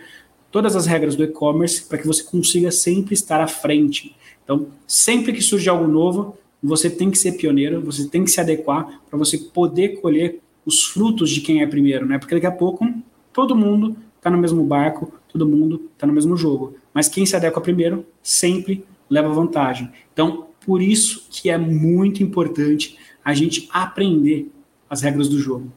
todas 0.53 0.77
as 0.77 0.87
regras 0.87 1.17
do 1.17 1.25
e-commerce 1.25 1.83
para 1.89 1.99
que 1.99 2.07
você 2.07 2.23
consiga 2.23 2.71
sempre 2.71 3.15
estar 3.15 3.41
à 3.41 3.49
frente. 3.49 4.15
Então, 4.45 4.69
sempre 4.87 5.33
que 5.33 5.43
surge 5.43 5.69
algo 5.69 5.89
novo, 5.89 6.39
você 6.63 6.89
tem 6.89 7.11
que 7.11 7.19
ser 7.19 7.33
pioneiro, 7.33 7.81
você 7.81 8.07
tem 8.07 8.23
que 8.25 8.31
se 8.31 8.41
adequar 8.41 9.01
para 9.11 9.19
você 9.19 9.37
poder 9.39 10.01
colher 10.01 10.41
os 10.65 10.85
frutos 10.85 11.31
de 11.31 11.41
quem 11.41 11.63
é 11.63 11.67
primeiro, 11.67 12.07
né? 12.07 12.17
Porque 12.17 12.35
daqui 12.35 12.47
a 12.47 12.53
pouco 12.53 12.89
todo 13.33 13.57
mundo 13.57 13.97
está 14.23 14.31
no 14.31 14.39
mesmo 14.39 14.63
barco, 14.63 15.13
todo 15.29 15.45
mundo 15.45 15.91
está 15.93 16.07
no 16.07 16.13
mesmo 16.13 16.37
jogo. 16.37 16.77
Mas 16.95 17.09
quem 17.09 17.27
se 17.27 17.35
adequa 17.35 17.61
primeiro 17.61 18.07
sempre 18.23 18.85
leva 19.11 19.29
vantagem. 19.29 19.91
Então, 20.13 20.47
por 20.65 20.81
isso 20.81 21.27
que 21.29 21.51
é 21.51 21.59
muito 21.59 22.23
importante 22.23 22.97
a 23.25 23.35
gente 23.35 23.69
aprender 23.73 24.49
as 24.89 25.03
regras 25.03 25.29
do 25.29 25.41
jogo. 25.41 25.73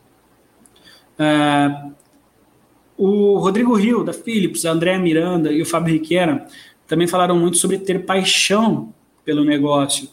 Uh, 1.18 1.92
o 2.96 3.40
Rodrigo 3.40 3.74
Rio, 3.74 4.04
da 4.04 4.14
Philips, 4.14 4.64
a 4.64 4.72
André 4.72 4.96
Miranda 5.00 5.52
e 5.52 5.64
o 5.64 5.66
Fábio 5.66 5.94
Riquera 5.94 6.48
também 6.86 7.08
falaram 7.08 7.38
muito 7.40 7.58
sobre 7.58 7.80
ter 7.80 8.06
paixão 8.06 8.94
pelo 9.24 9.44
negócio 9.44 10.08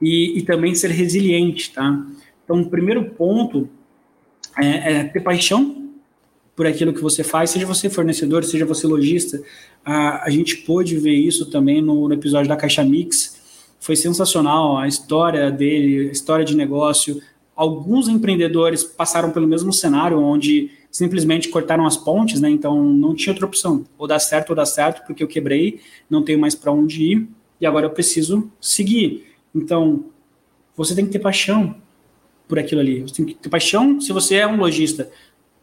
e, 0.00 0.38
e 0.38 0.42
também 0.42 0.74
ser 0.74 0.90
resiliente, 0.90 1.72
tá? 1.72 2.04
Então, 2.44 2.60
o 2.60 2.68
primeiro 2.68 3.02
ponto 3.10 3.66
é, 4.58 4.92
é, 4.92 5.04
ter 5.04 5.20
paixão 5.20 5.81
por 6.54 6.66
aquilo 6.66 6.92
que 6.92 7.00
você 7.00 7.24
faz, 7.24 7.50
seja 7.50 7.66
você 7.66 7.88
fornecedor, 7.88 8.44
seja 8.44 8.66
você 8.66 8.86
lojista. 8.86 9.42
A, 9.84 10.26
a 10.26 10.30
gente 10.30 10.58
pôde 10.58 10.96
ver 10.96 11.14
isso 11.14 11.50
também 11.50 11.80
no, 11.80 12.08
no 12.08 12.14
episódio 12.14 12.48
da 12.48 12.56
Caixa 12.56 12.84
Mix. 12.84 13.40
Foi 13.80 13.96
sensacional 13.96 14.78
a 14.78 14.86
história 14.86 15.50
dele, 15.50 16.08
a 16.08 16.12
história 16.12 16.44
de 16.44 16.56
negócio. 16.56 17.20
Alguns 17.56 18.08
empreendedores 18.08 18.84
passaram 18.84 19.30
pelo 19.30 19.46
mesmo 19.46 19.72
cenário, 19.72 20.20
onde 20.20 20.70
simplesmente 20.90 21.48
cortaram 21.48 21.86
as 21.86 21.96
pontes, 21.96 22.40
né? 22.40 22.50
Então 22.50 22.82
não 22.84 23.14
tinha 23.14 23.32
outra 23.32 23.46
opção. 23.46 23.84
Ou 23.96 24.06
dá 24.06 24.18
certo 24.18 24.50
ou 24.50 24.56
dá 24.56 24.66
certo, 24.66 25.06
porque 25.06 25.22
eu 25.22 25.28
quebrei, 25.28 25.80
não 26.08 26.22
tenho 26.22 26.38
mais 26.38 26.54
para 26.54 26.70
onde 26.70 27.02
ir 27.02 27.28
e 27.60 27.66
agora 27.66 27.86
eu 27.86 27.90
preciso 27.90 28.50
seguir. 28.60 29.26
Então 29.54 30.04
você 30.76 30.94
tem 30.94 31.06
que 31.06 31.12
ter 31.12 31.18
paixão 31.18 31.76
por 32.46 32.58
aquilo 32.58 32.80
ali. 32.80 33.00
Você 33.00 33.14
tem 33.14 33.24
que 33.24 33.34
ter 33.34 33.48
paixão 33.48 34.00
se 34.00 34.12
você 34.12 34.36
é 34.36 34.46
um 34.46 34.56
lojista 34.56 35.10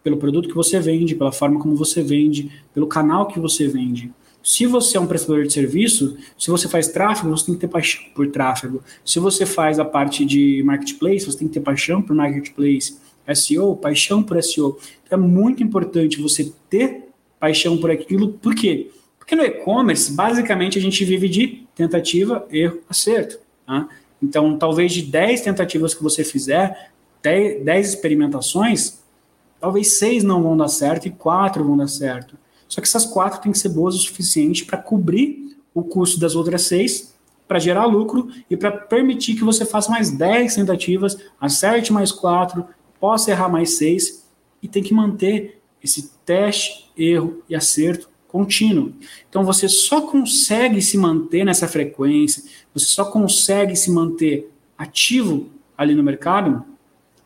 pelo 0.04 0.18
produto 0.18 0.50
que 0.50 0.56
você 0.56 0.80
vende, 0.80 1.16
pela 1.16 1.32
forma 1.32 1.60
como 1.60 1.76
você 1.76 2.02
vende, 2.02 2.52
pelo 2.74 2.88
canal 2.88 3.28
que 3.28 3.40
você 3.40 3.68
vende. 3.68 4.12
Se 4.42 4.66
você 4.66 4.98
é 4.98 5.00
um 5.00 5.08
prestador 5.08 5.44
de 5.44 5.52
serviço, 5.52 6.18
se 6.38 6.50
você 6.50 6.68
faz 6.68 6.88
tráfego, 6.88 7.30
você 7.30 7.48
tem 7.48 7.56
que 7.56 7.62
ter 7.62 7.68
paixão 7.68 8.02
por 8.16 8.28
tráfego. 8.32 8.82
Se 9.04 9.20
você 9.20 9.46
faz 9.46 9.80
a 9.80 9.86
parte 9.86 10.26
de 10.26 10.64
marketplace, 10.64 11.26
você 11.26 11.38
tem 11.38 11.48
que 11.48 11.54
ter 11.54 11.60
paixão 11.60 12.02
por 12.02 12.16
marketplace. 12.16 12.98
SEO, 13.36 13.76
paixão 13.76 14.24
por 14.24 14.42
SEO. 14.42 14.80
Então 15.06 15.20
é 15.20 15.22
muito 15.22 15.62
importante 15.62 16.20
você 16.20 16.52
ter 16.70 17.10
paixão 17.40 17.78
por 17.78 17.92
aquilo. 17.92 18.30
Por 18.34 18.56
quê? 18.56 18.90
Porque 19.18 19.36
no 19.36 19.44
e-commerce, 19.44 20.12
basicamente, 20.14 20.80
a 20.80 20.82
gente 20.82 21.04
vive 21.06 21.30
de 21.30 21.64
tentativa, 21.76 22.48
erro, 22.52 22.80
acerto. 22.90 23.40
Tá? 23.66 23.88
Então, 24.22 24.58
talvez 24.58 24.92
de 24.92 25.04
10 25.04 25.42
tentativas 25.42 25.94
que 25.94 26.02
você 26.02 26.24
fizer, 26.24 26.92
10, 27.22 27.64
10 27.64 27.90
experimentações, 27.90 28.99
talvez 29.60 29.98
6 30.00 30.24
não 30.24 30.42
vão 30.42 30.56
dar 30.56 30.68
certo 30.68 31.08
e 31.08 31.12
4 31.12 31.64
vão 31.64 31.78
dar 31.78 31.88
certo. 31.88 32.38
Só 32.68 32.82
que 32.82 32.88
essas 32.88 33.06
4 33.06 33.42
têm 33.42 33.52
que 33.52 33.58
ser 33.58 33.70
boas 33.70 33.96
o 33.96 34.00
suficiente 34.00 34.66
para 34.66 34.78
cobrir 34.78 35.58
o 35.74 35.84
custo 35.84 36.20
das 36.20 36.36
outras 36.36 36.64
6, 36.64 37.16
para 37.48 37.60
gerar 37.60 37.86
lucro 37.86 38.30
e 38.50 38.56
para 38.56 38.72
permitir 38.72 39.36
que 39.36 39.44
você 39.44 39.66
faça 39.66 39.90
mais 39.90 40.12
10 40.12 40.56
tentativas, 40.56 41.18
acerte 41.42 41.92
mais 41.92 42.12
4, 42.12 42.66
possa 43.00 43.32
errar 43.32 43.50
mais 43.50 43.72
6 43.78 44.28
e 44.62 44.68
tem 44.68 44.84
que 44.84 44.94
manter 44.94 45.60
esse 45.84 46.12
teste, 46.26 46.92
erro 46.96 47.42
e 47.50 47.56
acerto 47.56 48.10
contínuo. 48.28 48.94
Então 49.28 49.44
você 49.44 49.68
só 49.68 50.02
consegue 50.02 50.82
se 50.82 50.98
manter 50.98 51.44
nessa 51.44 51.68
frequência, 51.68 52.44
você 52.74 52.86
só 52.86 53.06
consegue 53.06 53.76
se 53.76 53.90
manter 53.90 54.52
ativo 54.78 55.50
ali 55.76 55.96
no 55.96 56.04
mercado 56.04 56.64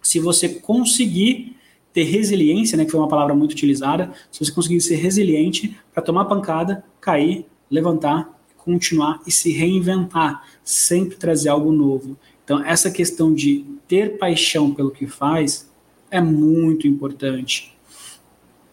se 0.01 0.19
você 0.19 0.49
conseguir 0.49 1.52
ter 1.93 2.03
resiliência, 2.03 2.77
né, 2.77 2.85
que 2.85 2.91
foi 2.91 2.99
uma 2.99 3.07
palavra 3.07 3.35
muito 3.35 3.51
utilizada, 3.51 4.11
se 4.31 4.43
você 4.43 4.51
conseguir 4.51 4.81
ser 4.81 4.95
resiliente 4.95 5.77
para 5.93 6.01
tomar 6.01 6.25
pancada, 6.25 6.83
cair, 6.99 7.45
levantar, 7.69 8.29
continuar 8.57 9.21
e 9.27 9.31
se 9.31 9.51
reinventar, 9.51 10.43
sempre 10.63 11.17
trazer 11.17 11.49
algo 11.49 11.71
novo. 11.71 12.17
Então 12.43 12.63
essa 12.65 12.89
questão 12.89 13.33
de 13.33 13.65
ter 13.87 14.17
paixão 14.17 14.73
pelo 14.73 14.91
que 14.91 15.05
faz 15.05 15.69
é 16.09 16.19
muito 16.19 16.87
importante. 16.87 17.73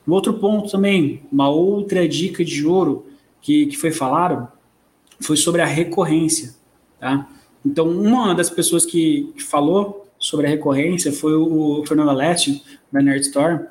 Um 0.07 0.13
outro 0.13 0.35
ponto 0.35 0.71
também, 0.71 1.23
uma 1.31 1.49
outra 1.49 2.09
dica 2.09 2.45
de 2.45 2.67
ouro 2.67 3.07
que, 3.41 3.67
que 3.67 3.77
foi 3.77 3.93
falado, 3.93 4.49
foi 5.21 5.37
sobre 5.37 5.61
a 5.61 5.67
recorrência. 5.67 6.55
Tá? 6.99 7.29
Então, 7.65 7.89
uma 7.89 8.35
das 8.35 8.51
pessoas 8.51 8.87
que, 8.87 9.33
que 9.37 9.43
falou 9.43 10.07
sobre 10.31 10.47
a 10.47 10.51
recorrência 10.51 11.13
foi 11.13 11.35
o, 11.35 11.85
Fernando 11.85 12.11
Alessio, 12.11 12.61
da 12.91 13.03
Nerd 13.03 13.23
Store. 13.23 13.67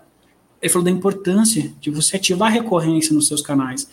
Ele 0.61 0.69
falou 0.69 0.83
da 0.83 0.91
importância 0.91 1.73
de 1.79 1.89
você 1.89 2.17
ativar 2.17 2.49
a 2.49 2.53
recorrência 2.53 3.15
nos 3.15 3.27
seus 3.29 3.41
canais. 3.41 3.89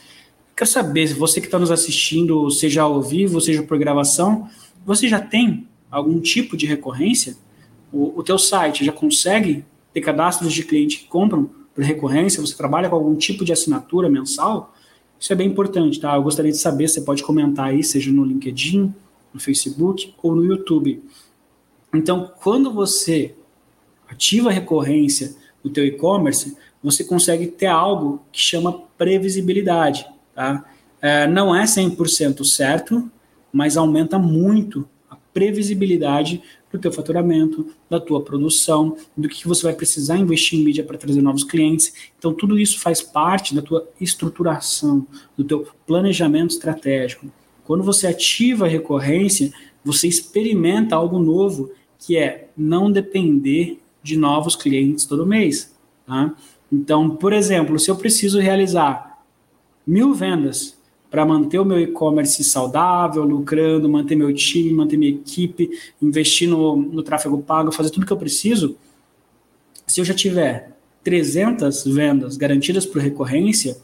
Quero 0.57 0.68
saber, 0.68 1.07
se 1.07 1.14
você 1.14 1.40
que 1.40 1.46
está 1.46 1.61
nos 1.61 1.70
assistindo, 1.70 2.50
seja 2.50 2.83
ao 2.83 3.00
vivo, 3.00 3.40
seja 3.40 3.62
por 3.62 3.79
gravação, 3.79 4.50
você 4.85 5.07
já 5.09 5.20
tem 5.20 5.68
algum 5.88 6.18
tipo 6.18 6.57
de 6.57 6.66
recorrência? 6.66 7.37
O, 7.92 8.18
o 8.18 8.22
teu 8.24 8.37
site 8.37 8.85
já 8.85 8.90
consegue 8.90 9.64
ter 9.94 10.00
cadastros 10.00 10.52
de 10.52 10.64
clientes 10.64 10.98
que 10.98 11.07
compram 11.07 11.48
por 11.72 11.85
recorrência, 11.85 12.40
você 12.40 12.57
trabalha 12.57 12.88
com 12.88 12.96
algum 12.96 13.14
tipo 13.14 13.44
de 13.44 13.52
assinatura 13.52 14.09
mensal, 14.09 14.74
isso 15.20 15.33
é 15.33 15.37
bem 15.37 15.46
importante, 15.48 16.00
tá? 16.00 16.16
Eu 16.16 16.22
gostaria 16.22 16.50
de 16.50 16.59
saber, 16.59 16.88
você 16.88 17.00
pode 17.00 17.22
comentar 17.22 17.66
aí, 17.66 17.85
seja 17.85 18.11
no 18.11 18.24
LinkedIn, 18.24 18.92
no 19.33 19.38
Facebook 19.38 20.12
ou 20.20 20.35
no 20.35 20.44
YouTube. 20.44 21.02
Então, 21.94 22.33
quando 22.42 22.72
você 22.72 23.35
ativa 24.09 24.51
a 24.51 24.53
recorrência 24.53 25.35
no 25.62 25.70
teu 25.70 25.85
e-commerce, 25.85 26.57
você 26.83 27.03
consegue 27.03 27.46
ter 27.46 27.66
algo 27.66 28.22
que 28.31 28.40
chama 28.40 28.83
previsibilidade, 28.96 30.07
tá? 30.35 30.64
É, 31.01 31.27
não 31.27 31.55
é 31.55 31.64
100% 31.64 32.44
certo, 32.44 33.11
mas 33.53 33.77
aumenta 33.77 34.18
muito 34.18 34.88
a 35.11 35.16
previsibilidade 35.33 36.42
do 36.70 36.79
teu 36.79 36.92
faturamento, 36.92 37.72
da 37.88 38.01
tua 38.01 38.22
produção, 38.22 38.96
do 39.16 39.29
que 39.29 39.46
você 39.46 39.62
vai 39.62 39.75
precisar 39.75 40.16
investir 40.16 40.59
em 40.59 40.64
mídia 40.64 40.85
para 40.85 40.99
trazer 40.99 41.22
novos 41.22 41.44
clientes. 41.44 41.92
Então, 42.18 42.33
tudo 42.33 42.59
isso 42.59 42.79
faz 42.81 43.03
parte 43.03 43.55
da 43.55 43.62
tua 43.62 43.88
estruturação, 44.01 45.07
do 45.37 45.44
teu 45.44 45.66
planejamento 45.87 46.51
estratégico. 46.51 47.27
Quando 47.64 47.83
você 47.83 48.07
ativa 48.07 48.66
a 48.66 48.68
recorrência, 48.68 49.53
você 49.87 50.09
experimenta 50.09 50.96
algo 50.96 51.20
novo, 51.20 51.70
que 51.96 52.16
é 52.16 52.49
não 52.57 52.90
depender 52.90 53.81
de 54.03 54.16
novos 54.16 54.57
clientes 54.57 55.05
todo 55.05 55.25
mês. 55.25 55.72
Tá? 56.05 56.35
Então, 56.72 57.11
por 57.11 57.33
exemplo, 57.33 57.79
se 57.79 57.88
eu 57.88 57.94
preciso 57.94 58.40
realizar 58.40 59.22
mil 59.87 60.12
vendas 60.12 60.77
para 61.09 61.25
manter 61.25 61.61
o 61.61 61.64
meu 61.64 61.79
e-commerce 61.79 62.42
saudável, 62.42 63.22
lucrando, 63.22 63.88
manter 63.88 64.16
meu 64.16 64.35
time, 64.35 64.72
manter 64.72 64.96
minha 64.96 65.12
equipe, 65.12 65.70
investir 66.03 66.49
no, 66.49 66.75
no 66.77 67.03
tráfego 67.03 67.40
pago, 67.40 67.70
fazer 67.70 67.90
tudo 67.90 68.05
que 68.05 68.12
eu 68.12 68.16
preciso, 68.16 68.77
se 69.87 70.01
eu 70.01 70.05
já 70.05 70.12
tiver 70.12 70.77
300 71.05 71.87
vendas 71.87 72.37
garantidas 72.37 72.85
por 72.85 73.01
recorrência, 73.01 73.79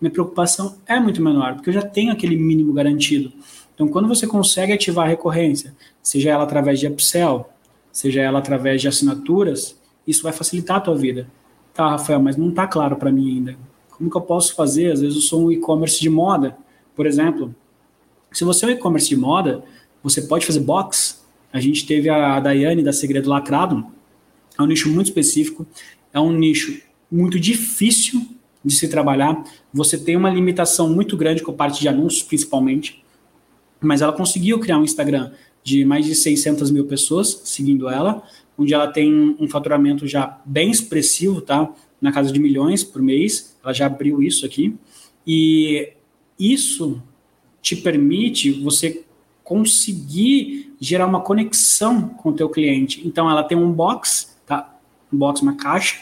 minha 0.00 0.10
preocupação 0.10 0.76
é 0.86 0.98
muito 0.98 1.22
menor, 1.22 1.54
porque 1.54 1.70
eu 1.70 1.74
já 1.74 1.82
tenho 1.82 2.12
aquele 2.12 2.36
mínimo 2.36 2.72
garantido. 2.72 3.32
Então, 3.76 3.86
quando 3.88 4.08
você 4.08 4.26
consegue 4.26 4.72
ativar 4.72 5.04
a 5.04 5.08
recorrência, 5.08 5.76
seja 6.02 6.30
ela 6.30 6.44
através 6.44 6.80
de 6.80 6.86
upsell, 6.86 7.46
seja 7.92 8.22
ela 8.22 8.38
através 8.38 8.80
de 8.80 8.88
assinaturas, 8.88 9.78
isso 10.06 10.22
vai 10.22 10.32
facilitar 10.32 10.78
a 10.78 10.80
tua 10.80 10.96
vida. 10.96 11.28
Tá, 11.74 11.90
Rafael, 11.90 12.20
mas 12.20 12.38
não 12.38 12.48
está 12.48 12.66
claro 12.66 12.96
para 12.96 13.12
mim 13.12 13.36
ainda. 13.36 13.56
Como 13.90 14.10
que 14.10 14.16
eu 14.16 14.22
posso 14.22 14.54
fazer? 14.54 14.92
Às 14.92 15.02
vezes 15.02 15.14
eu 15.14 15.20
sou 15.20 15.46
um 15.46 15.52
e-commerce 15.52 16.00
de 16.00 16.08
moda, 16.08 16.56
por 16.94 17.06
exemplo. 17.06 17.54
Se 18.32 18.44
você 18.44 18.64
é 18.64 18.68
um 18.68 18.72
e-commerce 18.72 19.08
de 19.10 19.16
moda, 19.16 19.62
você 20.02 20.22
pode 20.22 20.46
fazer 20.46 20.60
box. 20.60 21.22
A 21.52 21.60
gente 21.60 21.86
teve 21.86 22.08
a 22.08 22.40
Daiane 22.40 22.82
da 22.82 22.94
Segredo 22.94 23.28
Lacrado. 23.28 23.86
É 24.58 24.62
um 24.62 24.66
nicho 24.66 24.88
muito 24.88 25.08
específico. 25.08 25.66
É 26.14 26.20
um 26.20 26.32
nicho 26.32 26.80
muito 27.12 27.38
difícil 27.38 28.26
de 28.64 28.74
se 28.74 28.88
trabalhar. 28.88 29.44
Você 29.72 29.98
tem 29.98 30.16
uma 30.16 30.30
limitação 30.30 30.88
muito 30.88 31.16
grande 31.16 31.42
com 31.42 31.50
a 31.50 31.54
parte 31.54 31.80
de 31.80 31.88
anúncios, 31.88 32.22
principalmente. 32.22 33.04
Mas 33.86 34.02
ela 34.02 34.12
conseguiu 34.12 34.58
criar 34.58 34.78
um 34.78 34.84
Instagram 34.84 35.30
de 35.62 35.84
mais 35.84 36.04
de 36.04 36.14
600 36.14 36.70
mil 36.70 36.86
pessoas 36.86 37.40
seguindo 37.44 37.88
ela, 37.88 38.22
onde 38.58 38.74
ela 38.74 38.86
tem 38.88 39.36
um 39.38 39.48
faturamento 39.48 40.06
já 40.06 40.40
bem 40.44 40.70
expressivo, 40.70 41.40
tá? 41.40 41.72
Na 42.00 42.12
casa 42.12 42.32
de 42.32 42.38
milhões 42.38 42.84
por 42.84 43.00
mês 43.02 43.56
ela 43.62 43.72
já 43.72 43.86
abriu 43.86 44.22
isso 44.22 44.46
aqui, 44.46 44.76
e 45.26 45.92
isso 46.38 47.02
te 47.60 47.74
permite 47.74 48.52
você 48.52 49.04
conseguir 49.42 50.72
gerar 50.80 51.06
uma 51.06 51.20
conexão 51.20 52.08
com 52.08 52.30
o 52.30 52.32
teu 52.32 52.48
cliente. 52.48 53.02
Então 53.04 53.28
ela 53.28 53.42
tem 53.42 53.58
um 53.58 53.72
box, 53.72 54.36
tá? 54.46 54.78
Um 55.12 55.18
box, 55.18 55.42
uma 55.42 55.54
caixa, 55.54 55.96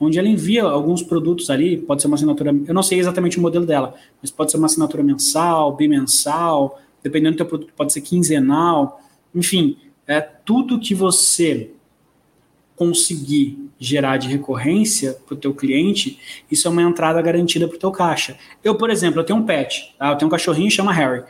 onde 0.00 0.18
ela 0.18 0.28
envia 0.28 0.62
alguns 0.62 1.02
produtos 1.02 1.50
ali, 1.50 1.76
pode 1.76 2.00
ser 2.00 2.08
uma 2.08 2.14
assinatura, 2.14 2.54
eu 2.66 2.74
não 2.74 2.82
sei 2.82 2.98
exatamente 2.98 3.38
o 3.38 3.42
modelo 3.42 3.66
dela, 3.66 3.94
mas 4.20 4.30
pode 4.30 4.50
ser 4.50 4.56
uma 4.56 4.66
assinatura 4.66 5.02
mensal, 5.02 5.76
bimensal, 5.76 6.80
dependendo 7.04 7.34
do 7.34 7.36
teu 7.36 7.46
produto, 7.46 7.72
pode 7.76 7.92
ser 7.92 8.00
quinzenal, 8.00 9.00
enfim, 9.34 9.76
é 10.06 10.20
tudo 10.22 10.80
que 10.80 10.94
você 10.94 11.70
conseguir 12.74 13.70
gerar 13.78 14.16
de 14.16 14.26
recorrência 14.26 15.12
para 15.26 15.34
o 15.34 15.36
teu 15.36 15.54
cliente, 15.54 16.18
isso 16.50 16.66
é 16.66 16.70
uma 16.70 16.82
entrada 16.82 17.20
garantida 17.20 17.68
para 17.68 17.76
o 17.76 17.78
teu 17.78 17.92
caixa. 17.92 18.36
Eu, 18.64 18.74
por 18.74 18.90
exemplo, 18.90 19.20
eu 19.20 19.24
tenho 19.24 19.38
um 19.38 19.44
pet, 19.44 19.94
tá? 19.98 20.10
eu 20.10 20.16
tenho 20.16 20.28
um 20.28 20.30
cachorrinho 20.30 20.70
chama 20.70 20.92
Harry. 20.92 21.22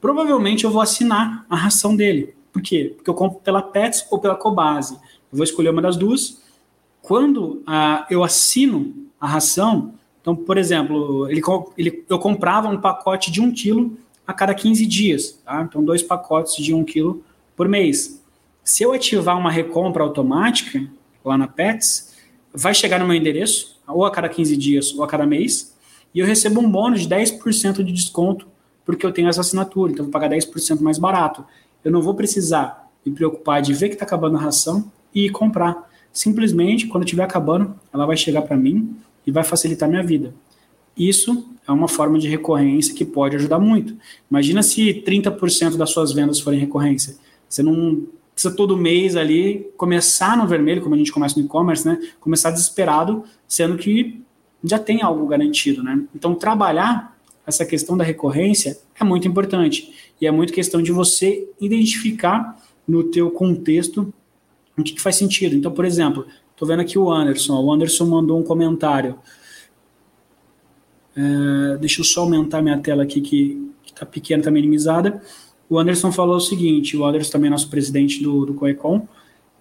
Provavelmente 0.00 0.64
eu 0.64 0.70
vou 0.70 0.82
assinar 0.82 1.46
a 1.48 1.56
ração 1.56 1.96
dele. 1.96 2.34
Por 2.52 2.60
quê? 2.60 2.92
Porque 2.94 3.08
eu 3.08 3.14
compro 3.14 3.40
pela 3.40 3.62
Pets 3.62 4.06
ou 4.10 4.20
pela 4.20 4.36
Cobase. 4.36 4.94
Eu 4.94 5.38
vou 5.38 5.42
escolher 5.44 5.70
uma 5.70 5.82
das 5.82 5.96
duas. 5.96 6.42
Quando 7.02 7.62
ah, 7.66 8.06
eu 8.10 8.22
assino 8.22 9.08
a 9.18 9.26
ração, 9.26 9.94
então, 10.20 10.36
por 10.36 10.56
exemplo, 10.56 11.28
ele, 11.28 11.42
ele, 11.76 12.04
eu 12.08 12.18
comprava 12.18 12.68
um 12.68 12.80
pacote 12.80 13.30
de 13.30 13.40
um 13.40 13.50
quilo 13.50 13.96
a 14.26 14.32
cada 14.32 14.54
15 14.54 14.86
dias. 14.86 15.38
Tá? 15.44 15.62
Então, 15.62 15.84
dois 15.84 16.02
pacotes 16.02 16.56
de 16.56 16.74
um 16.74 16.84
quilo 16.84 17.22
por 17.56 17.68
mês. 17.68 18.22
Se 18.62 18.82
eu 18.82 18.92
ativar 18.92 19.38
uma 19.38 19.50
recompra 19.50 20.02
automática 20.02 20.86
lá 21.24 21.36
na 21.36 21.46
Pets, 21.46 22.14
vai 22.52 22.74
chegar 22.74 22.98
no 22.98 23.06
meu 23.06 23.16
endereço, 23.16 23.80
ou 23.86 24.04
a 24.04 24.10
cada 24.10 24.28
15 24.28 24.56
dias 24.56 24.94
ou 24.94 25.04
a 25.04 25.06
cada 25.06 25.26
mês, 25.26 25.74
e 26.14 26.20
eu 26.20 26.26
recebo 26.26 26.60
um 26.60 26.70
bônus 26.70 27.02
de 27.02 27.08
10% 27.08 27.82
de 27.82 27.92
desconto 27.92 28.46
porque 28.84 29.04
eu 29.04 29.12
tenho 29.12 29.28
essa 29.28 29.40
assinatura, 29.40 29.92
então 29.92 30.04
eu 30.04 30.10
vou 30.10 30.12
pagar 30.12 30.28
10% 30.28 30.80
mais 30.80 30.98
barato. 30.98 31.44
Eu 31.82 31.90
não 31.90 32.02
vou 32.02 32.14
precisar 32.14 32.90
me 33.04 33.12
preocupar 33.12 33.62
de 33.62 33.72
ver 33.72 33.88
que 33.88 33.94
está 33.94 34.04
acabando 34.04 34.36
a 34.36 34.40
ração 34.40 34.90
e 35.14 35.30
comprar. 35.30 35.90
Simplesmente, 36.12 36.86
quando 36.86 37.04
estiver 37.04 37.24
acabando, 37.24 37.74
ela 37.92 38.06
vai 38.06 38.16
chegar 38.16 38.42
para 38.42 38.56
mim 38.56 38.94
e 39.26 39.32
vai 39.32 39.42
facilitar 39.42 39.88
minha 39.88 40.02
vida. 40.02 40.34
Isso 40.96 41.46
é 41.66 41.72
uma 41.72 41.88
forma 41.88 42.18
de 42.18 42.28
recorrência 42.28 42.94
que 42.94 43.04
pode 43.04 43.36
ajudar 43.36 43.58
muito. 43.58 43.96
Imagina 44.30 44.62
se 44.62 45.02
30% 45.06 45.76
das 45.76 45.90
suas 45.90 46.12
vendas 46.12 46.40
forem 46.40 46.60
recorrência. 46.60 47.16
Você 47.48 47.62
não 47.62 48.06
precisa 48.34 48.54
todo 48.54 48.76
mês 48.76 49.16
ali 49.16 49.70
começar 49.76 50.36
no 50.36 50.46
vermelho, 50.46 50.82
como 50.82 50.94
a 50.94 50.98
gente 50.98 51.12
começa 51.12 51.38
no 51.38 51.46
e-commerce, 51.46 51.86
né? 51.86 51.98
Começar 52.20 52.50
desesperado, 52.50 53.24
sendo 53.46 53.76
que 53.76 54.20
já 54.62 54.78
tem 54.78 55.02
algo 55.02 55.26
garantido, 55.26 55.82
né? 55.82 56.02
Então, 56.14 56.34
trabalhar 56.34 57.16
essa 57.46 57.64
questão 57.64 57.96
da 57.96 58.04
recorrência 58.04 58.78
é 58.98 59.04
muito 59.04 59.28
importante. 59.28 59.92
E 60.20 60.26
é 60.26 60.30
muito 60.30 60.52
questão 60.52 60.82
de 60.82 60.90
você 60.92 61.48
identificar 61.60 62.58
no 62.86 63.04
teu 63.04 63.30
contexto 63.30 64.12
o 64.76 64.82
que, 64.82 64.94
que 64.94 65.00
faz 65.00 65.16
sentido. 65.16 65.54
Então, 65.54 65.70
por 65.70 65.84
exemplo, 65.84 66.26
estou 66.50 66.66
vendo 66.66 66.80
aqui 66.80 66.98
o 66.98 67.10
Anderson. 67.10 67.60
O 67.62 67.72
Anderson 67.72 68.06
mandou 68.06 68.38
um 68.38 68.42
comentário. 68.42 69.18
É, 71.16 71.76
deixa 71.78 72.00
eu 72.00 72.04
só 72.04 72.22
aumentar 72.22 72.62
minha 72.62 72.78
tela 72.78 73.02
aqui, 73.02 73.20
que 73.20 73.70
está 73.86 74.04
pequena, 74.04 74.40
está 74.40 74.50
minimizada. 74.50 75.22
O 75.68 75.78
Anderson 75.78 76.12
falou 76.12 76.36
o 76.36 76.40
seguinte: 76.40 76.96
o 76.96 77.04
Anderson 77.04 77.32
também 77.32 77.48
é 77.48 77.50
nosso 77.50 77.68
presidente 77.68 78.22
do, 78.22 78.46
do 78.46 78.54
Coecom. 78.54 79.06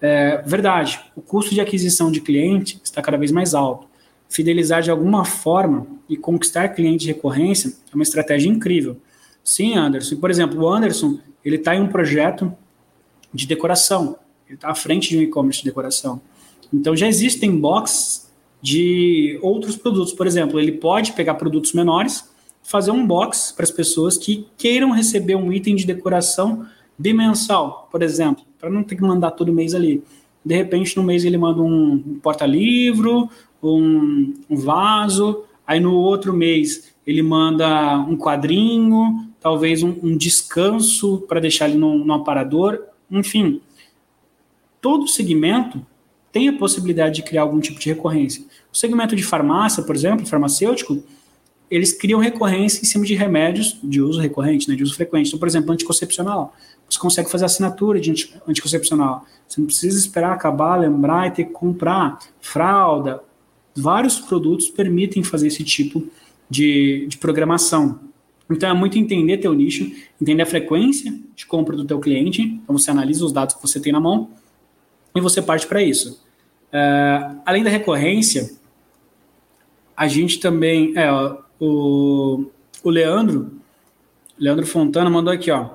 É, 0.01 0.41
verdade, 0.45 0.99
o 1.15 1.21
custo 1.21 1.53
de 1.53 1.61
aquisição 1.61 2.11
de 2.11 2.19
cliente 2.19 2.79
está 2.83 3.01
cada 3.01 3.17
vez 3.17 3.31
mais 3.31 3.53
alto. 3.53 3.87
Fidelizar 4.27 4.81
de 4.81 4.91
alguma 4.91 5.23
forma 5.23 5.87
e 6.09 6.17
conquistar 6.17 6.69
cliente 6.69 7.05
de 7.05 7.13
recorrência 7.13 7.69
é 7.91 7.95
uma 7.95 8.03
estratégia 8.03 8.49
incrível. 8.49 8.97
Sim, 9.43 9.75
Anderson. 9.75 10.17
Por 10.17 10.29
exemplo, 10.29 10.61
o 10.61 10.67
Anderson 10.67 11.19
ele 11.43 11.57
está 11.57 11.75
em 11.75 11.81
um 11.81 11.87
projeto 11.87 12.51
de 13.33 13.45
decoração. 13.45 14.17
Ele 14.47 14.55
está 14.55 14.69
à 14.69 14.75
frente 14.75 15.09
de 15.09 15.17
um 15.17 15.21
e-commerce 15.21 15.59
de 15.59 15.65
decoração. 15.65 16.21
Então 16.73 16.95
já 16.95 17.07
existem 17.07 17.55
boxes 17.55 18.29
de 18.63 19.37
outros 19.41 19.75
produtos. 19.75 20.13
Por 20.13 20.25
exemplo, 20.25 20.57
ele 20.57 20.71
pode 20.71 21.11
pegar 21.11 21.33
produtos 21.33 21.73
menores 21.73 22.31
fazer 22.63 22.91
um 22.91 23.05
box 23.05 23.51
para 23.51 23.65
as 23.65 23.71
pessoas 23.71 24.17
que 24.17 24.47
queiram 24.57 24.91
receber 24.91 25.35
um 25.35 25.51
item 25.51 25.75
de 25.75 25.85
decoração 25.85 26.65
bimensal, 26.97 27.89
por 27.91 28.01
exemplo, 28.01 28.45
para 28.57 28.69
não 28.69 28.81
ter 28.81 28.95
que 28.95 29.01
mandar 29.01 29.31
todo 29.31 29.51
mês 29.51 29.75
ali. 29.75 30.01
De 30.45 30.55
repente, 30.55 30.95
no 30.95 31.03
mês 31.03 31.25
ele 31.25 31.37
manda 31.37 31.61
um 31.61 32.19
porta-livro, 32.23 33.29
um, 33.61 34.33
um 34.49 34.55
vaso, 34.55 35.43
aí 35.67 35.81
no 35.81 35.95
outro 35.95 36.31
mês 36.31 36.93
ele 37.05 37.21
manda 37.21 37.97
um 37.99 38.15
quadrinho, 38.15 39.27
talvez 39.41 39.83
um, 39.83 39.93
um 40.01 40.15
descanso 40.15 41.25
para 41.27 41.41
deixar 41.41 41.67
ele 41.67 41.77
no, 41.77 41.97
no 41.97 42.13
aparador, 42.13 42.81
enfim. 43.11 43.59
Todo 44.79 45.05
segmento 45.05 45.85
tem 46.33 46.49
a 46.49 46.57
possibilidade 46.57 47.17
de 47.17 47.21
criar 47.21 47.43
algum 47.43 47.59
tipo 47.59 47.79
de 47.79 47.87
recorrência. 47.87 48.43
O 48.71 48.75
segmento 48.75 49.15
de 49.15 49.21
farmácia, 49.21 49.83
por 49.83 49.95
exemplo, 49.95 50.25
farmacêutico, 50.25 51.01
eles 51.69 51.93
criam 51.93 52.19
recorrência 52.19 52.81
em 52.81 52.85
cima 52.85 53.05
de 53.05 53.13
remédios 53.13 53.77
de 53.83 54.01
uso 54.01 54.19
recorrente, 54.19 54.67
né, 54.67 54.75
de 54.75 54.81
uso 54.81 54.95
frequente. 54.95 55.27
Então, 55.27 55.39
por 55.39 55.47
exemplo, 55.47 55.71
anticoncepcional. 55.71 56.55
Você 56.89 56.99
consegue 56.99 57.29
fazer 57.29 57.45
assinatura 57.45 57.99
de 57.99 58.33
anticoncepcional. 58.47 59.25
Você 59.47 59.61
não 59.61 59.67
precisa 59.67 59.97
esperar 59.97 60.33
acabar, 60.33 60.75
lembrar 60.75 61.27
e 61.27 61.31
ter 61.31 61.43
que 61.45 61.51
comprar. 61.51 62.17
Fralda. 62.41 63.21
Vários 63.75 64.19
produtos 64.19 64.69
permitem 64.69 65.23
fazer 65.23 65.47
esse 65.47 65.63
tipo 65.63 66.03
de, 66.49 67.05
de 67.07 67.17
programação. 67.17 67.99
Então, 68.49 68.69
é 68.69 68.73
muito 68.73 68.97
entender 68.97 69.37
teu 69.37 69.53
nicho, 69.53 69.91
entender 70.19 70.41
a 70.41 70.47
frequência 70.47 71.13
de 71.35 71.45
compra 71.45 71.75
do 71.75 71.85
teu 71.85 71.99
cliente. 71.99 72.41
Então, 72.41 72.77
você 72.77 72.89
analisa 72.89 73.23
os 73.23 73.31
dados 73.31 73.55
que 73.55 73.61
você 73.61 73.79
tem 73.79 73.93
na 73.93 73.99
mão 73.99 74.29
e 75.15 75.21
você 75.21 75.41
parte 75.41 75.67
para 75.67 75.81
isso. 75.81 76.23
Uh, 76.69 77.41
além 77.45 77.63
da 77.63 77.69
recorrência, 77.69 78.51
a 79.95 80.07
gente 80.07 80.39
também... 80.39 80.93
É, 80.97 81.09
o, 81.59 82.45
o 82.83 82.89
Leandro, 82.89 83.51
Leandro 84.37 84.65
Fontana 84.65 85.09
mandou 85.09 85.31
aqui, 85.31 85.49
ó. 85.49 85.69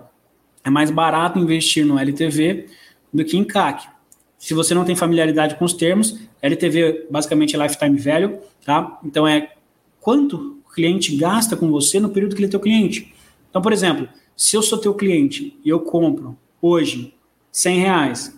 É 0.63 0.71
mais 0.71 0.91
barato 0.91 1.39
investir 1.39 1.87
no 1.87 1.99
LTV 1.99 2.67
do 3.13 3.25
que 3.25 3.37
em 3.37 3.45
CAC. 3.45 3.89
Se 4.37 4.55
você 4.55 4.75
não 4.75 4.85
tem 4.85 4.95
familiaridade 4.95 5.57
com 5.57 5.65
os 5.65 5.73
termos, 5.73 6.19
LTV 6.43 7.07
basicamente 7.11 7.57
é 7.57 7.63
lifetime 7.63 7.99
value, 7.99 8.39
tá? 8.65 9.01
Então 9.05 9.27
é 9.27 9.55
quanto 10.01 10.61
o 10.67 10.71
cliente 10.71 11.17
gasta 11.17 11.57
com 11.57 11.71
você 11.71 11.99
no 11.99 12.11
período 12.11 12.35
que 12.35 12.41
ele 12.41 12.49
é 12.49 12.51
teu 12.51 12.61
cliente. 12.61 13.15
Então, 13.49 13.63
por 13.63 13.73
exemplo, 13.73 14.09
se 14.37 14.57
eu 14.57 14.63
sou 14.63 14.79
teu 14.79 14.95
cliente 14.95 15.59
e 15.65 15.69
eu 15.69 15.81
compro 15.81 16.37
hoje 16.61 17.15
100 17.51 17.79
reais, 17.79 18.38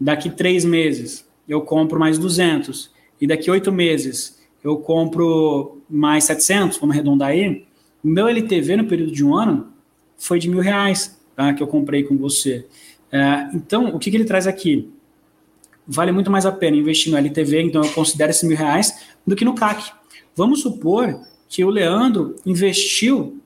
daqui 0.00 0.30
três 0.30 0.64
meses 0.64 1.26
eu 1.48 1.60
compro 1.62 1.98
mais 1.98 2.18
200 2.18 2.90
e 3.20 3.26
daqui 3.26 3.50
oito 3.50 3.70
meses 3.70 4.42
eu 4.62 4.76
compro 4.78 5.82
mais 5.88 6.24
700, 6.24 6.78
vamos 6.78 6.94
arredondar 6.94 7.28
aí, 7.28 7.66
meu 8.02 8.28
LTV 8.28 8.76
no 8.76 8.86
período 8.86 9.12
de 9.12 9.24
um 9.24 9.34
ano 9.36 9.72
foi 10.18 10.38
de 10.38 10.48
mil 10.48 10.60
reais 10.60 11.18
tá, 11.36 11.52
que 11.52 11.62
eu 11.62 11.66
comprei 11.66 12.02
com 12.02 12.16
você. 12.16 12.66
É, 13.12 13.48
então, 13.54 13.94
o 13.94 13.98
que, 13.98 14.10
que 14.10 14.16
ele 14.16 14.24
traz 14.24 14.46
aqui? 14.46 14.90
Vale 15.86 16.12
muito 16.12 16.30
mais 16.30 16.46
a 16.46 16.52
pena 16.52 16.76
investir 16.76 17.12
no 17.12 17.18
LTV, 17.18 17.62
então 17.62 17.84
eu 17.84 17.90
considero 17.92 18.30
esses 18.30 18.42
mil 18.42 18.56
reais, 18.56 19.06
do 19.26 19.36
que 19.36 19.44
no 19.44 19.54
CAC. 19.54 19.92
Vamos 20.34 20.62
supor 20.62 21.20
que 21.48 21.64
o 21.64 21.70
Leandro 21.70 22.36
investiu 22.44 23.40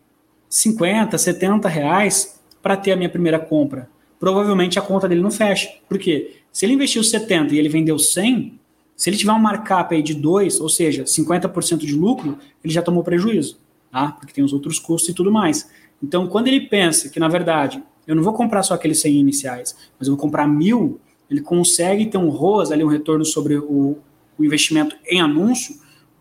50, 0.49 1.19
70 1.19 1.69
reais 1.69 2.41
para 2.63 2.77
ter 2.77 2.93
a 2.93 2.97
minha 2.97 3.11
primeira 3.11 3.39
compra. 3.39 3.89
Provavelmente 4.19 4.79
a 4.79 4.83
conta 4.83 5.09
dele 5.09 5.21
não 5.21 5.31
fecha. 5.31 5.69
Por 5.89 5.99
quê? 5.99 6.38
Se 6.53 6.67
ele 6.67 6.75
investiu 6.75 7.03
70 7.03 7.55
e 7.55 7.59
ele 7.59 7.69
vendeu 7.69 7.99
100, 7.99 8.59
se 8.97 9.09
ele 9.09 9.17
tiver 9.17 9.33
um 9.33 9.39
markup 9.39 9.95
aí 9.95 10.03
de 10.03 10.15
2, 10.15 10.61
ou 10.61 10.69
seja, 10.69 11.05
50% 11.05 11.79
de 11.79 11.95
lucro, 11.95 12.37
ele 12.65 12.73
já 12.73 12.83
tomou 12.83 13.05
prejuízo, 13.05 13.59
tá? 13.93 14.13
Porque 14.13 14.33
tem 14.33 14.43
os 14.43 14.53
outros 14.53 14.79
custos 14.79 15.11
e 15.11 15.15
tudo 15.15 15.31
mais. 15.31 15.71
Então, 16.03 16.27
quando 16.27 16.49
ele 16.49 16.63
pensa 16.63 17.09
que, 17.09 17.21
na 17.21 17.29
verdade, 17.29 17.83
eu 18.07 18.17
não 18.17 18.23
vou 18.23 18.33
comprar 18.33 18.63
só 18.63 18.75
aqueles 18.75 19.01
100 19.01 19.21
iniciais, 19.21 19.77
mas 19.99 20.09
eu 20.09 20.15
vou 20.15 20.21
comprar 20.21 20.49
mil, 20.49 21.01
ele 21.31 21.41
consegue 21.41 22.07
ter 22.07 22.19
um 22.19 22.29
ROAS 22.29 22.73
ali, 22.73 22.83
um 22.83 22.89
retorno 22.89 23.25
sobre 23.25 23.57
o, 23.57 23.99
o 24.37 24.45
investimento 24.45 24.97
em 25.07 25.21
anúncio 25.21 25.77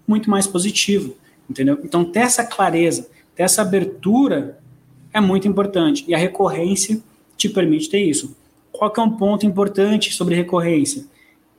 muito 0.08 0.30
mais 0.30 0.46
positivo, 0.46 1.16
entendeu? 1.50 1.80
Então, 1.84 2.06
ter 2.06 2.20
essa 2.20 2.46
clareza, 2.46 3.10
ter 3.36 3.44
essa 3.44 3.62
abertura 3.62 4.60
é 5.14 5.20
muito 5.20 5.48
importante. 5.48 6.06
E 6.08 6.14
a 6.14 6.18
recorrência 6.18 7.02
te 7.36 7.50
permite 7.50 7.90
ter 7.90 8.04
isso. 8.04 8.36
Qual 8.78 8.92
que 8.92 9.00
é 9.00 9.04
um 9.04 9.10
ponto 9.10 9.44
importante 9.44 10.14
sobre 10.14 10.36
recorrência? 10.36 11.04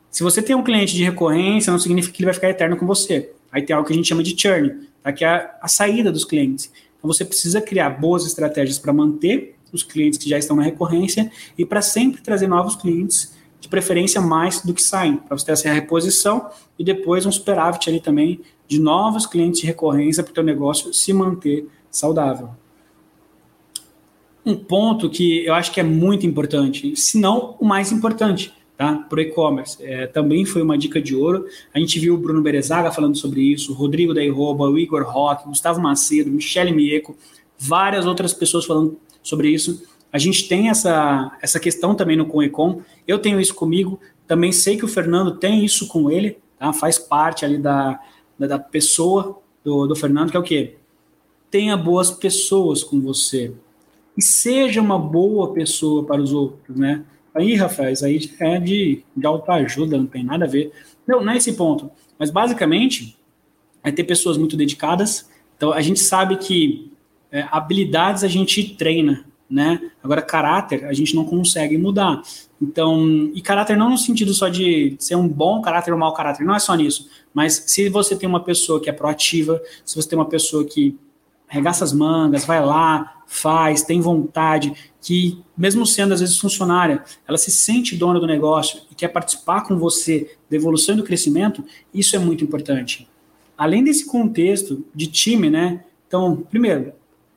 Se 0.09 0.23
você 0.23 0.41
tem 0.41 0.55
um 0.55 0.63
cliente 0.63 0.95
de 0.95 1.03
recorrência, 1.03 1.73
não 1.73 1.79
significa 1.79 2.15
que 2.15 2.23
ele 2.23 2.27
vai 2.27 2.35
ficar 2.35 2.49
eterno 2.49 2.77
com 2.77 2.87
você. 2.87 3.33
Aí 3.51 3.63
tem 3.63 3.75
algo 3.75 3.87
que 3.87 3.93
a 3.93 3.97
gente 3.97 4.07
chama 4.07 4.23
de 4.23 4.41
churn, 4.41 4.87
tá? 5.03 5.13
que 5.13 5.25
é 5.25 5.29
a, 5.29 5.59
a 5.63 5.69
saída 5.69 6.13
dos 6.13 6.25
clientes. 6.25 6.73
Então 6.97 7.13
você 7.13 7.25
precisa 7.25 7.61
criar 7.61 7.91
boas 7.91 8.25
estratégias 8.25 8.79
para 8.79 8.93
manter 8.93 9.57
os 9.73 9.83
clientes 9.83 10.17
que 10.17 10.31
já 10.31 10.39
estão 10.39 10.57
na 10.57 10.63
recorrência 10.63 11.31
e 11.59 11.67
para 11.67 11.83
sempre 11.83 12.23
trazer 12.23 12.47
novos 12.47 12.77
clientes, 12.77 13.37
de 13.61 13.69
preferência 13.69 14.21
mais 14.21 14.63
do 14.63 14.73
que 14.73 14.83
saem, 14.83 15.17
para 15.17 15.37
você 15.37 15.47
ter 15.47 15.53
essa 15.53 15.73
reposição 15.73 16.49
e 16.79 16.85
depois 16.85 17.27
um 17.27 17.33
superávit 17.33 17.91
ali 17.91 18.01
também 18.01 18.41
de 18.69 18.79
novos 18.79 19.27
clientes 19.27 19.61
de 19.61 19.67
recorrência 19.67 20.23
para 20.23 20.31
o 20.31 20.35
teu 20.35 20.45
negócio 20.45 20.95
se 20.95 21.13
manter 21.13 21.67
saudável. 21.91 22.51
Um 24.49 24.57
ponto 24.57 25.11
que 25.11 25.45
eu 25.45 25.55
acho 25.55 25.71
que 25.71 25.79
é 25.79 25.83
muito 25.83 26.27
importante, 26.27 26.97
se 26.97 27.19
não 27.21 27.55
o 27.61 27.65
mais 27.65 27.93
importante, 27.93 28.53
tá? 28.77 28.95
Para 28.95 29.19
o 29.19 29.21
e-commerce. 29.21 29.77
É, 29.85 30.07
também 30.07 30.45
foi 30.45 30.63
uma 30.63 30.79
dica 30.79 31.03
de 31.03 31.15
ouro. 31.15 31.47
A 31.75 31.79
gente 31.79 31.99
viu 31.99 32.15
o 32.15 32.19
Bruno 32.19 32.41
Berezaga 32.41 32.91
falando 32.91 33.17
sobre 33.17 33.43
isso, 33.43 33.73
o 33.73 33.75
Rodrigo 33.75 34.15
da 34.15 34.25
Iroba, 34.25 34.65
o 34.65 34.79
Igor 34.79 35.03
Roque, 35.03 35.49
Gustavo 35.49 35.81
Macedo, 35.81 36.31
Michele 36.31 36.73
Mieco, 36.73 37.17
várias 37.59 38.07
outras 38.07 38.33
pessoas 38.33 38.65
falando 38.65 38.99
sobre 39.23 39.51
isso. 39.51 39.83
A 40.11 40.19
gente 40.19 40.49
tem 40.49 40.71
essa, 40.71 41.37
essa 41.43 41.61
questão 41.61 41.95
também 41.95 42.17
no 42.17 42.25
Conecom. 42.25 42.81
Eu 43.07 43.19
tenho 43.19 43.39
isso 43.39 43.55
comigo. 43.55 44.01
Também 44.27 44.53
sei 44.53 44.77
que 44.77 44.85
o 44.85 44.89
Fernando 44.89 45.37
tem 45.37 45.65
isso 45.65 45.87
com 45.89 46.11
ele, 46.11 46.39
tá? 46.59 46.73
Faz 46.73 46.99
parte 46.99 47.45
ali 47.45 47.59
da, 47.59 48.01
da, 48.39 48.47
da 48.47 48.59
pessoa 48.59 49.41
do, 49.63 49.87
do 49.87 49.95
Fernando, 49.95 50.31
que 50.31 50.37
é 50.37 50.41
o 50.41 50.45
quê? 50.45 50.77
Tenha 51.51 51.77
boas 51.77 52.11
pessoas 52.11 52.83
com 52.83 53.01
você 53.01 53.53
e 54.19 54.23
seja 54.23 54.83
uma 54.83 54.99
boa 54.99 55.53
pessoa 55.53 56.05
para 56.05 56.21
os 56.21 56.33
outros, 56.33 56.77
né? 56.77 57.05
Aí, 57.33 57.55
Rafael, 57.55 57.93
isso 57.93 58.05
aí 58.05 58.29
é 58.41 58.59
de, 58.59 59.05
de 59.17 59.27
autoajuda, 59.27 59.97
não 59.97 60.07
tem 60.07 60.25
nada 60.25 60.45
a 60.45 60.49
ver. 60.49 60.73
Não, 61.07 61.25
não 61.25 61.33
é 61.33 61.37
esse 61.37 61.53
ponto. 61.53 61.89
Mas, 62.19 62.29
basicamente, 62.29 63.17
é 63.85 63.93
ter 63.93 64.03
pessoas 64.03 64.37
muito 64.37 64.57
dedicadas. 64.57 65.31
Então, 65.57 65.73
a 65.73 65.81
gente 65.81 66.01
sabe 66.01 66.37
que 66.37 66.91
é, 67.31 67.47
habilidades 67.53 68.25
a 68.25 68.29
gente 68.29 68.75
treina, 68.75 69.25
né? 69.49 69.89
Agora, 70.03 70.21
caráter 70.21 70.85
a 70.87 70.93
gente 70.93 71.15
não 71.15 71.25
consegue 71.25 71.79
mudar. 71.79 72.21
Então, 72.61 73.31
e 73.33 73.41
caráter 73.41 73.77
não 73.77 73.89
no 73.89 73.99
sentido 73.99 74.35
só 74.35 74.49
de 74.49 74.97
ser 74.99 75.15
um 75.15 75.29
bom 75.29 75.63
caráter 75.63 75.93
ou 75.93 75.97
um 75.97 76.01
mau 76.01 76.13
caráter, 76.13 76.45
não 76.45 76.57
é 76.57 76.59
só 76.59 76.75
nisso. 76.75 77.09
Mas 77.33 77.63
se 77.69 77.89
você 77.89 78.17
tem 78.17 78.29
uma 78.29 78.43
pessoa 78.43 78.81
que 78.81 78.91
é 78.91 78.93
proativa, 78.93 79.63
se 79.85 79.95
você 79.95 80.09
tem 80.09 80.19
uma 80.19 80.29
pessoa 80.29 80.65
que 80.65 80.99
regaça 81.49 81.83
as 81.83 81.93
mangas, 81.93 82.45
vai 82.45 82.65
lá, 82.65 83.23
faz, 83.27 83.83
tem 83.83 84.01
vontade, 84.01 84.73
que 85.01 85.43
mesmo 85.57 85.85
sendo 85.87 86.15
às 86.15 86.21
vezes 86.21 86.39
funcionária, 86.39 87.03
ela 87.27 87.39
se 87.39 87.51
sente 87.51 87.97
dona 87.97 88.21
do 88.21 88.27
negócio 88.27 88.83
e 88.91 88.95
quer 88.95 89.09
participar 89.09 89.63
com 89.63 89.77
você 89.77 90.37
da 90.51 90.57
evolução 90.57 90.95
e 90.95 90.99
do 90.99 91.05
crescimento, 91.05 91.65
isso 91.93 92.15
é 92.15 92.19
muito 92.19 92.45
importante. 92.45 93.09
Além 93.57 93.83
desse 93.83 94.07
contexto 94.07 94.85
de 94.95 95.09
time, 95.09 95.51
né? 95.51 95.85
Então, 96.07 96.47
primeiro, 96.49 96.93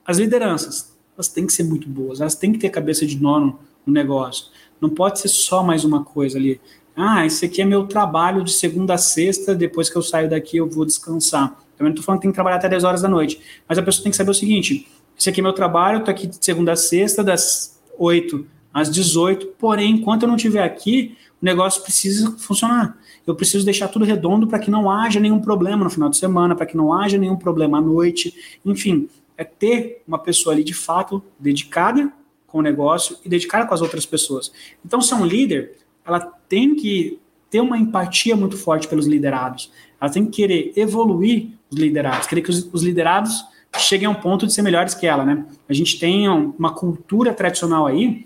as 0.05 0.17
lideranças, 0.17 0.95
elas 1.15 1.27
têm 1.27 1.45
que 1.45 1.53
ser 1.53 1.63
muito 1.63 1.89
boas, 1.89 2.21
elas 2.21 2.35
têm 2.35 2.51
que 2.51 2.59
ter 2.59 2.69
cabeça 2.69 3.05
de 3.05 3.15
dono 3.17 3.59
no 3.85 3.93
negócio. 3.93 4.47
Não 4.79 4.89
pode 4.89 5.19
ser 5.19 5.27
só 5.27 5.63
mais 5.63 5.83
uma 5.83 6.03
coisa 6.03 6.37
ali. 6.37 6.59
Ah, 6.95 7.25
esse 7.25 7.45
aqui 7.45 7.61
é 7.61 7.65
meu 7.65 7.87
trabalho 7.87 8.43
de 8.43 8.51
segunda 8.51 8.95
a 8.95 8.97
sexta, 8.97 9.55
depois 9.55 9.89
que 9.89 9.97
eu 9.97 10.01
saio 10.01 10.29
daqui 10.29 10.57
eu 10.57 10.69
vou 10.69 10.85
descansar. 10.85 11.49
Também 11.77 11.89
não 11.89 11.89
estou 11.89 12.03
falando 12.03 12.19
que 12.19 12.23
tem 12.23 12.31
que 12.31 12.35
trabalhar 12.35 12.57
até 12.57 12.69
10 12.69 12.83
horas 12.83 13.01
da 13.01 13.07
noite. 13.07 13.41
Mas 13.67 13.77
a 13.77 13.81
pessoa 13.81 14.03
tem 14.03 14.11
que 14.11 14.17
saber 14.17 14.31
o 14.31 14.35
seguinte: 14.35 14.87
esse 15.17 15.29
aqui 15.29 15.39
é 15.39 15.43
meu 15.43 15.53
trabalho, 15.53 15.97
eu 15.97 15.99
estou 15.99 16.11
aqui 16.11 16.27
de 16.27 16.43
segunda 16.43 16.73
a 16.73 16.75
sexta, 16.75 17.23
das 17.23 17.79
8 17.97 18.45
às 18.73 18.89
18, 18.89 19.47
porém, 19.59 19.95
enquanto 19.95 20.23
eu 20.23 20.27
não 20.27 20.35
estiver 20.35 20.63
aqui, 20.63 21.17
o 21.41 21.45
negócio 21.45 21.81
precisa 21.81 22.31
funcionar. 22.37 22.97
Eu 23.25 23.35
preciso 23.35 23.65
deixar 23.65 23.87
tudo 23.87 24.05
redondo 24.05 24.47
para 24.47 24.59
que 24.59 24.71
não 24.71 24.89
haja 24.89 25.19
nenhum 25.19 25.39
problema 25.39 25.83
no 25.83 25.89
final 25.89 26.09
de 26.09 26.17
semana, 26.17 26.55
para 26.55 26.65
que 26.65 26.75
não 26.75 26.93
haja 26.93 27.17
nenhum 27.17 27.35
problema 27.35 27.77
à 27.77 27.81
noite. 27.81 28.33
Enfim, 28.65 29.09
é 29.37 29.43
ter 29.43 30.01
uma 30.07 30.19
pessoa 30.19 30.53
ali 30.53 30.63
de 30.63 30.73
fato 30.73 31.23
dedicada 31.39 32.11
com 32.47 32.59
o 32.59 32.61
negócio 32.61 33.17
e 33.23 33.29
dedicada 33.29 33.65
com 33.65 33.73
as 33.73 33.81
outras 33.81 34.05
pessoas. 34.05 34.51
Então, 34.85 35.01
ser 35.01 35.15
um 35.15 35.25
líder, 35.25 35.77
ela 36.11 36.19
tem 36.47 36.75
que 36.75 37.19
ter 37.49 37.61
uma 37.61 37.77
empatia 37.77 38.35
muito 38.35 38.57
forte 38.57 38.87
pelos 38.87 39.05
liderados. 39.05 39.71
Ela 39.99 40.11
tem 40.11 40.25
que 40.25 40.31
querer 40.31 40.73
evoluir 40.75 41.49
os 41.69 41.77
liderados, 41.77 42.27
querer 42.27 42.41
que 42.41 42.49
os, 42.49 42.69
os 42.71 42.83
liderados 42.83 43.45
cheguem 43.77 44.07
a 44.07 44.09
um 44.09 44.15
ponto 44.15 44.45
de 44.45 44.53
ser 44.53 44.61
melhores 44.61 44.93
que 44.93 45.07
ela, 45.07 45.23
né? 45.23 45.45
A 45.67 45.73
gente 45.73 45.99
tem 45.99 46.27
uma 46.27 46.73
cultura 46.73 47.33
tradicional 47.33 47.87
aí, 47.87 48.25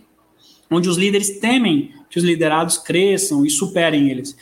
onde 0.70 0.90
os 0.90 0.98
líderes 0.98 1.40
temem 1.40 1.92
que 2.10 2.18
os 2.18 2.24
liderados 2.24 2.78
cresçam 2.78 3.46
e 3.46 3.50
superem 3.50 4.10
eles. 4.10 4.36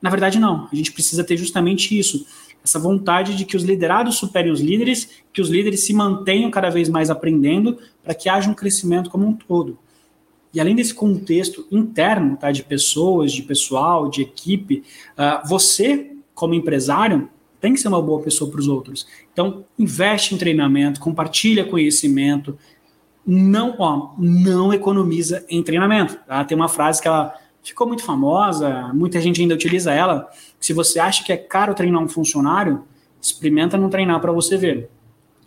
Na 0.00 0.10
verdade, 0.10 0.38
não. 0.38 0.68
A 0.70 0.74
gente 0.74 0.92
precisa 0.92 1.22
ter 1.22 1.36
justamente 1.36 1.96
isso. 1.96 2.26
Essa 2.64 2.78
vontade 2.78 3.36
de 3.36 3.44
que 3.44 3.56
os 3.56 3.62
liderados 3.62 4.16
superem 4.16 4.52
os 4.52 4.60
líderes, 4.60 5.08
que 5.32 5.40
os 5.40 5.48
líderes 5.48 5.84
se 5.84 5.94
mantenham 5.94 6.50
cada 6.50 6.70
vez 6.70 6.88
mais 6.88 7.10
aprendendo, 7.10 7.78
para 8.02 8.14
que 8.14 8.28
haja 8.28 8.50
um 8.50 8.54
crescimento 8.54 9.10
como 9.10 9.26
um 9.26 9.32
todo. 9.32 9.78
E 10.52 10.60
além 10.60 10.74
desse 10.74 10.94
contexto 10.94 11.66
interno, 11.70 12.36
tá, 12.36 12.52
de 12.52 12.62
pessoas, 12.62 13.32
de 13.32 13.42
pessoal, 13.42 14.10
de 14.10 14.22
equipe, 14.22 14.82
uh, 15.16 15.46
você, 15.48 16.12
como 16.34 16.54
empresário, 16.54 17.28
tem 17.60 17.72
que 17.72 17.80
ser 17.80 17.88
uma 17.88 18.02
boa 18.02 18.20
pessoa 18.20 18.50
para 18.50 18.60
os 18.60 18.68
outros. 18.68 19.06
Então, 19.32 19.64
investe 19.78 20.34
em 20.34 20.38
treinamento, 20.38 21.00
compartilha 21.00 21.64
conhecimento, 21.64 22.58
não, 23.24 23.76
ó, 23.78 24.10
não 24.18 24.72
economiza 24.72 25.44
em 25.48 25.62
treinamento. 25.62 26.18
Tá? 26.26 26.44
Tem 26.44 26.56
uma 26.56 26.68
frase 26.68 27.00
que 27.00 27.08
ela 27.08 27.34
ficou 27.62 27.86
muito 27.86 28.02
famosa, 28.02 28.90
muita 28.92 29.20
gente 29.20 29.40
ainda 29.40 29.54
utiliza 29.54 29.92
ela. 29.92 30.28
Se 30.58 30.72
você 30.72 30.98
acha 30.98 31.24
que 31.24 31.32
é 31.32 31.36
caro 31.36 31.72
treinar 31.72 32.02
um 32.02 32.08
funcionário, 32.08 32.82
experimenta 33.20 33.78
não 33.78 33.88
treinar 33.88 34.20
para 34.20 34.32
você 34.32 34.56
ver. 34.56 34.90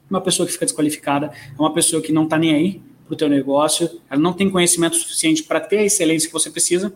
Uma 0.10 0.22
pessoa 0.22 0.46
que 0.46 0.54
fica 0.54 0.66
desqualificada 0.66 1.28
é 1.28 1.62
uma 1.62 1.74
pessoa 1.74 2.02
que 2.02 2.14
não 2.14 2.24
está 2.24 2.38
nem 2.38 2.54
aí 2.54 2.82
para 3.06 3.14
o 3.14 3.16
teu 3.16 3.30
negócio, 3.30 3.90
ela 4.10 4.20
não 4.20 4.34
tem 4.34 4.50
conhecimento 4.50 4.96
suficiente 4.96 5.44
para 5.44 5.60
ter 5.60 5.80
a 5.80 5.84
excelência 5.84 6.28
que 6.28 6.34
você 6.34 6.50
precisa, 6.50 6.94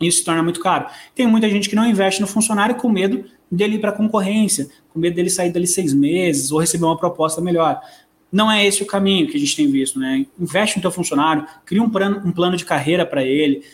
isso 0.00 0.18
se 0.18 0.24
torna 0.24 0.42
muito 0.42 0.60
caro. 0.60 0.86
Tem 1.14 1.26
muita 1.26 1.48
gente 1.48 1.68
que 1.68 1.74
não 1.74 1.84
investe 1.84 2.20
no 2.20 2.26
funcionário 2.26 2.76
com 2.76 2.88
medo 2.88 3.24
dele 3.50 3.76
ir 3.76 3.78
para 3.80 3.90
a 3.90 3.92
concorrência, 3.92 4.68
com 4.90 4.98
medo 4.98 5.16
dele 5.16 5.30
sair 5.30 5.50
dali 5.50 5.66
seis 5.66 5.92
meses 5.92 6.52
ou 6.52 6.60
receber 6.60 6.84
uma 6.84 6.96
proposta 6.96 7.40
melhor. 7.40 7.80
Não 8.30 8.50
é 8.50 8.66
esse 8.66 8.82
o 8.82 8.86
caminho 8.86 9.26
que 9.26 9.36
a 9.36 9.40
gente 9.40 9.56
tem 9.56 9.70
visto, 9.70 9.98
né? 9.98 10.26
Investe 10.38 10.76
no 10.76 10.82
teu 10.82 10.90
funcionário, 10.90 11.46
cria 11.64 11.82
um 11.82 11.88
plano, 11.88 12.22
um 12.24 12.30
plano 12.30 12.56
de 12.56 12.64
carreira 12.64 13.06
para 13.06 13.24
ele, 13.24 13.64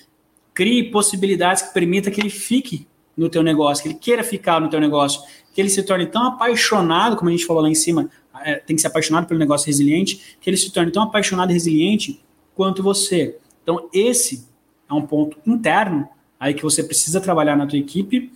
crie 0.55 0.91
possibilidades 0.91 1.63
que 1.63 1.75
permita 1.75 2.11
que 2.11 2.21
ele 2.21 2.31
fique 2.31 2.87
no 3.17 3.29
teu 3.29 3.43
negócio, 3.43 3.83
que 3.83 3.89
ele 3.89 3.99
queira 3.99 4.25
ficar 4.25 4.61
no 4.61 4.69
teu 4.69 4.81
negócio, 4.81 5.23
que 5.53 5.61
ele 5.61 5.71
se 5.71 5.83
torne 5.83 6.07
tão 6.07 6.27
apaixonado, 6.27 7.17
como 7.17 7.29
a 7.29 7.33
gente 7.33 7.47
falou 7.47 7.63
lá 7.63 7.69
em 7.69 7.75
cima, 7.75 8.11
é, 8.43 8.57
tem 8.57 8.75
que 8.75 8.83
ser 8.83 8.89
apaixonado 8.89 9.27
pelo 9.27 9.39
negócio 9.39 9.67
resiliente, 9.67 10.37
que 10.41 10.51
ele 10.51 10.57
se 10.57 10.71
torne 10.73 10.91
tão 10.91 11.03
apaixonado 11.03 11.51
e 11.51 11.53
resiliente 11.53 12.21
quanto 12.55 12.83
você. 12.83 13.39
Então, 13.63 13.89
esse 13.93 14.49
é 14.89 14.95
um 14.95 15.03
ponto 15.03 15.39
interno 15.47 16.09
aí 16.39 16.55
que 16.55 16.63
você 16.63 16.83
precisa 16.83 17.21
trabalhar 17.21 17.57
na 17.57 17.67
tua 17.67 17.79
equipe 17.79 18.33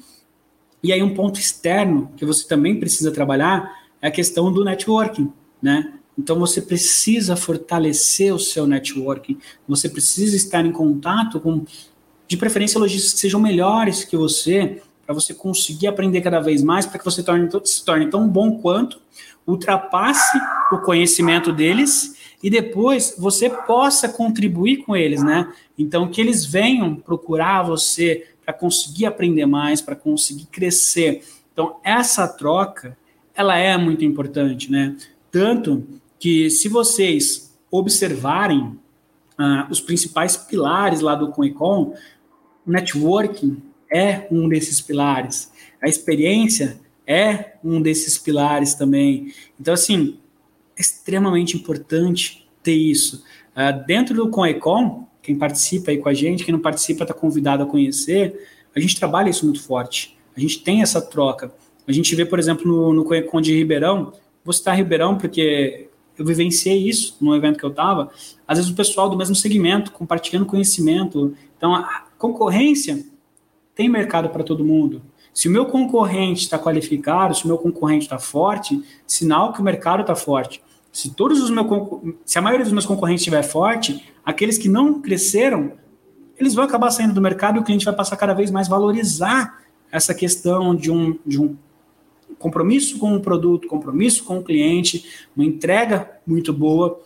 e 0.82 0.92
aí 0.92 1.02
um 1.02 1.14
ponto 1.14 1.38
externo 1.40 2.10
que 2.16 2.24
você 2.24 2.46
também 2.46 2.78
precisa 2.78 3.10
trabalhar 3.10 3.70
é 4.00 4.08
a 4.08 4.10
questão 4.10 4.52
do 4.52 4.64
networking, 4.64 5.32
né? 5.60 5.94
Então 6.16 6.38
você 6.38 6.60
precisa 6.60 7.36
fortalecer 7.36 8.34
o 8.34 8.38
seu 8.38 8.66
networking, 8.66 9.38
você 9.66 9.88
precisa 9.88 10.36
estar 10.36 10.64
em 10.64 10.72
contato 10.72 11.38
com, 11.40 11.64
de 12.28 12.36
preferência, 12.36 12.78
lojistas 12.78 13.14
que 13.14 13.20
sejam 13.20 13.40
melhores 13.40 14.04
que 14.04 14.16
você, 14.16 14.82
para 15.04 15.14
você 15.14 15.32
conseguir 15.32 15.86
aprender 15.86 16.20
cada 16.20 16.38
vez 16.38 16.62
mais, 16.62 16.86
para 16.86 16.98
que 16.98 17.04
você 17.04 17.22
torne, 17.22 17.48
se 17.64 17.84
torne 17.84 18.08
tão 18.10 18.28
bom 18.28 18.58
quanto, 18.58 19.00
ultrapasse 19.46 20.38
o 20.70 20.78
conhecimento 20.78 21.50
deles 21.50 22.16
e 22.42 22.50
depois 22.50 23.16
você 23.18 23.48
possa 23.48 24.08
contribuir 24.08 24.84
com 24.84 24.94
eles, 24.94 25.22
né? 25.22 25.50
Então 25.76 26.08
que 26.08 26.20
eles 26.20 26.44
venham 26.44 26.94
procurar 26.94 27.62
você 27.62 28.26
para 28.48 28.54
conseguir 28.54 29.04
aprender 29.04 29.44
mais, 29.44 29.82
para 29.82 29.94
conseguir 29.94 30.46
crescer. 30.46 31.22
Então, 31.52 31.76
essa 31.84 32.26
troca, 32.26 32.96
ela 33.34 33.58
é 33.58 33.76
muito 33.76 34.06
importante, 34.06 34.72
né? 34.72 34.96
Tanto 35.30 35.86
que 36.18 36.48
se 36.48 36.66
vocês 36.66 37.54
observarem 37.70 38.78
ah, 39.36 39.66
os 39.70 39.82
principais 39.82 40.34
pilares 40.34 41.02
lá 41.02 41.14
do 41.14 41.30
Coecon, 42.68 42.72
networking 42.72 43.62
é 43.90 44.26
um 44.30 44.48
desses 44.48 44.80
pilares, 44.80 45.50
a 45.82 45.88
experiência 45.88 46.78
é 47.06 47.54
um 47.64 47.80
desses 47.80 48.18
pilares 48.18 48.74
também. 48.74 49.32
Então, 49.58 49.72
assim, 49.72 50.18
é 50.76 50.80
extremamente 50.80 51.56
importante 51.56 52.46
ter 52.62 52.74
isso. 52.74 53.24
Ah, 53.54 53.72
dentro 53.72 54.14
do 54.14 54.28
Coecon, 54.28 55.06
quem 55.22 55.36
participa 55.36 55.90
aí 55.90 55.98
com 55.98 56.08
a 56.08 56.14
gente, 56.14 56.44
quem 56.44 56.52
não 56.52 56.60
participa 56.60 57.04
está 57.04 57.14
convidado 57.14 57.62
a 57.62 57.66
conhecer, 57.66 58.46
a 58.74 58.80
gente 58.80 58.98
trabalha 58.98 59.30
isso 59.30 59.44
muito 59.44 59.62
forte. 59.62 60.16
A 60.36 60.40
gente 60.40 60.62
tem 60.62 60.82
essa 60.82 61.00
troca. 61.00 61.52
A 61.86 61.92
gente 61.92 62.14
vê, 62.14 62.24
por 62.24 62.38
exemplo, 62.38 62.66
no, 62.66 62.92
no 62.92 63.04
Conde 63.24 63.54
Ribeirão, 63.54 64.12
vou 64.44 64.52
citar 64.52 64.76
Ribeirão 64.76 65.16
porque 65.16 65.88
eu 66.16 66.24
vivenciei 66.24 66.76
isso 66.88 67.16
no 67.20 67.34
evento 67.34 67.58
que 67.58 67.64
eu 67.64 67.70
estava, 67.70 68.10
às 68.46 68.58
vezes 68.58 68.70
o 68.70 68.74
pessoal 68.74 69.08
do 69.08 69.16
mesmo 69.16 69.34
segmento 69.34 69.92
compartilhando 69.92 70.46
conhecimento. 70.46 71.34
Então, 71.56 71.74
a 71.74 72.07
concorrência 72.18 73.06
tem 73.74 73.88
mercado 73.88 74.28
para 74.30 74.42
todo 74.42 74.64
mundo. 74.64 75.02
Se 75.32 75.46
o 75.46 75.50
meu 75.50 75.66
concorrente 75.66 76.42
está 76.42 76.58
qualificado, 76.58 77.34
se 77.34 77.44
o 77.44 77.46
meu 77.46 77.58
concorrente 77.58 78.06
está 78.06 78.18
forte, 78.18 78.82
sinal 79.06 79.52
que 79.52 79.60
o 79.60 79.64
mercado 79.64 80.00
está 80.00 80.16
forte. 80.16 80.60
Se 80.90 81.14
todos 81.14 81.40
os 81.40 81.48
meus 81.48 81.66
se 82.24 82.38
a 82.38 82.42
maioria 82.42 82.64
dos 82.64 82.72
meus 82.72 82.84
concorrentes 82.84 83.20
estiver 83.20 83.42
forte, 83.42 84.12
aqueles 84.24 84.58
que 84.58 84.68
não 84.68 85.00
cresceram, 85.00 85.74
eles 86.36 86.54
vão 86.54 86.64
acabar 86.64 86.90
saindo 86.90 87.14
do 87.14 87.20
mercado 87.20 87.56
e 87.56 87.60
o 87.60 87.64
cliente 87.64 87.84
vai 87.84 87.94
passar 87.94 88.16
cada 88.16 88.34
vez 88.34 88.50
mais 88.50 88.66
valorizar 88.66 89.62
essa 89.92 90.12
questão 90.12 90.74
de 90.74 90.90
um, 90.90 91.16
de 91.24 91.40
um 91.40 91.56
compromisso 92.38 92.98
com 92.98 93.14
o 93.14 93.20
produto, 93.20 93.68
compromisso 93.68 94.24
com 94.24 94.38
o 94.38 94.42
cliente, 94.42 95.28
uma 95.36 95.44
entrega 95.44 96.18
muito 96.26 96.52
boa. 96.52 97.00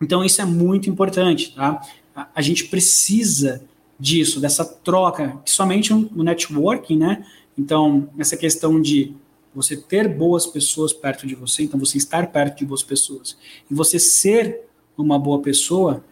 Então, 0.00 0.24
isso 0.24 0.40
é 0.40 0.44
muito 0.44 0.88
importante, 0.88 1.54
tá? 1.54 1.80
A, 2.14 2.28
a 2.34 2.42
gente 2.42 2.64
precisa 2.68 3.62
disso, 4.00 4.40
dessa 4.40 4.64
troca, 4.64 5.38
que 5.44 5.50
somente 5.50 5.92
o 5.92 6.22
networking, 6.22 6.96
né? 6.96 7.26
Então, 7.56 8.08
essa 8.18 8.36
questão 8.36 8.80
de 8.80 9.14
você 9.54 9.76
ter 9.76 10.08
boas 10.08 10.46
pessoas 10.46 10.92
perto 10.92 11.26
de 11.26 11.34
você, 11.34 11.64
então 11.64 11.78
você 11.78 11.98
estar 11.98 12.26
perto 12.28 12.58
de 12.58 12.64
boas 12.64 12.82
pessoas, 12.82 13.36
e 13.70 13.74
você 13.74 13.98
ser 13.98 14.62
uma 14.96 15.18
boa 15.18 15.40
pessoa, 15.42 16.02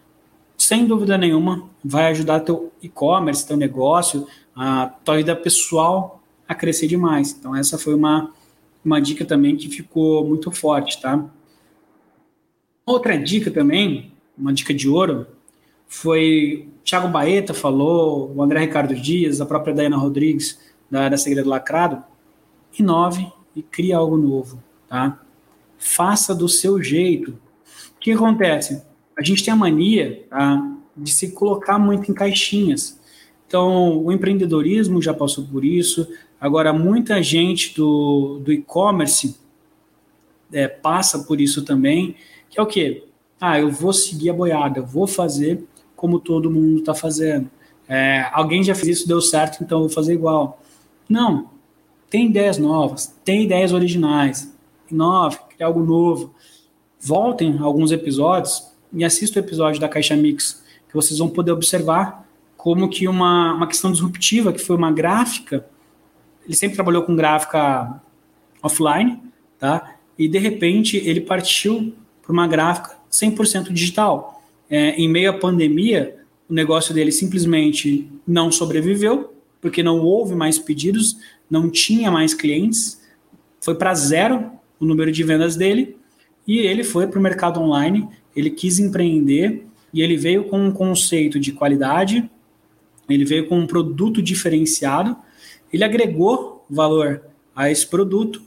sem 0.57 0.87
dúvida 0.87 1.17
nenhuma, 1.17 1.71
vai 1.83 2.11
ajudar 2.11 2.41
teu 2.41 2.73
e-commerce, 2.83 3.47
teu 3.47 3.57
negócio, 3.57 4.27
a 4.55 4.87
tua 4.87 5.17
vida 5.17 5.35
pessoal 5.35 6.23
a 6.47 6.55
crescer 6.55 6.89
demais. 6.89 7.35
Então, 7.39 7.55
essa 7.55 7.79
foi 7.79 7.95
uma, 7.95 8.33
uma 8.85 9.01
dica 9.01 9.25
também 9.25 9.57
que 9.57 9.69
ficou 9.69 10.27
muito 10.27 10.51
forte, 10.51 11.01
tá? 11.01 11.25
Outra 12.85 13.17
dica 13.17 13.51
também, 13.51 14.13
uma 14.37 14.53
dica 14.53 14.75
de 14.75 14.89
ouro, 14.89 15.27
foi 15.89 16.69
Thiago 16.85 17.09
Baeta 17.09 17.55
falou, 17.55 18.33
o 18.35 18.43
André 18.43 18.61
Ricardo 18.61 18.95
Dias, 18.95 19.41
a 19.41 19.47
própria 19.47 19.75
Dayana 19.75 19.97
Rodrigues, 19.97 20.59
da, 20.91 21.09
da 21.09 21.17
Segredo 21.17 21.49
Lacrado, 21.49 22.05
inove 22.79 23.27
e 23.57 23.63
crie 23.63 23.93
algo 23.93 24.17
novo, 24.17 24.63
tá? 24.87 25.21
Faça 25.79 26.35
do 26.35 26.49
seu 26.49 26.83
jeito. 26.83 27.31
O 27.97 28.01
que 28.01 28.13
acontece? 28.13 28.83
A 29.19 29.23
gente 29.23 29.43
tem 29.43 29.53
a 29.53 29.57
mania 29.57 30.27
tá, 30.29 30.77
de 30.97 31.11
se 31.11 31.33
colocar 31.33 31.79
muito 31.79 32.11
em 32.11 32.15
caixinhas. 32.15 33.01
Então, 33.47 34.05
o 34.05 34.13
empreendedorismo 34.13 35.01
já 35.01 35.15
passou 35.15 35.45
por 35.45 35.65
isso. 35.65 36.07
Agora, 36.41 36.73
muita 36.73 37.23
gente 37.23 37.75
do, 37.75 38.41
do 38.45 38.53
e-commerce 38.53 39.37
é, 40.53 40.69
passa 40.69 41.21
por 41.21 41.41
isso 41.41 41.65
também, 41.65 42.15
que 42.51 42.61
é 42.61 42.63
o 42.63 42.67
quê? 42.67 43.05
Ah, 43.41 43.59
eu 43.59 43.71
vou 43.71 43.93
seguir 43.93 44.31
a 44.31 44.35
boiada, 44.35 44.83
vou 44.83 45.07
fazer 45.07 45.65
como 45.99 46.21
todo 46.21 46.49
mundo 46.49 46.79
está 46.79 46.95
fazendo. 46.95 47.51
É, 47.89 48.29
alguém 48.33 48.63
já 48.63 48.73
fez 48.73 48.99
isso, 48.99 49.09
deu 49.09 49.21
certo, 49.21 49.65
então 49.65 49.81
vou 49.81 49.89
fazer 49.89 50.15
igual. 50.15 50.63
Não. 51.09 51.51
Tem 52.09 52.27
ideias 52.27 52.57
novas, 52.57 53.13
tem 53.25 53.43
ideias 53.43 53.73
originais. 53.73 54.57
Inove, 54.89 55.39
crie 55.51 55.65
algo 55.65 55.83
novo. 55.83 56.33
Voltem 57.01 57.59
alguns 57.59 57.91
episódios 57.91 58.73
e 58.93 59.05
assistam 59.05 59.41
o 59.41 59.45
episódio 59.45 59.81
da 59.81 59.89
Caixa 59.89 60.15
Mix, 60.15 60.63
que 60.89 60.95
vocês 60.95 61.19
vão 61.19 61.29
poder 61.29 61.51
observar 61.51 62.25
como 62.57 62.89
que 62.89 63.09
uma, 63.09 63.55
uma 63.55 63.67
questão 63.67 63.91
disruptiva, 63.91 64.53
que 64.53 64.61
foi 64.61 64.77
uma 64.77 64.93
gráfica, 64.93 65.67
ele 66.45 66.55
sempre 66.55 66.77
trabalhou 66.77 67.03
com 67.03 67.17
gráfica 67.17 68.01
offline, 68.63 69.21
tá? 69.59 69.97
E 70.17 70.29
de 70.29 70.39
repente 70.39 70.97
ele 70.97 71.21
partiu 71.21 71.93
para 72.23 72.33
uma 72.33 72.47
gráfica 72.47 72.97
100% 73.11 73.73
digital. 73.73 74.38
É, 74.71 74.91
em 74.91 75.09
meio 75.09 75.31
à 75.31 75.33
pandemia, 75.33 76.17
o 76.49 76.55
negócio 76.55 76.95
dele 76.95 77.13
simplesmente 77.13 78.09
não 78.27 78.51
sobreviveu, 78.51 79.35
porque 79.61 79.83
não 79.83 80.01
houve 80.01 80.35
mais 80.35 80.59
pedidos, 80.59 81.17
não 81.51 81.71
tinha 81.71 82.11
mais 82.11 82.35
clientes, 82.35 83.01
foi 83.61 83.75
para 83.75 83.95
zero 83.95 84.51
o 84.79 84.85
número 84.85 85.11
de 85.11 85.23
vendas 85.23 85.57
dele 85.57 85.97
e 86.47 86.59
ele 86.59 86.85
foi 86.85 87.07
para 87.07 87.19
o 87.19 87.23
mercado 87.23 87.61
online. 87.61 88.09
Ele 88.35 88.51
quis 88.51 88.79
empreender 88.79 89.67
e 89.93 90.01
ele 90.01 90.17
veio 90.17 90.45
com 90.45 90.61
um 90.61 90.73
conceito 90.73 91.41
de 91.41 91.53
qualidade, 91.53 92.31
ele 93.09 93.25
veio 93.25 93.49
com 93.49 93.59
um 93.59 93.67
produto 93.67 94.23
diferenciado, 94.23 95.17
ele 95.73 95.85
agregou 95.85 96.65
valor 96.69 97.23
a 97.55 97.71
esse 97.71 97.87
produto 97.87 98.43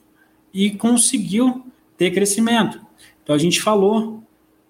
e 0.54 0.72
conseguiu 0.72 1.66
ter 1.98 2.12
crescimento. 2.12 2.80
Então 3.24 3.36
a 3.36 3.40
gente 3.40 3.62
falou 3.62 4.24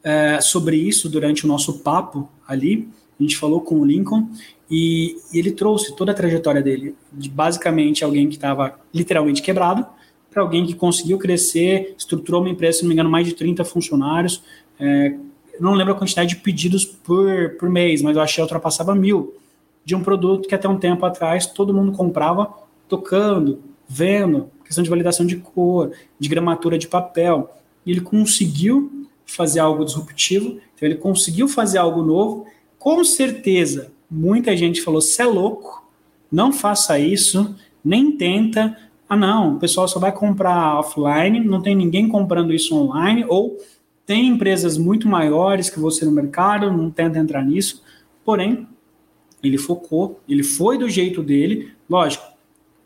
é, 0.03 0.39
sobre 0.41 0.75
isso 0.75 1.09
durante 1.09 1.45
o 1.45 1.47
nosso 1.47 1.79
papo 1.79 2.29
ali. 2.47 2.87
A 3.19 3.23
gente 3.23 3.37
falou 3.37 3.61
com 3.61 3.79
o 3.79 3.85
Lincoln 3.85 4.29
e, 4.69 5.17
e 5.33 5.39
ele 5.39 5.51
trouxe 5.51 5.95
toda 5.95 6.11
a 6.11 6.15
trajetória 6.15 6.61
dele, 6.61 6.95
de 7.11 7.29
basicamente 7.29 8.03
alguém 8.03 8.27
que 8.27 8.35
estava 8.35 8.79
literalmente 8.93 9.41
quebrado, 9.41 9.85
para 10.29 10.41
alguém 10.41 10.65
que 10.65 10.73
conseguiu 10.73 11.17
crescer, 11.17 11.93
estruturou 11.97 12.41
uma 12.41 12.49
empresa, 12.49 12.77
se 12.77 12.83
não 12.83 12.89
me 12.89 12.93
engano, 12.93 13.09
mais 13.09 13.27
de 13.27 13.33
30 13.33 13.65
funcionários. 13.65 14.41
É, 14.79 15.15
não 15.59 15.73
lembro 15.73 15.93
a 15.93 15.97
quantidade 15.97 16.29
de 16.29 16.41
pedidos 16.41 16.85
por, 16.85 17.57
por 17.59 17.69
mês, 17.69 18.01
mas 18.01 18.15
eu 18.15 18.21
achei 18.21 18.35
que 18.35 18.41
ultrapassava 18.41 18.95
mil 18.95 19.35
de 19.83 19.95
um 19.95 20.01
produto 20.01 20.47
que 20.47 20.55
até 20.55 20.67
um 20.67 20.77
tempo 20.77 21.05
atrás 21.05 21.45
todo 21.45 21.73
mundo 21.73 21.91
comprava 21.91 22.53
tocando, 22.87 23.59
vendo, 23.87 24.49
questão 24.63 24.83
de 24.83 24.89
validação 24.89 25.25
de 25.25 25.37
cor, 25.37 25.91
de 26.17 26.29
gramatura 26.29 26.77
de 26.77 26.87
papel. 26.87 27.53
E 27.85 27.91
ele 27.91 28.01
conseguiu 28.01 29.00
fazer 29.35 29.59
algo 29.59 29.85
disruptivo, 29.85 30.59
então 30.75 30.87
ele 30.87 30.95
conseguiu 30.95 31.47
fazer 31.47 31.77
algo 31.77 32.01
novo. 32.01 32.45
Com 32.77 33.03
certeza, 33.03 33.91
muita 34.09 34.55
gente 34.55 34.81
falou: 34.81 35.01
você 35.01 35.21
é 35.21 35.25
louco, 35.25 35.85
não 36.31 36.51
faça 36.51 36.99
isso, 36.99 37.55
nem 37.83 38.11
tenta. 38.11 38.77
Ah, 39.07 39.17
não, 39.17 39.55
o 39.55 39.59
pessoal 39.59 39.87
só 39.87 39.99
vai 39.99 40.11
comprar 40.11 40.79
offline, 40.79 41.39
não 41.39 41.61
tem 41.61 41.75
ninguém 41.75 42.07
comprando 42.07 42.53
isso 42.53 42.75
online, 42.75 43.25
ou 43.27 43.57
tem 44.05 44.27
empresas 44.27 44.77
muito 44.77 45.07
maiores 45.07 45.69
que 45.69 45.79
você 45.79 46.05
no 46.05 46.11
mercado, 46.11 46.71
não 46.71 46.89
tenta 46.89 47.19
entrar 47.19 47.43
nisso. 47.43 47.83
Porém, 48.23 48.67
ele 49.43 49.57
focou, 49.57 50.19
ele 50.27 50.43
foi 50.43 50.77
do 50.77 50.87
jeito 50.89 51.21
dele, 51.21 51.73
lógico, 51.89 52.23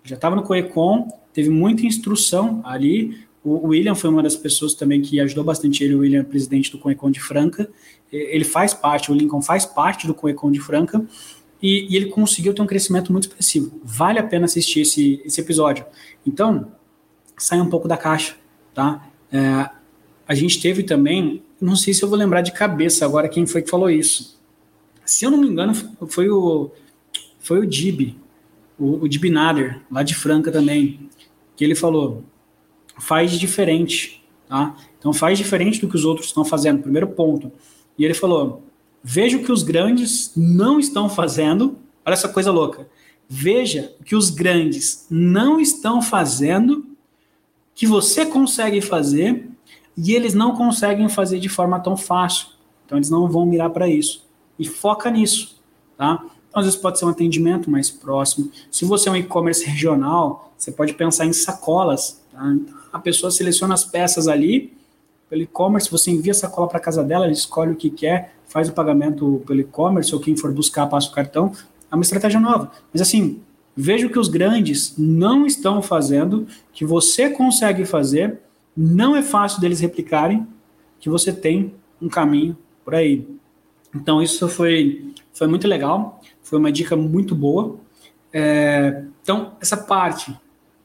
já 0.03 0.15
estava 0.15 0.35
no 0.35 0.43
Coecon, 0.43 1.07
teve 1.33 1.49
muita 1.49 1.85
instrução 1.85 2.61
ali. 2.63 3.24
O 3.45 3.67
William 3.67 3.93
foi 3.93 4.09
uma 4.09 4.23
das 4.23 4.35
pessoas 4.35 4.73
também 4.73 5.03
que 5.03 5.19
ajudou 5.19 5.43
bastante 5.43 5.83
ele, 5.83 5.93
o 5.93 5.99
William, 5.99 6.23
presidente 6.23 6.71
do 6.71 6.79
Coecon 6.79 7.11
de 7.11 7.19
Franca. 7.19 7.69
Ele 8.11 8.43
faz 8.43 8.73
parte, 8.73 9.11
o 9.11 9.13
Lincoln 9.13 9.39
faz 9.39 9.67
parte 9.67 10.07
do 10.07 10.15
Coecon 10.15 10.51
de 10.51 10.59
Franca 10.59 11.05
e, 11.61 11.87
e, 11.91 11.95
ele 11.95 12.07
conseguiu 12.07 12.55
ter 12.55 12.63
um 12.63 12.65
crescimento 12.65 13.11
muito 13.11 13.25
expressivo. 13.25 13.79
Vale 13.83 14.17
a 14.17 14.23
pena 14.23 14.45
assistir 14.45 14.81
esse, 14.81 15.21
esse 15.23 15.39
episódio. 15.39 15.85
Então, 16.25 16.71
sai 17.37 17.61
um 17.61 17.69
pouco 17.69 17.87
da 17.87 17.95
caixa, 17.95 18.35
tá? 18.73 19.07
É, 19.31 19.69
a 20.27 20.33
gente 20.33 20.59
teve 20.59 20.81
também, 20.81 21.43
não 21.61 21.75
sei 21.75 21.93
se 21.93 22.01
eu 22.01 22.09
vou 22.09 22.17
lembrar 22.17 22.41
de 22.41 22.51
cabeça 22.51 23.05
agora 23.05 23.29
quem 23.29 23.45
foi 23.45 23.61
que 23.61 23.69
falou 23.69 23.91
isso. 23.91 24.39
Se 25.05 25.23
eu 25.23 25.29
não 25.29 25.37
me 25.37 25.47
engano, 25.47 25.75
foi 26.07 26.29
o 26.29 26.71
foi 27.39 27.59
o 27.59 27.65
Dib, 27.67 28.15
o, 28.79 29.03
o 29.03 29.07
Dib 29.07 29.25
Nader, 29.25 29.81
lá 29.91 30.01
de 30.01 30.15
Franca 30.15 30.51
também, 30.51 31.07
que 31.55 31.63
ele 31.63 31.75
falou: 31.75 32.23
faz 32.99 33.31
diferente, 33.31 34.23
tá? 34.47 34.75
Então 34.97 35.13
faz 35.13 35.37
diferente 35.37 35.79
do 35.79 35.87
que 35.87 35.95
os 35.95 36.05
outros 36.05 36.27
estão 36.27 36.43
fazendo, 36.43 36.81
primeiro 36.81 37.07
ponto. 37.07 37.51
E 37.97 38.03
ele 38.03 38.13
falou: 38.13 38.63
Veja 39.03 39.37
o 39.37 39.43
que 39.43 39.51
os 39.51 39.63
grandes 39.63 40.31
não 40.35 40.79
estão 40.79 41.07
fazendo. 41.07 41.77
Olha 42.05 42.13
essa 42.13 42.29
coisa 42.29 42.51
louca. 42.51 42.87
Veja 43.27 43.93
o 43.99 44.03
que 44.03 44.15
os 44.15 44.29
grandes 44.29 45.05
não 45.09 45.59
estão 45.59 46.01
fazendo, 46.01 46.85
que 47.73 47.87
você 47.87 48.25
consegue 48.25 48.81
fazer, 48.81 49.49
e 49.97 50.13
eles 50.13 50.33
não 50.33 50.55
conseguem 50.55 51.09
fazer 51.09 51.39
de 51.39 51.49
forma 51.49 51.79
tão 51.79 51.95
fácil. 51.95 52.47
Então 52.85 52.97
eles 52.97 53.09
não 53.09 53.27
vão 53.27 53.45
mirar 53.45 53.69
para 53.69 53.87
isso. 53.87 54.25
E 54.57 54.67
foca 54.67 55.09
nisso, 55.09 55.61
tá? 55.97 56.23
Então, 56.49 56.61
às 56.61 56.65
vezes 56.65 56.79
pode 56.79 56.97
ser 56.97 57.05
um 57.05 57.09
atendimento 57.09 57.69
mais 57.69 57.91
próximo. 57.91 58.49
Se 58.71 58.85
você 58.85 59.09
é 59.09 59.11
um 59.11 59.15
e-commerce 59.15 59.65
regional, 59.65 60.53
você 60.57 60.71
pode 60.71 60.93
pensar 60.93 61.25
em 61.25 61.33
sacolas. 61.33 62.23
Tá? 62.31 62.47
Então, 62.53 62.75
a 62.95 62.99
pessoa 62.99 63.29
seleciona 63.29 63.73
as 63.73 63.83
peças 63.83 64.25
ali, 64.25 64.71
pelo 65.29 65.41
e-commerce, 65.41 65.91
você 65.91 66.11
envia 66.11 66.31
a 66.31 66.35
sacola 66.35 66.65
para 66.65 66.79
casa 66.79 67.03
dela, 67.03 67.25
ela 67.25 67.33
escolhe 67.33 67.73
o 67.73 67.75
que 67.75 67.89
quer, 67.89 68.35
faz 68.47 68.69
o 68.69 68.71
pagamento 68.71 69.43
pelo 69.45 69.59
e-commerce, 69.59 70.15
ou 70.15 70.21
quem 70.21 70.37
for 70.37 70.49
buscar 70.53 70.87
passa 70.87 71.09
o 71.09 71.11
cartão. 71.11 71.51
É 71.91 71.95
uma 71.95 72.03
estratégia 72.03 72.39
nova. 72.39 72.71
Mas 72.93 73.01
assim, 73.01 73.41
veja 73.75 74.07
o 74.07 74.09
que 74.09 74.17
os 74.17 74.29
grandes 74.29 74.93
não 74.97 75.45
estão 75.45 75.81
fazendo, 75.81 76.47
que 76.71 76.85
você 76.85 77.29
consegue 77.29 77.83
fazer, 77.83 78.39
não 78.77 79.13
é 79.13 79.21
fácil 79.21 79.59
deles 79.59 79.81
replicarem, 79.81 80.47
que 80.97 81.09
você 81.09 81.33
tem 81.33 81.73
um 82.01 82.07
caminho 82.07 82.57
por 82.85 82.95
aí. 82.95 83.27
Então, 83.93 84.21
isso 84.21 84.47
foi, 84.47 85.13
foi 85.33 85.47
muito 85.47 85.67
legal, 85.67 86.21
foi 86.41 86.57
uma 86.57 86.71
dica 86.71 86.95
muito 86.95 87.35
boa. 87.35 87.75
É, 88.31 89.03
então, 89.21 89.57
essa 89.59 89.75
parte 89.75 90.33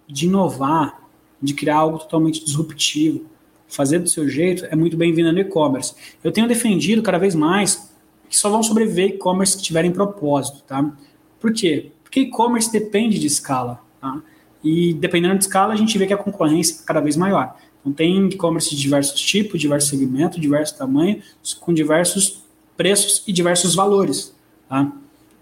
de 0.09 0.27
inovar, 0.27 1.01
de 1.41 1.55
criar 1.55 1.76
algo 1.76 1.99
totalmente 1.99 2.45
disruptivo, 2.45 3.24
fazer 3.68 4.01
do 4.01 4.09
seu 4.09 4.28
jeito, 4.28 4.66
é 4.66 4.76
muito 4.76 4.97
bem-vinda 4.97 5.32
no 5.32 5.38
e-commerce. 5.38 5.95
Eu 6.22 6.32
tenho 6.32 6.49
defendido 6.49 7.03
cada 7.03 7.18
vez 7.18 7.34
mais 7.34 7.91
que 8.28 8.36
só 8.36 8.51
vão 8.51 8.62
sobreviver 8.62 9.11
e-commerce 9.11 9.57
que 9.57 9.62
tiverem 9.62 9.91
propósito, 9.91 10.62
tá? 10.66 10.93
Por 11.38 11.53
quê? 11.53 11.93
Porque 12.03 12.20
e-commerce 12.20 12.70
depende 12.70 13.18
de 13.18 13.26
escala, 13.26 13.80
tá? 14.01 14.20
E 14.62 14.93
dependendo 14.95 15.38
de 15.38 15.45
escala, 15.45 15.72
a 15.72 15.76
gente 15.76 15.97
vê 15.97 16.07
que 16.07 16.12
a 16.12 16.16
concorrência 16.16 16.82
é 16.82 16.86
cada 16.86 17.01
vez 17.01 17.16
maior. 17.16 17.57
Então 17.80 17.93
tem 17.93 18.28
e-commerce 18.28 18.70
de 18.70 18.76
diversos 18.80 19.20
tipos, 19.20 19.61
diversos 19.61 19.88
segmentos, 19.88 20.41
diversos 20.41 20.76
tamanhos, 20.76 21.55
com 21.55 21.72
diversos 21.72 22.45
preços 22.76 23.22
e 23.26 23.32
diversos 23.32 23.74
valores, 23.74 24.34
tá? 24.68 24.93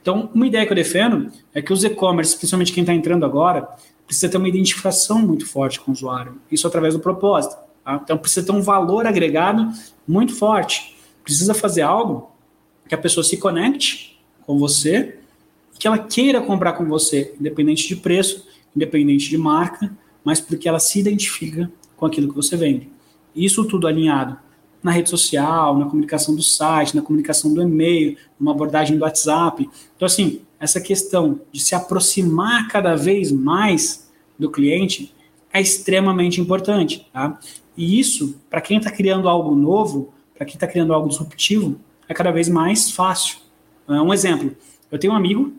Então, 0.00 0.30
uma 0.34 0.46
ideia 0.46 0.64
que 0.64 0.72
eu 0.72 0.76
defendo 0.76 1.30
é 1.52 1.60
que 1.60 1.72
os 1.72 1.84
e-commerce, 1.84 2.36
principalmente 2.36 2.72
quem 2.72 2.82
está 2.82 2.94
entrando 2.94 3.26
agora, 3.26 3.68
precisa 4.08 4.30
ter 4.30 4.38
uma 4.38 4.48
identificação 4.48 5.18
muito 5.18 5.46
forte 5.46 5.78
com 5.78 5.90
o 5.90 5.94
usuário. 5.94 6.40
Isso 6.50 6.66
através 6.66 6.94
do 6.94 7.00
propósito. 7.00 7.56
Tá? 7.84 8.00
Então 8.02 8.16
precisa 8.16 8.44
ter 8.46 8.52
um 8.52 8.62
valor 8.62 9.06
agregado 9.06 9.70
muito 10.06 10.34
forte. 10.34 10.96
precisa 11.22 11.52
fazer 11.52 11.82
algo 11.82 12.30
que 12.88 12.94
a 12.94 12.98
pessoa 12.98 13.22
se 13.22 13.36
conecte 13.36 14.18
com 14.46 14.58
você, 14.58 15.18
que 15.78 15.86
ela 15.86 15.98
queira 15.98 16.40
comprar 16.40 16.72
com 16.72 16.86
você, 16.86 17.34
independente 17.38 17.86
de 17.86 17.96
preço, 17.96 18.46
independente 18.74 19.28
de 19.28 19.36
marca, 19.36 19.94
mas 20.24 20.40
porque 20.40 20.66
ela 20.66 20.80
se 20.80 20.98
identifica 20.98 21.70
com 21.94 22.06
aquilo 22.06 22.28
que 22.28 22.34
você 22.34 22.56
vende. 22.56 22.90
Isso 23.36 23.62
tudo 23.66 23.86
alinhado 23.86 24.38
na 24.82 24.90
rede 24.90 25.10
social, 25.10 25.76
na 25.76 25.84
comunicação 25.84 26.34
do 26.34 26.42
site, 26.42 26.96
na 26.96 27.02
comunicação 27.02 27.52
do 27.52 27.60
e-mail, 27.60 28.16
numa 28.40 28.52
abordagem 28.52 28.96
do 28.96 29.02
WhatsApp. 29.02 29.68
Então, 29.94 30.06
assim, 30.06 30.40
essa 30.60 30.80
questão 30.80 31.40
de 31.52 31.60
se 31.60 31.74
aproximar 31.74 32.68
cada 32.68 32.94
vez 32.96 33.30
mais 33.30 34.10
do 34.38 34.50
cliente 34.50 35.14
é 35.52 35.60
extremamente 35.60 36.40
importante. 36.40 37.06
Tá? 37.12 37.38
E 37.76 37.98
isso, 37.98 38.40
para 38.50 38.60
quem 38.60 38.78
está 38.78 38.90
criando 38.90 39.28
algo 39.28 39.54
novo, 39.54 40.12
para 40.34 40.44
quem 40.44 40.54
está 40.54 40.66
criando 40.66 40.92
algo 40.92 41.08
disruptivo, 41.08 41.78
é 42.08 42.14
cada 42.14 42.30
vez 42.30 42.48
mais 42.48 42.90
fácil. 42.90 43.38
Uh, 43.86 43.94
um 43.94 44.12
exemplo, 44.12 44.54
eu 44.90 44.98
tenho 44.98 45.12
um 45.12 45.16
amigo, 45.16 45.52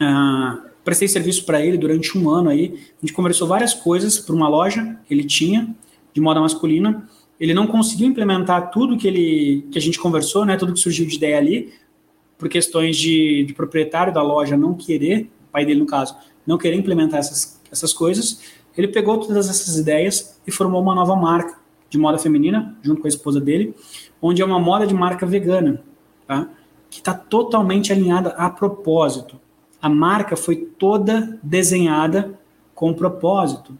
uh, 0.00 0.68
prestei 0.84 1.08
serviço 1.08 1.44
para 1.44 1.64
ele 1.64 1.76
durante 1.76 2.16
um 2.16 2.30
ano 2.30 2.50
aí, 2.50 2.74
a 2.74 3.06
gente 3.06 3.12
conversou 3.12 3.48
várias 3.48 3.74
coisas 3.74 4.18
para 4.18 4.34
uma 4.34 4.48
loja 4.48 4.98
que 5.06 5.14
ele 5.14 5.24
tinha, 5.24 5.74
de 6.12 6.20
moda 6.20 6.40
masculina, 6.40 7.08
ele 7.38 7.52
não 7.52 7.66
conseguiu 7.66 8.06
implementar 8.06 8.70
tudo 8.70 8.96
que, 8.96 9.08
ele, 9.08 9.66
que 9.70 9.78
a 9.78 9.80
gente 9.80 9.98
conversou, 9.98 10.44
né, 10.44 10.56
tudo 10.56 10.72
que 10.72 10.80
surgiu 10.80 11.06
de 11.06 11.16
ideia 11.16 11.38
ali, 11.38 11.72
por 12.38 12.48
questões 12.48 12.96
de, 12.96 13.44
de 13.44 13.54
proprietário 13.54 14.12
da 14.12 14.22
loja 14.22 14.56
não 14.56 14.74
querer, 14.74 15.30
pai 15.52 15.64
dele 15.64 15.80
no 15.80 15.86
caso, 15.86 16.16
não 16.46 16.58
querer 16.58 16.76
implementar 16.76 17.20
essas, 17.20 17.60
essas 17.70 17.92
coisas, 17.92 18.40
ele 18.76 18.88
pegou 18.88 19.18
todas 19.18 19.48
essas 19.48 19.76
ideias 19.76 20.40
e 20.46 20.50
formou 20.50 20.82
uma 20.82 20.94
nova 20.94 21.14
marca 21.14 21.58
de 21.88 21.96
moda 21.96 22.18
feminina, 22.18 22.76
junto 22.82 23.00
com 23.00 23.06
a 23.06 23.08
esposa 23.08 23.40
dele, 23.40 23.74
onde 24.20 24.42
é 24.42 24.44
uma 24.44 24.58
moda 24.58 24.86
de 24.86 24.94
marca 24.94 25.24
vegana, 25.24 25.82
tá? 26.26 26.48
que 26.90 26.98
está 26.98 27.14
totalmente 27.14 27.92
alinhada 27.92 28.30
a 28.30 28.50
propósito. 28.50 29.40
A 29.80 29.88
marca 29.88 30.36
foi 30.36 30.56
toda 30.56 31.38
desenhada 31.42 32.38
com 32.74 32.92
propósito. 32.92 33.76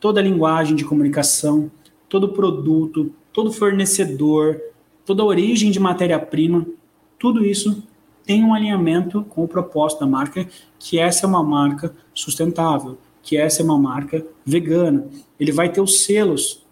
Toda 0.00 0.20
a 0.20 0.22
linguagem 0.22 0.76
de 0.76 0.84
comunicação, 0.84 1.70
todo 2.08 2.28
produto, 2.30 3.12
todo 3.32 3.52
fornecedor, 3.52 4.60
toda 5.04 5.22
a 5.22 5.26
origem 5.26 5.70
de 5.70 5.80
matéria-prima, 5.80 6.66
tudo 7.24 7.42
isso 7.42 7.82
tem 8.26 8.44
um 8.44 8.52
alinhamento 8.52 9.24
com 9.30 9.44
o 9.44 9.48
propósito 9.48 10.00
da 10.00 10.06
marca, 10.06 10.46
que 10.78 10.98
essa 10.98 11.24
é 11.24 11.26
uma 11.26 11.42
marca 11.42 11.94
sustentável, 12.12 12.98
que 13.22 13.34
essa 13.34 13.62
é 13.62 13.64
uma 13.64 13.78
marca 13.78 14.22
vegana. 14.44 15.08
Ele 15.40 15.50
vai 15.50 15.72
ter 15.72 15.80
os 15.80 16.04
selos 16.04 16.62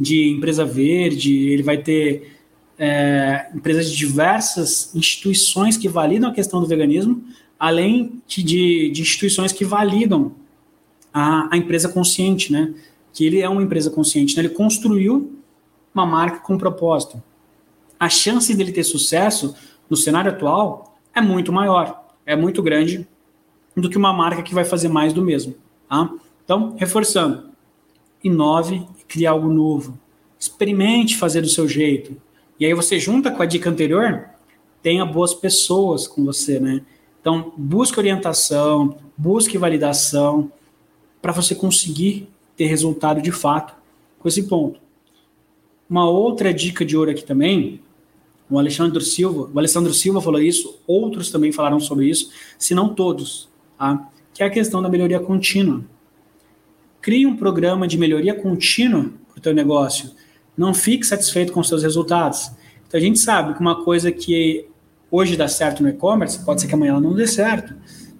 de 0.00 0.30
empresa 0.30 0.64
verde, 0.64 1.46
ele 1.50 1.62
vai 1.62 1.76
ter 1.76 2.38
é, 2.78 3.50
empresas 3.54 3.90
de 3.90 3.98
diversas 3.98 4.94
instituições 4.94 5.76
que 5.76 5.90
validam 5.90 6.30
a 6.30 6.34
questão 6.34 6.58
do 6.58 6.66
veganismo, 6.66 7.22
além 7.60 8.22
de, 8.26 8.42
de, 8.42 9.02
instituições 9.02 9.52
que 9.52 9.66
validam 9.66 10.32
a, 11.12 11.54
a, 11.54 11.56
empresa 11.58 11.90
consciente, 11.90 12.50
né? 12.50 12.72
Que 13.12 13.26
ele 13.26 13.42
é 13.42 13.48
uma 13.48 13.62
empresa 13.62 13.90
consciente, 13.90 14.36
né? 14.36 14.40
ele 14.40 14.54
construiu 14.54 15.38
uma 15.94 16.06
marca 16.06 16.38
com 16.38 16.56
propósito. 16.56 17.22
A 18.00 18.08
chance 18.08 18.54
dele 18.54 18.72
ter 18.72 18.84
sucesso 18.84 19.54
no 19.92 19.96
cenário 19.98 20.32
atual 20.32 20.96
é 21.14 21.20
muito 21.20 21.52
maior, 21.52 22.06
é 22.24 22.34
muito 22.34 22.62
grande 22.62 23.06
do 23.76 23.90
que 23.90 23.98
uma 23.98 24.10
marca 24.10 24.42
que 24.42 24.54
vai 24.54 24.64
fazer 24.64 24.88
mais 24.88 25.12
do 25.12 25.20
mesmo. 25.20 25.54
Tá? 25.86 26.10
Então, 26.42 26.74
reforçando, 26.78 27.50
inove 28.24 28.86
e 28.98 29.04
crie 29.04 29.26
algo 29.26 29.52
novo. 29.52 29.98
Experimente 30.38 31.18
fazer 31.18 31.42
do 31.42 31.48
seu 31.50 31.68
jeito. 31.68 32.16
E 32.58 32.64
aí 32.64 32.72
você 32.72 32.98
junta 32.98 33.30
com 33.30 33.42
a 33.42 33.44
dica 33.44 33.68
anterior, 33.68 34.30
tenha 34.82 35.04
boas 35.04 35.34
pessoas 35.34 36.08
com 36.08 36.24
você, 36.24 36.58
né? 36.58 36.80
Então, 37.20 37.52
busque 37.54 37.98
orientação, 37.98 38.96
busque 39.14 39.58
validação 39.58 40.50
para 41.20 41.32
você 41.32 41.54
conseguir 41.54 42.30
ter 42.56 42.64
resultado 42.64 43.20
de 43.20 43.30
fato 43.30 43.74
com 44.18 44.26
esse 44.26 44.44
ponto. 44.44 44.80
Uma 45.86 46.08
outra 46.08 46.50
dica 46.54 46.82
de 46.82 46.96
ouro 46.96 47.10
aqui 47.10 47.22
também, 47.22 47.82
o 48.52 48.58
Alexandre 48.58 49.02
Silva, 49.02 49.50
o 49.52 49.58
Alessandro 49.58 49.94
Silva 49.94 50.20
falou 50.20 50.40
isso, 50.40 50.78
outros 50.86 51.30
também 51.30 51.52
falaram 51.52 51.80
sobre 51.80 52.06
isso, 52.08 52.30
se 52.58 52.74
não 52.74 52.94
todos, 52.94 53.48
tá? 53.78 54.08
que 54.34 54.42
é 54.42 54.46
a 54.46 54.50
questão 54.50 54.82
da 54.82 54.88
melhoria 54.88 55.20
contínua. 55.20 55.82
Crie 57.00 57.26
um 57.26 57.36
programa 57.36 57.88
de 57.88 57.98
melhoria 57.98 58.34
contínua 58.34 59.10
para 59.28 59.38
o 59.38 59.40
teu 59.40 59.54
negócio. 59.54 60.10
Não 60.56 60.72
fique 60.72 61.06
satisfeito 61.06 61.52
com 61.52 61.60
os 61.60 61.68
seus 61.68 61.82
resultados. 61.82 62.50
Então 62.86 62.98
a 62.98 63.02
gente 63.02 63.18
sabe 63.18 63.54
que 63.54 63.60
uma 63.60 63.82
coisa 63.82 64.12
que 64.12 64.66
hoje 65.10 65.36
dá 65.36 65.46
certo 65.46 65.82
no 65.82 65.90
e-commerce, 65.90 66.42
pode 66.42 66.60
ser 66.62 66.68
que 66.68 66.74
amanhã 66.74 66.92
ela 66.92 67.00
não 67.00 67.14
dê 67.14 67.26
certo. 67.26 67.74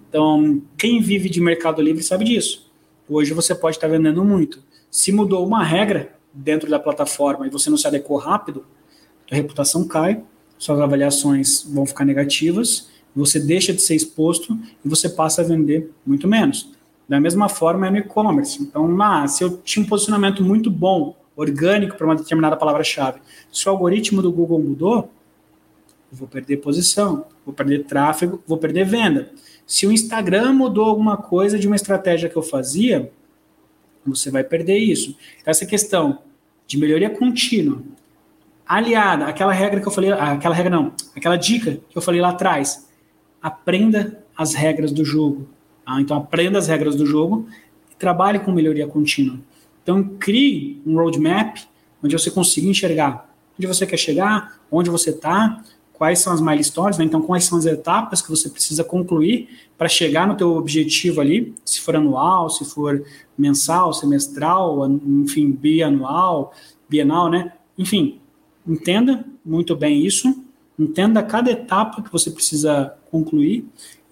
Então, 0.07 0.61
quem 0.77 1.01
vive 1.01 1.27
de 1.27 1.41
mercado 1.41 1.81
livre 1.81 2.03
sabe 2.03 2.23
disso. 2.23 2.71
Hoje 3.09 3.33
você 3.33 3.55
pode 3.55 3.77
estar 3.77 3.87
vendendo 3.87 4.23
muito. 4.23 4.63
Se 4.91 5.11
mudou 5.11 5.45
uma 5.45 5.63
regra 5.63 6.15
dentro 6.31 6.69
da 6.69 6.77
plataforma 6.79 7.47
e 7.47 7.49
você 7.49 7.69
não 7.69 7.77
se 7.77 7.87
adequou 7.87 8.17
rápido, 8.17 8.63
a 9.33 9.37
reputação 9.37 9.87
cai, 9.87 10.23
suas 10.57 10.79
avaliações 10.79 11.63
vão 11.63 11.85
ficar 11.85 12.05
negativas 12.05 12.93
você 13.15 13.39
deixa 13.39 13.73
de 13.73 13.81
ser 13.81 13.95
exposto 13.95 14.57
e 14.83 14.89
você 14.89 15.07
passa 15.07 15.41
a 15.41 15.45
vender 15.45 15.91
muito 16.05 16.27
menos. 16.27 16.71
Da 17.07 17.19
mesma 17.19 17.47
forma 17.47 17.87
é 17.87 17.91
no 17.91 17.97
e-commerce. 17.97 18.61
Então, 18.61 19.01
ah, 19.01 19.27
se 19.27 19.43
eu 19.43 19.57
tinha 19.57 19.83
um 19.83 19.87
posicionamento 19.87 20.43
muito 20.43 20.71
bom, 20.71 21.15
orgânico 21.35 21.97
para 21.97 22.05
uma 22.05 22.15
determinada 22.15 22.55
palavra-chave, 22.55 23.19
se 23.51 23.67
o 23.67 23.71
algoritmo 23.71 24.21
do 24.21 24.31
Google 24.31 24.59
mudou, 24.59 25.11
vou 26.11 26.27
perder 26.27 26.57
posição, 26.57 27.25
vou 27.45 27.53
perder 27.53 27.85
tráfego, 27.85 28.41
vou 28.47 28.57
perder 28.57 28.85
venda. 28.85 29.31
Se 29.65 29.85
o 29.85 29.91
Instagram 29.91 30.53
mudou 30.53 30.85
alguma 30.85 31.17
coisa 31.17 31.57
de 31.57 31.67
uma 31.67 31.75
estratégia 31.75 32.29
que 32.29 32.35
eu 32.35 32.43
fazia, 32.43 33.11
você 34.05 34.29
vai 34.29 34.43
perder 34.43 34.77
isso. 34.77 35.15
Essa 35.45 35.65
questão 35.65 36.19
de 36.67 36.77
melhoria 36.77 37.09
contínua, 37.09 37.81
aliada 38.67 39.25
àquela 39.27 39.53
regra 39.53 39.79
que 39.79 39.87
eu 39.87 39.91
falei, 39.91 40.11
aquela 40.11 40.55
regra 40.55 40.69
não, 40.75 40.93
aquela 41.15 41.35
dica 41.35 41.79
que 41.89 41.97
eu 41.97 42.01
falei 42.01 42.21
lá 42.21 42.29
atrás, 42.29 42.87
aprenda 43.41 44.23
as 44.37 44.53
regras 44.53 44.91
do 44.91 45.03
jogo. 45.03 45.47
Tá? 45.85 45.99
Então, 45.99 46.17
aprenda 46.17 46.57
as 46.57 46.67
regras 46.67 46.95
do 46.95 47.05
jogo 47.05 47.47
e 47.91 47.95
trabalhe 47.95 48.39
com 48.39 48.51
melhoria 48.51 48.87
contínua. 48.87 49.39
Então, 49.81 50.03
crie 50.19 50.81
um 50.85 50.95
roadmap 50.95 51.57
onde 52.01 52.17
você 52.17 52.31
consiga 52.31 52.67
enxergar 52.67 53.33
onde 53.57 53.67
você 53.67 53.85
quer 53.85 53.97
chegar, 53.97 54.59
onde 54.71 54.89
você 54.89 55.11
está, 55.11 55.63
quais 55.93 56.19
são 56.19 56.33
as 56.33 56.41
milestones, 56.41 56.97
né? 56.97 57.05
então 57.05 57.21
quais 57.21 57.45
são 57.45 57.57
as 57.57 57.65
etapas 57.65 58.21
que 58.21 58.29
você 58.29 58.49
precisa 58.49 58.83
concluir 58.83 59.49
para 59.77 59.87
chegar 59.87 60.27
no 60.27 60.35
teu 60.35 60.55
objetivo 60.55 61.21
ali, 61.21 61.53
se 61.63 61.79
for 61.79 61.95
anual, 61.95 62.49
se 62.49 62.65
for 62.65 63.03
mensal, 63.37 63.93
semestral, 63.93 64.89
enfim, 65.21 65.51
bianual, 65.51 66.53
bienal, 66.89 67.29
né? 67.29 67.53
Enfim, 67.77 68.19
entenda 68.65 69.25
muito 69.45 69.75
bem 69.75 70.05
isso 70.05 70.43
Entenda 70.77 71.21
cada 71.21 71.51
etapa 71.51 72.01
que 72.01 72.11
você 72.11 72.31
precisa 72.31 72.95
concluir 73.11 73.65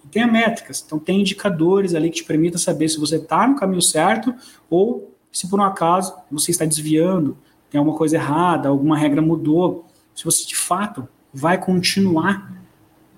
e 0.04 0.08
tenha 0.08 0.26
métricas. 0.26 0.82
Então, 0.84 0.98
tem 0.98 1.20
indicadores 1.20 1.94
ali 1.94 2.08
que 2.08 2.16
te 2.16 2.24
permitam 2.24 2.58
saber 2.58 2.88
se 2.88 3.00
você 3.00 3.16
está 3.16 3.46
no 3.46 3.56
caminho 3.56 3.82
certo 3.82 4.34
ou 4.70 5.12
se 5.30 5.48
por 5.48 5.58
um 5.58 5.64
acaso 5.64 6.14
você 6.30 6.50
está 6.50 6.64
desviando, 6.64 7.36
tem 7.70 7.78
alguma 7.78 7.96
coisa 7.96 8.16
errada, 8.16 8.68
alguma 8.68 8.96
regra 8.96 9.20
mudou. 9.20 9.86
Se 10.14 10.24
você 10.24 10.46
de 10.46 10.54
fato 10.54 11.08
vai 11.32 11.58
continuar 11.58 12.52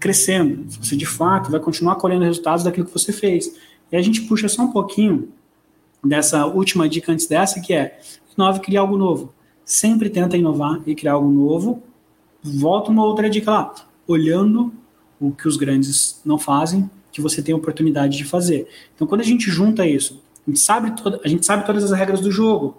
crescendo, 0.01 0.71
se 0.71 0.79
você 0.79 0.97
de 0.97 1.07
fato 1.07 1.51
vai 1.51 1.61
continuar 1.61 1.97
colhendo 1.97 2.25
resultados 2.25 2.65
daquilo 2.65 2.87
que 2.87 2.93
você 2.93 3.13
fez. 3.13 3.55
E 3.93 3.97
a 3.97 4.01
gente 4.01 4.23
puxa 4.23 4.49
só 4.49 4.63
um 4.63 4.73
pouquinho 4.73 5.29
dessa 6.03 6.47
última 6.47 6.89
dica 6.89 7.13
antes 7.13 7.27
dessa, 7.27 7.61
que 7.61 7.75
é 7.75 7.99
inove, 8.37 8.61
criar 8.61 8.83
algo 8.83 8.97
novo. 8.97 9.34
Sempre 9.65 10.11
tenta 10.11 10.37
inovar 10.37 10.83
e 10.87 10.95
criar 10.95 11.15
algo 11.15 11.31
novo 11.31 11.83
volta 12.45 12.91
uma 12.91 13.05
outra 13.05 13.31
dica 13.31 13.51
lá, 13.51 13.75
olhando 14.07 14.73
o 15.19 15.33
que 15.33 15.49
os 15.49 15.57
grandes 15.57 16.21
não 16.25 16.39
fazem, 16.39 16.91
que 17.11 17.21
você 17.21 17.43
tem 17.43 17.55
oportunidade 17.55 18.19
de 18.19 18.25
fazer. 18.25 18.69
Então, 18.95 19.07
quando 19.07 19.23
a 19.23 19.25
gente 19.25 19.51
junta 19.51 19.87
isso, 19.87 20.23
a 20.47 20.51
gente 20.51 20.61
sabe, 20.61 20.93
a 21.25 21.29
gente 21.29 21.47
sabe 21.47 21.65
todas 21.65 21.85
as 21.85 21.99
regras 21.99 22.21
do 22.21 22.31
jogo, 22.31 22.77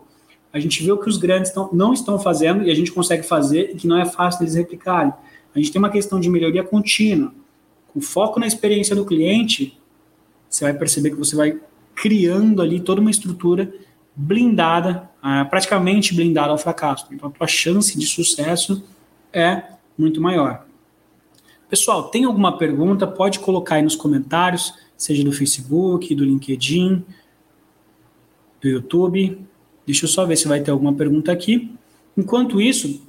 a 0.54 0.60
gente 0.60 0.84
vê 0.84 0.92
o 0.92 0.98
que 0.98 1.10
os 1.10 1.18
grandes 1.18 1.52
tão, 1.52 1.70
não 1.74 1.94
estão 1.94 2.20
fazendo 2.20 2.64
e 2.64 2.70
a 2.70 2.76
gente 2.76 2.92
consegue 2.92 3.24
fazer 3.24 3.72
e 3.72 3.76
que 3.76 3.88
não 3.88 3.98
é 3.98 4.06
fácil 4.06 4.44
eles 4.44 4.54
replicarem. 4.54 5.12
A 5.54 5.60
gente 5.60 5.72
tem 5.72 5.80
uma 5.80 5.90
questão 5.90 6.20
de 6.20 6.30
melhoria 6.30 6.64
contínua. 6.64 7.34
Com 7.88 8.00
foco 8.00 8.40
na 8.40 8.46
experiência 8.46 8.96
do 8.96 9.06
cliente, 9.06 9.78
você 10.50 10.66
vai 10.66 10.74
perceber 10.74 11.10
que 11.10 11.16
você 11.16 11.36
vai 11.36 11.60
criando 11.96 12.62
ali 12.62 12.80
toda 12.80 13.02
uma 13.02 13.10
estrutura 13.10 13.74
blindada, 14.16 15.10
ah, 15.22 15.46
praticamente 15.46 16.14
blindada 16.16 16.52
ao 16.52 16.58
fracasso. 16.58 17.08
Então, 17.12 17.30
a 17.30 17.32
tua 17.32 17.48
chance 17.48 17.98
de 17.98 18.06
sucesso 18.06 18.84
é 19.34 19.64
muito 19.98 20.22
maior. 20.22 20.66
Pessoal, 21.70 22.10
tem 22.10 22.24
alguma 22.24 22.58
pergunta? 22.58 23.06
Pode 23.06 23.40
colocar 23.40 23.76
aí 23.76 23.82
nos 23.82 23.96
comentários, 23.96 24.74
seja 24.96 25.24
do 25.24 25.32
Facebook, 25.32 26.14
do 26.16 26.24
LinkedIn, 26.24 27.04
do 28.62 28.70
YouTube. 28.70 29.40
Deixa 29.86 30.06
eu 30.06 30.10
só 30.10 30.26
ver 30.26 30.38
se 30.38 30.48
vai 30.48 30.62
ter 30.62 30.72
alguma 30.72 30.94
pergunta 30.94 31.32
aqui. 31.32 31.74
Enquanto 32.16 32.62
isso, 32.62 33.02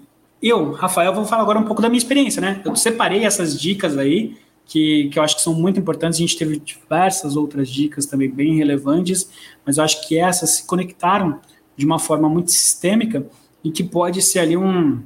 Eu, 0.42 0.72
Rafael, 0.72 1.14
vou 1.14 1.24
falar 1.24 1.42
agora 1.42 1.58
um 1.58 1.64
pouco 1.64 1.80
da 1.80 1.88
minha 1.88 1.98
experiência, 1.98 2.40
né? 2.40 2.60
Eu 2.64 2.76
separei 2.76 3.24
essas 3.24 3.58
dicas 3.58 3.96
aí, 3.96 4.36
que, 4.66 5.08
que 5.08 5.18
eu 5.18 5.22
acho 5.22 5.36
que 5.36 5.42
são 5.42 5.54
muito 5.54 5.78
importantes. 5.78 6.18
A 6.18 6.20
gente 6.20 6.36
teve 6.36 6.58
diversas 6.58 7.36
outras 7.36 7.68
dicas 7.68 8.06
também 8.06 8.30
bem 8.30 8.56
relevantes, 8.56 9.30
mas 9.64 9.78
eu 9.78 9.84
acho 9.84 10.06
que 10.06 10.18
essas 10.18 10.50
se 10.50 10.66
conectaram 10.66 11.40
de 11.76 11.86
uma 11.86 11.98
forma 11.98 12.28
muito 12.28 12.50
sistêmica 12.50 13.26
e 13.62 13.70
que 13.70 13.84
pode 13.84 14.20
ser 14.22 14.40
ali 14.40 14.56
um 14.56 15.02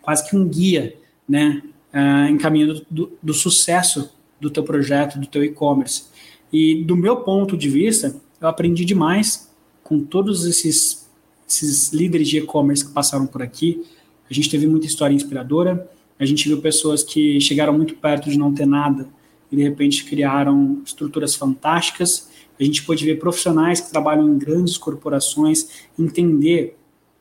quase 0.00 0.28
que 0.28 0.36
um 0.36 0.46
guia, 0.46 0.96
né, 1.28 1.62
uh, 1.92 2.30
em 2.30 2.38
caminho 2.38 2.80
do, 2.88 3.10
do, 3.20 3.34
sucesso 3.34 4.12
do 4.40 4.48
teu 4.48 4.62
projeto, 4.62 5.18
do 5.18 5.26
teu 5.26 5.42
e-commerce. 5.42 6.04
E 6.52 6.84
do 6.84 6.96
meu 6.96 7.16
ponto 7.18 7.56
de 7.56 7.68
vista, 7.68 8.14
eu 8.40 8.46
aprendi 8.46 8.84
demais 8.84 9.50
com 9.82 10.00
todos 10.00 10.44
esses, 10.44 11.08
esses 11.48 11.92
líderes 11.92 12.28
de 12.28 12.38
e-commerce 12.38 12.86
que 12.86 12.92
passaram 12.92 13.26
por 13.26 13.42
aqui. 13.42 13.84
A 14.30 14.32
gente 14.32 14.48
teve 14.48 14.66
muita 14.68 14.86
história 14.86 15.14
inspiradora, 15.14 15.90
a 16.18 16.24
gente 16.24 16.48
viu 16.48 16.60
pessoas 16.60 17.02
que 17.02 17.40
chegaram 17.40 17.72
muito 17.72 17.94
perto 17.94 18.30
de 18.30 18.38
não 18.38 18.52
ter 18.52 18.66
nada 18.66 19.06
e 19.50 19.56
de 19.56 19.62
repente 19.62 20.04
criaram 20.04 20.80
estruturas 20.84 21.34
fantásticas. 21.34 22.30
A 22.58 22.64
gente 22.64 22.82
pôde 22.84 23.04
ver 23.04 23.18
profissionais 23.18 23.80
que 23.80 23.90
trabalham 23.90 24.26
em 24.28 24.38
grandes 24.38 24.76
corporações 24.78 25.86
entender 25.98 26.76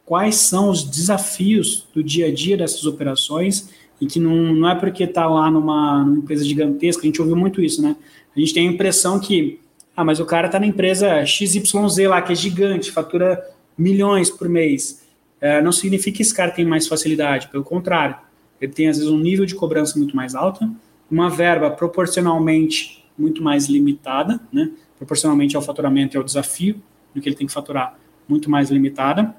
quais 0.06 0.36
são 0.36 0.70
os 0.70 0.84
desafios 0.84 1.88
do 1.94 2.04
dia 2.04 2.28
a 2.28 2.34
dia 2.34 2.56
dessas 2.56 2.86
operações 2.86 3.70
e 4.00 4.06
que 4.06 4.20
não, 4.20 4.54
não 4.54 4.70
é 4.70 4.76
porque 4.76 5.04
está 5.04 5.28
lá 5.28 5.50
numa, 5.50 6.04
numa, 6.04 6.18
empresa 6.18 6.44
gigantesca, 6.44 7.02
a 7.02 7.06
gente 7.06 7.22
ouviu 7.22 7.36
muito 7.36 7.62
isso, 7.62 7.82
né? 7.82 7.96
A 8.36 8.40
gente 8.40 8.54
tem 8.54 8.68
a 8.68 8.72
impressão 8.72 9.20
que, 9.20 9.60
ah, 9.96 10.04
mas 10.04 10.20
o 10.20 10.26
cara 10.26 10.48
está 10.48 10.60
na 10.60 10.68
empresa 10.68 11.26
XYZ 11.26 11.98
lá, 12.08 12.22
que 12.22 12.34
é 12.34 12.36
gigante, 12.36 12.92
fatura 12.92 13.42
milhões 13.78 14.30
por 14.30 14.50
mês. 14.50 15.04
É, 15.40 15.62
não 15.62 15.72
significa 15.72 16.18
que 16.18 16.22
esse 16.22 16.34
cara 16.34 16.52
tem 16.52 16.66
mais 16.66 16.88
facilidade, 16.88 17.48
pelo 17.48 17.64
contrário. 17.64 18.18
Ele 18.60 18.72
tem, 18.72 18.88
às 18.88 18.98
vezes, 18.98 19.12
um 19.12 19.18
nível 19.18 19.46
de 19.46 19.56
cobrança 19.56 19.98
muito 19.98 20.16
mais 20.16 20.36
alto, 20.36 20.70
uma 21.10 21.30
verba 21.30 21.70
proporcionalmente 21.70 23.04
muito 23.18 23.42
mais 23.42 23.68
limitada, 23.68 24.40
né? 24.52 24.72
proporcionalmente 24.98 25.56
ao 25.56 25.62
faturamento 25.62 26.16
e 26.16 26.18
ao 26.18 26.24
desafio 26.24 26.82
do 27.14 27.22
que 27.22 27.30
ele 27.30 27.36
tem 27.36 27.48
que 27.48 27.54
faturar, 27.54 27.98
muito 28.28 28.50
mais 28.50 28.70
limitada, 28.70 29.36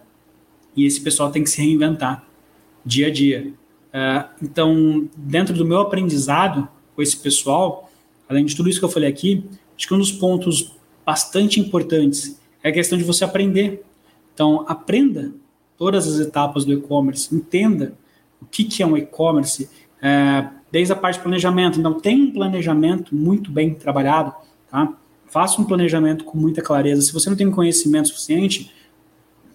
e 0.76 0.84
esse 0.84 1.00
pessoal 1.00 1.30
tem 1.30 1.42
que 1.42 1.50
se 1.50 1.60
reinventar 1.60 2.24
dia 2.84 3.08
a 3.08 3.10
dia. 3.10 3.52
Uh, 3.88 4.28
então, 4.42 5.08
dentro 5.16 5.54
do 5.54 5.64
meu 5.64 5.80
aprendizado 5.80 6.68
com 6.94 7.02
esse 7.02 7.16
pessoal, 7.16 7.90
além 8.28 8.44
de 8.44 8.54
tudo 8.54 8.68
isso 8.68 8.78
que 8.78 8.84
eu 8.84 8.90
falei 8.90 9.08
aqui, 9.08 9.44
acho 9.76 9.88
que 9.88 9.94
um 9.94 9.98
dos 9.98 10.12
pontos 10.12 10.76
bastante 11.04 11.60
importantes 11.60 12.40
é 12.62 12.68
a 12.68 12.72
questão 12.72 12.98
de 12.98 13.04
você 13.04 13.24
aprender. 13.24 13.84
Então, 14.34 14.64
aprenda 14.68 15.32
todas 15.78 16.06
as 16.06 16.20
etapas 16.20 16.64
do 16.64 16.72
e-commerce, 16.72 17.34
entenda 17.34 17.94
o 18.40 18.46
que, 18.46 18.64
que 18.64 18.82
é 18.82 18.86
um 18.86 18.96
e-commerce, 18.96 19.68
é, 20.02 20.48
desde 20.70 20.92
a 20.92 20.96
parte 20.96 21.16
de 21.16 21.22
planejamento. 21.22 21.78
Então, 21.78 21.94
tem 21.94 22.22
um 22.22 22.32
planejamento 22.32 23.14
muito 23.14 23.50
bem 23.50 23.74
trabalhado, 23.74 24.32
tá? 24.70 24.92
Faça 25.26 25.60
um 25.60 25.64
planejamento 25.64 26.24
com 26.24 26.38
muita 26.38 26.62
clareza. 26.62 27.02
Se 27.02 27.12
você 27.12 27.28
não 27.28 27.36
tem 27.36 27.50
conhecimento 27.50 28.08
suficiente, 28.08 28.72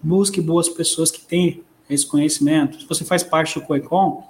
busque 0.02 0.40
boas 0.40 0.68
pessoas 0.68 1.10
que 1.10 1.24
têm 1.24 1.62
esse 1.88 2.06
conhecimento. 2.06 2.80
Se 2.80 2.86
você 2.86 3.04
faz 3.04 3.22
parte 3.22 3.58
do 3.58 3.64
COECOM, 3.64 4.24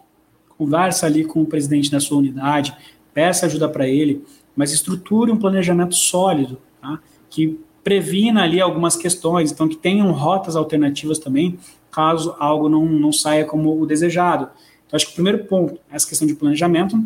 conversa 0.56 1.06
ali 1.06 1.24
com 1.24 1.42
o 1.42 1.46
presidente 1.46 1.90
da 1.90 1.98
sua 1.98 2.18
unidade, 2.18 2.76
peça 3.12 3.46
ajuda 3.46 3.68
para 3.68 3.88
ele, 3.88 4.24
mas 4.54 4.72
estruture 4.72 5.30
um 5.30 5.38
planejamento 5.38 5.94
sólido, 5.94 6.58
tá? 6.80 7.00
que 7.28 7.58
previna 7.82 8.44
ali 8.44 8.60
algumas 8.60 8.96
questões, 8.96 9.50
então 9.50 9.68
que 9.68 9.76
tenham 9.76 10.12
rotas 10.12 10.54
alternativas 10.54 11.18
também, 11.18 11.58
caso 11.92 12.34
algo 12.38 12.68
não, 12.68 12.84
não 12.86 13.12
saia 13.12 13.44
como 13.44 13.80
o 13.80 13.86
desejado. 13.86 14.48
Então, 14.86 14.96
acho 14.96 15.06
que 15.06 15.12
o 15.12 15.14
primeiro 15.14 15.44
ponto 15.44 15.74
é 15.90 15.96
essa 15.96 16.08
questão 16.08 16.26
de 16.26 16.34
planejamento. 16.34 16.96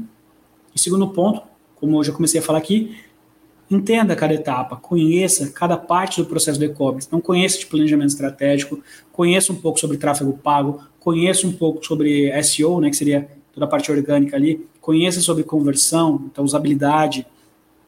E 0.75 0.79
segundo 0.79 1.09
ponto, 1.09 1.43
como 1.75 1.99
eu 1.99 2.05
já 2.05 2.13
comecei 2.13 2.41
a 2.41 2.43
falar 2.43 2.59
aqui, 2.59 2.97
entenda 3.71 4.15
cada 4.15 4.33
etapa, 4.33 4.77
conheça 4.77 5.51
cada 5.51 5.77
parte 5.77 6.23
do 6.23 6.27
processo 6.27 6.59
do 6.59 6.65
e-commerce. 6.65 7.09
Então, 7.09 7.21
conheça 7.21 7.59
de 7.59 7.67
planejamento 7.67 8.11
estratégico, 8.11 8.81
conheça 9.13 9.53
um 9.53 9.57
pouco 9.57 9.81
sobre 9.81 9.97
tráfego 9.97 10.33
pago, 10.35 10.81
conheça 11.01 11.47
um 11.47 11.53
pouco 11.53 11.85
sobre 11.85 12.31
SEO, 12.43 12.81
né, 12.81 12.91
que 12.91 12.97
seria 12.97 13.29
toda 13.53 13.67
a 13.67 13.69
parte 13.69 13.91
orgânica 13.91 14.37
ali, 14.37 14.67
conheça 14.81 15.21
sobre 15.21 15.43
conversão, 15.43 16.23
então 16.31 16.45
usabilidade, 16.45 17.27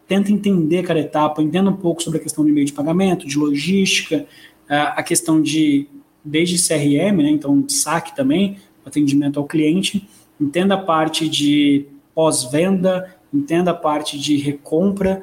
tenta 0.09 0.33
entender 0.33 0.83
cada 0.83 0.99
etapa, 0.99 1.43
entenda 1.43 1.71
um 1.71 1.77
pouco 1.77 2.03
sobre 2.03 2.19
a 2.19 2.23
questão 2.23 2.45
de 2.45 2.51
meio 2.51 2.67
de 2.67 2.73
pagamento, 2.73 3.27
de 3.27 3.39
logística, 3.39 4.27
a 4.69 5.03
questão 5.03 5.41
de 5.41 5.87
desde 6.25 6.57
CRM, 6.57 7.23
né, 7.23 7.31
então 7.31 7.65
saque 7.69 8.15
também, 8.15 8.59
atendimento 8.85 9.39
ao 9.39 9.47
cliente, 9.47 10.09
entenda 10.41 10.75
a 10.75 10.79
parte 10.79 11.29
de 11.29 11.87
pós-venda, 12.15 13.17
entenda 13.33 13.71
a 13.71 13.75
parte 13.75 14.19
de 14.19 14.37
recompra, 14.37 15.23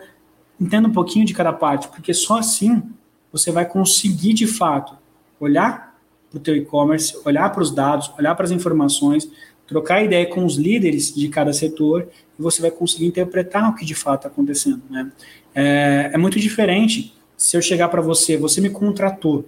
entenda 0.60 0.88
um 0.88 0.92
pouquinho 0.92 1.26
de 1.26 1.34
cada 1.34 1.52
parte, 1.52 1.88
porque 1.88 2.14
só 2.14 2.40
assim 2.40 2.84
você 3.32 3.52
vai 3.52 3.66
conseguir 3.66 4.34
de 4.34 4.48
fato 4.48 4.96
olhar 5.40 5.96
para 6.30 6.38
o 6.38 6.42
teu 6.42 6.56
e-commerce, 6.56 7.18
olhar 7.26 7.52
para 7.52 7.62
os 7.62 7.72
dados, 7.72 8.12
olhar 8.18 8.36
para 8.36 8.46
as 8.46 8.52
informações, 8.52 9.30
trocar 9.68 10.04
ideia 10.04 10.26
com 10.26 10.46
os 10.46 10.56
líderes 10.56 11.14
de 11.14 11.28
cada 11.28 11.52
setor 11.52 12.08
e 12.38 12.42
você 12.42 12.62
vai 12.62 12.72
conseguir 12.72 13.06
interpretar 13.06 13.70
o 13.70 13.76
que 13.76 13.86
de 13.86 13.96
fato 13.96 14.22
está 14.22 14.30
acontecendo. 14.30 14.82
Né? 14.90 15.12
É, 15.54 16.12
é 16.14 16.18
muito 16.18 16.40
diferente 16.40 17.14
se 17.36 17.58
eu 17.58 17.62
chegar 17.62 17.90
para 17.90 18.02
você, 18.02 18.38
você 18.38 18.62
me 18.62 18.70
contratou, 18.70 19.46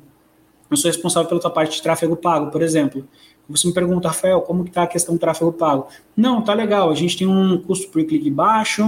eu 0.70 0.78
sou 0.78 0.89
responsável 0.89 1.28
pela 1.30 1.41
tua 1.41 1.49
parte 1.49 1.78
de 1.78 1.82
tráfego 1.82 2.15
pago, 2.15 2.51
por 2.51 2.61
exemplo. 2.61 3.07
Você 3.49 3.68
me 3.68 3.74
pergunta, 3.74 4.09
Rafael, 4.09 4.41
como 4.41 4.65
está 4.65 4.84
a 4.84 4.88
questão 4.88 5.15
do 5.15 5.20
tráfego 5.20 5.53
pago? 5.53 5.88
Não, 6.15 6.41
tá 6.41 6.53
legal, 6.53 6.89
a 6.89 6.95
gente 6.95 7.18
tem 7.18 7.28
um 7.28 7.57
custo 7.61 7.89
por 7.89 8.03
clique 8.03 8.30
baixo, 8.30 8.84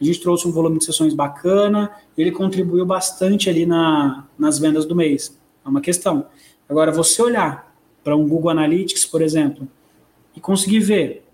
a 0.00 0.04
gente 0.04 0.20
trouxe 0.20 0.46
um 0.46 0.52
volume 0.52 0.78
de 0.78 0.84
sessões 0.84 1.14
bacana, 1.14 1.90
ele 2.16 2.30
contribuiu 2.30 2.86
bastante 2.86 3.50
ali 3.50 3.66
na, 3.66 4.24
nas 4.38 4.58
vendas 4.58 4.84
do 4.84 4.94
mês. 4.94 5.38
É 5.64 5.68
uma 5.68 5.80
questão. 5.80 6.26
Agora, 6.68 6.92
você 6.92 7.20
olhar 7.22 7.74
para 8.04 8.14
um 8.16 8.28
Google 8.28 8.50
Analytics, 8.50 9.04
por 9.06 9.22
exemplo, 9.22 9.66
e 10.36 10.40
conseguir 10.40 10.80
ver 10.80 11.24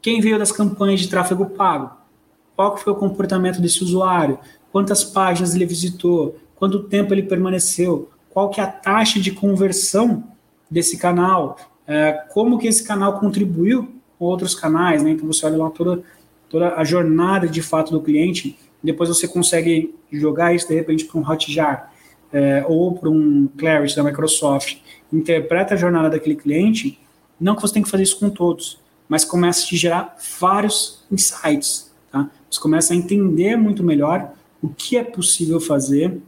quem 0.00 0.20
veio 0.20 0.38
das 0.38 0.52
campanhas 0.52 1.00
de 1.00 1.08
tráfego 1.08 1.46
pago, 1.46 1.96
qual 2.54 2.76
foi 2.76 2.92
o 2.92 2.96
comportamento 2.96 3.60
desse 3.60 3.82
usuário, 3.82 4.38
quantas 4.70 5.02
páginas 5.02 5.54
ele 5.54 5.66
visitou, 5.66 6.36
quanto 6.54 6.84
tempo 6.84 7.14
ele 7.14 7.22
permaneceu, 7.22 8.10
qual 8.38 8.50
que 8.50 8.60
é 8.60 8.62
a 8.62 8.68
taxa 8.68 9.18
de 9.18 9.32
conversão 9.32 10.22
desse 10.70 10.96
canal, 10.96 11.58
é, 11.88 12.12
como 12.32 12.56
que 12.56 12.68
esse 12.68 12.84
canal 12.84 13.18
contribuiu 13.18 13.88
com 14.16 14.26
outros 14.26 14.54
canais, 14.54 15.02
né? 15.02 15.10
Então 15.10 15.26
você 15.26 15.44
olha 15.44 15.56
lá 15.56 15.70
toda, 15.70 16.04
toda 16.48 16.76
a 16.76 16.84
jornada 16.84 17.48
de 17.48 17.60
fato 17.60 17.90
do 17.90 18.00
cliente, 18.00 18.56
depois 18.80 19.08
você 19.08 19.26
consegue 19.26 19.92
jogar 20.12 20.54
isso 20.54 20.68
de 20.68 20.74
repente 20.76 21.04
para 21.04 21.18
um 21.18 21.28
Hotjar 21.28 21.92
é, 22.32 22.64
ou 22.68 22.96
para 22.96 23.10
um 23.10 23.48
Clarity 23.58 23.96
da 23.96 24.04
Microsoft, 24.04 24.82
interpreta 25.12 25.74
a 25.74 25.76
jornada 25.76 26.08
daquele 26.08 26.36
cliente, 26.36 26.96
não 27.40 27.56
que 27.56 27.62
você 27.62 27.74
tem 27.74 27.82
que 27.82 27.90
fazer 27.90 28.04
isso 28.04 28.20
com 28.20 28.30
todos, 28.30 28.78
mas 29.08 29.24
começa 29.24 29.64
a 29.64 29.66
te 29.66 29.76
gerar 29.76 30.16
vários 30.38 31.04
insights, 31.10 31.92
tá? 32.12 32.30
Você 32.48 32.60
começa 32.60 32.94
a 32.94 32.96
entender 32.96 33.56
muito 33.56 33.82
melhor 33.82 34.32
o 34.62 34.68
que 34.68 34.96
é 34.96 35.02
possível 35.02 35.60
fazer 35.60 36.22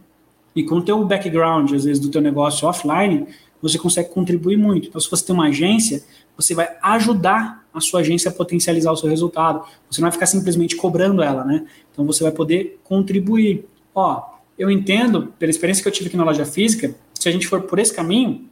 e 0.55 0.65
com 0.65 0.77
o 0.77 0.83
teu 0.83 1.05
background, 1.05 1.73
às 1.73 1.85
vezes, 1.85 2.01
do 2.01 2.09
teu 2.09 2.21
negócio 2.21 2.67
offline, 2.67 3.27
você 3.63 3.79
consegue 3.79 4.09
contribuir 4.09 4.57
muito. 4.57 4.89
Então, 4.89 5.01
se 5.01 5.11
você 5.11 5.25
tem 5.25 5.35
uma 5.35 5.49
agência, 5.49 6.03
você 6.37 6.55
vai 6.55 6.69
ajudar 6.83 7.65
a 7.73 7.81
sua 7.81 8.01
agência 8.01 8.31
a 8.31 8.35
potencializar 8.35 8.91
o 8.91 8.97
seu 8.97 9.09
resultado. 9.09 9.65
Você 9.91 10.01
não 10.01 10.07
vai 10.07 10.13
ficar 10.13 10.27
simplesmente 10.27 10.75
cobrando 10.77 11.23
ela, 11.23 11.45
né? 11.45 11.67
Então, 11.93 12.05
você 12.05 12.23
vai 12.23 12.33
poder 12.33 12.81
contribuir. 12.85 13.65
Ó, 13.95 14.23
eu 14.59 14.71
entendo, 14.71 15.33
pela 15.39 15.51
experiência 15.51 15.83
que 15.83 15.89
eu 15.89 15.93
tive 15.93 16.09
aqui 16.09 16.17
na 16.17 16.25
loja 16.25 16.45
física, 16.45 16.95
se 17.15 17.29
a 17.29 17.33
gente 17.33 17.47
for 17.47 17.63
por 17.63 17.79
esse 17.79 17.95
caminho, 17.95 18.49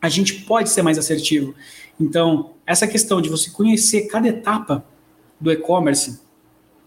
a 0.00 0.08
gente 0.08 0.42
pode 0.44 0.70
ser 0.70 0.82
mais 0.82 0.98
assertivo. 0.98 1.54
Então, 2.00 2.50
essa 2.66 2.86
questão 2.86 3.20
de 3.20 3.28
você 3.28 3.50
conhecer 3.50 4.02
cada 4.08 4.28
etapa 4.28 4.84
do 5.40 5.50
e-commerce, 5.50 6.20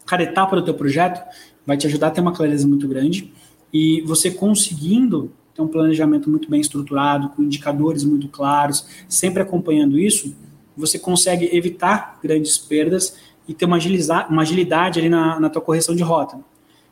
cada 0.06 0.24
etapa 0.24 0.56
do 0.56 0.64
teu 0.64 0.74
projeto, 0.74 1.22
vai 1.66 1.76
te 1.76 1.86
ajudar 1.88 2.08
a 2.08 2.12
ter 2.12 2.22
uma 2.22 2.32
clareza 2.32 2.68
muito 2.68 2.88
grande. 2.88 3.34
E 3.74 4.02
você 4.02 4.32
conseguindo 4.32 5.32
ter 5.54 5.62
um 5.62 5.68
planejamento 5.68 6.30
muito 6.30 6.50
bem 6.50 6.62
estruturado, 6.62 7.30
com 7.30 7.44
indicadores 7.44 8.04
muito 8.04 8.28
claros, 8.28 8.88
sempre 9.10 9.42
acompanhando 9.42 9.98
isso, 9.98 10.36
você 10.76 11.00
consegue 11.00 11.50
evitar 11.52 12.20
grandes 12.22 12.58
perdas 12.58 13.18
e 13.48 13.54
ter 13.54 13.66
uma, 13.66 13.78
uma 14.30 14.42
agilidade 14.44 15.00
ali 15.00 15.10
na, 15.10 15.40
na 15.40 15.50
tua 15.50 15.62
correção 15.62 15.96
de 15.96 16.04
rota. 16.04 16.40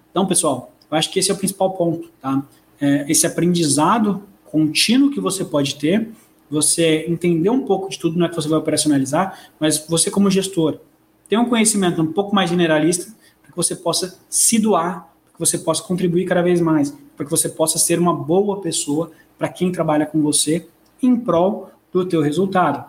Então, 0.09 0.25
pessoal, 0.25 0.73
eu 0.89 0.97
acho 0.97 1.11
que 1.11 1.19
esse 1.19 1.29
é 1.29 1.33
o 1.33 1.37
principal 1.37 1.71
ponto, 1.71 2.09
tá? 2.19 2.43
É 2.81 3.09
esse 3.09 3.27
aprendizado 3.27 4.23
contínuo 4.45 5.11
que 5.11 5.19
você 5.19 5.45
pode 5.45 5.75
ter, 5.75 6.09
você 6.49 7.05
entender 7.07 7.49
um 7.49 7.65
pouco 7.65 7.89
de 7.89 7.99
tudo, 7.99 8.17
não 8.17 8.25
é 8.25 8.29
que 8.29 8.35
você 8.35 8.47
vai 8.47 8.59
operacionalizar, 8.59 9.49
mas 9.59 9.85
você 9.87 10.09
como 10.09 10.29
gestor, 10.29 10.79
ter 11.27 11.37
um 11.37 11.45
conhecimento 11.45 12.01
um 12.01 12.11
pouco 12.11 12.33
mais 12.33 12.49
generalista 12.49 13.13
para 13.41 13.51
que 13.51 13.57
você 13.57 13.75
possa 13.75 14.19
se 14.29 14.59
doar 14.59 15.13
que 15.35 15.39
você 15.39 15.57
possa 15.57 15.83
contribuir 15.83 16.25
cada 16.25 16.41
vez 16.41 16.61
mais, 16.61 16.95
para 17.15 17.25
que 17.25 17.31
você 17.31 17.49
possa 17.49 17.77
ser 17.77 17.99
uma 17.99 18.13
boa 18.13 18.61
pessoa 18.61 19.11
para 19.37 19.49
quem 19.49 19.71
trabalha 19.71 20.05
com 20.05 20.21
você 20.21 20.67
em 21.01 21.15
prol 21.15 21.69
do 21.91 22.05
teu 22.05 22.21
resultado. 22.21 22.85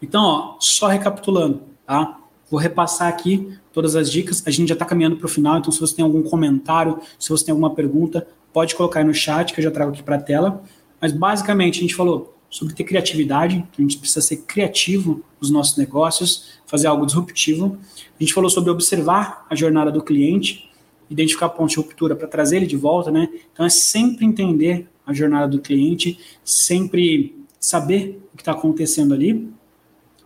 Então, 0.00 0.22
ó, 0.24 0.56
só 0.60 0.86
recapitulando, 0.86 1.62
tá? 1.84 2.18
Vou 2.50 2.58
repassar 2.58 3.08
aqui 3.08 3.58
todas 3.72 3.96
as 3.96 4.10
dicas. 4.10 4.42
A 4.46 4.50
gente 4.50 4.68
já 4.68 4.74
está 4.74 4.84
caminhando 4.84 5.16
para 5.16 5.26
o 5.26 5.28
final, 5.28 5.58
então 5.58 5.70
se 5.70 5.80
você 5.80 5.96
tem 5.96 6.04
algum 6.04 6.22
comentário, 6.22 7.00
se 7.18 7.28
você 7.28 7.44
tem 7.44 7.52
alguma 7.52 7.74
pergunta, 7.74 8.26
pode 8.52 8.74
colocar 8.74 9.00
aí 9.00 9.04
no 9.04 9.12
chat 9.12 9.52
que 9.52 9.60
eu 9.60 9.64
já 9.64 9.70
trago 9.70 9.90
aqui 9.90 10.02
para 10.02 10.16
a 10.16 10.20
tela. 10.20 10.62
Mas 11.00 11.12
basicamente 11.12 11.78
a 11.78 11.82
gente 11.82 11.94
falou 11.94 12.34
sobre 12.48 12.74
ter 12.74 12.84
criatividade, 12.84 13.64
a 13.76 13.82
gente 13.82 13.98
precisa 13.98 14.22
ser 14.22 14.38
criativo 14.38 15.22
nos 15.40 15.50
nossos 15.50 15.76
negócios, 15.76 16.58
fazer 16.66 16.86
algo 16.86 17.04
disruptivo. 17.04 17.76
A 18.18 18.22
gente 18.22 18.32
falou 18.32 18.48
sobre 18.48 18.70
observar 18.70 19.46
a 19.50 19.54
jornada 19.54 19.92
do 19.92 20.02
cliente, 20.02 20.67
identificar 21.10 21.48
pontos 21.48 21.72
de 21.72 21.78
ruptura 21.78 22.14
para 22.14 22.28
trazer 22.28 22.56
ele 22.56 22.66
de 22.66 22.76
volta, 22.76 23.10
né? 23.10 23.28
Então 23.52 23.64
é 23.64 23.70
sempre 23.70 24.24
entender 24.24 24.88
a 25.06 25.12
jornada 25.12 25.48
do 25.48 25.60
cliente, 25.60 26.18
sempre 26.44 27.34
saber 27.58 28.20
o 28.32 28.36
que 28.36 28.42
está 28.42 28.52
acontecendo 28.52 29.14
ali. 29.14 29.48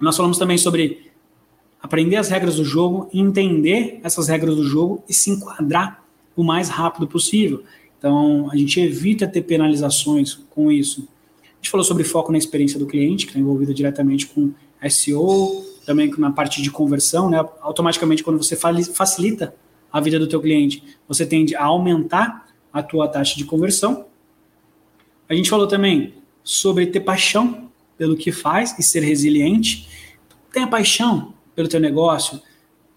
Nós 0.01 0.16
falamos 0.16 0.39
também 0.39 0.59
sobre 0.59 1.11
aprender 1.80 2.16
as 2.16 2.28
regras 2.28 2.57
do 2.57 2.64
jogo, 2.64 3.09
entender 3.12 4.01
essas 4.03 4.28
regras 4.28 4.57
do 4.57 4.64
jogo 4.64 5.03
e 5.09 5.14
se 5.14 5.30
enquadrar 5.30 6.05
o 6.37 6.43
mais 6.43 6.68
rápido 6.68 7.07
possível. 7.07 7.62
Então, 7.99 8.51
a 8.51 8.57
gente 8.57 8.80
evita 8.80 9.28
ter 9.28 9.43
penalizações 9.43 10.35
com 10.51 10.72
isso. 10.72 11.09
A 11.43 11.57
gente 11.57 11.70
falou 11.70 11.85
sobre 11.85 12.03
foco 12.03 12.33
na 12.33 12.39
experiência 12.39 12.78
do 12.78 12.87
cliente, 12.87 13.26
que 13.26 13.30
está 13.30 13.41
envolvido 13.41 13.72
diretamente 13.72 14.26
com 14.26 14.53
SEO, 14.91 15.64
também 15.87 16.11
na 16.18 16.33
parte 16.33 16.61
de 16.61 16.70
conversão, 16.70 17.30
né? 17.30 17.39
Automaticamente, 17.61 18.24
quando 18.24 18.43
você 18.43 18.57
facilita 18.57 19.55
a 19.93 20.01
vida 20.01 20.18
do 20.18 20.26
teu 20.26 20.40
cliente, 20.40 20.82
você 21.07 21.26
tende 21.26 21.55
a 21.55 21.64
aumentar 21.64 22.49
a 22.72 22.82
tua 22.82 23.07
taxa 23.07 23.36
de 23.36 23.45
conversão. 23.45 24.07
A 25.28 25.34
gente 25.34 25.51
falou 25.51 25.66
também 25.66 26.14
sobre 26.43 26.86
ter 26.86 27.01
paixão 27.01 27.70
pelo 27.99 28.16
que 28.16 28.32
faz 28.32 28.76
e 28.78 28.82
ser 28.82 29.01
resiliente. 29.01 29.88
Tenha 30.53 30.66
paixão 30.66 31.34
pelo 31.55 31.68
teu 31.68 31.78
negócio, 31.78 32.40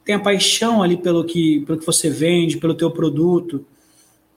tenha 0.03 0.19
paixão 0.19 0.81
ali 0.81 0.95
pelo 0.95 1.25
que, 1.25 1.61
pelo 1.61 1.77
que 1.77 1.85
você 1.85 2.09
vende, 2.09 2.57
pelo 2.57 2.73
teu 2.73 2.89
produto 2.89 3.65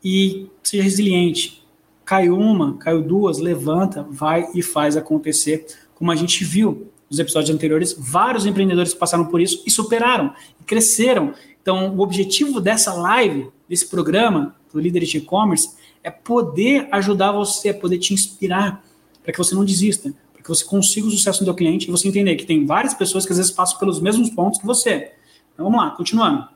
e 0.02 0.46
seja 0.62 0.82
resiliente. 0.82 1.62
Caiu 2.04 2.36
uma, 2.36 2.76
caiu 2.78 3.02
duas, 3.02 3.38
levanta, 3.38 4.06
vai 4.10 4.48
e 4.54 4.62
faz 4.62 4.96
acontecer, 4.96 5.66
como 5.94 6.10
a 6.10 6.16
gente 6.16 6.44
viu 6.44 6.88
nos 7.08 7.18
episódios 7.18 7.54
anteriores, 7.54 7.96
vários 7.98 8.44
empreendedores 8.44 8.92
passaram 8.92 9.24
por 9.26 9.40
isso 9.40 9.62
e 9.66 9.70
superaram, 9.70 10.34
e 10.60 10.64
cresceram. 10.64 11.34
Então, 11.68 11.94
o 11.94 12.00
objetivo 12.00 12.62
dessa 12.62 12.94
live, 12.94 13.50
desse 13.68 13.86
programa 13.88 14.56
do 14.72 14.80
Líderes 14.80 15.10
de 15.10 15.18
E-Commerce, 15.18 15.76
é 16.02 16.10
poder 16.10 16.88
ajudar 16.90 17.30
você, 17.30 17.68
é 17.68 17.72
poder 17.74 17.98
te 17.98 18.14
inspirar 18.14 18.82
para 19.22 19.32
que 19.32 19.36
você 19.36 19.54
não 19.54 19.66
desista, 19.66 20.14
para 20.32 20.42
que 20.42 20.48
você 20.48 20.64
consiga 20.64 21.06
o 21.06 21.10
sucesso 21.10 21.40
do 21.40 21.44
seu 21.44 21.54
cliente 21.54 21.86
e 21.86 21.90
você 21.90 22.08
entender 22.08 22.36
que 22.36 22.46
tem 22.46 22.64
várias 22.64 22.94
pessoas 22.94 23.26
que 23.26 23.32
às 23.32 23.36
vezes 23.36 23.52
passam 23.52 23.78
pelos 23.78 24.00
mesmos 24.00 24.30
pontos 24.30 24.58
que 24.58 24.64
você. 24.64 25.12
Então, 25.52 25.66
vamos 25.66 25.78
lá, 25.78 25.90
continuando. 25.90 26.48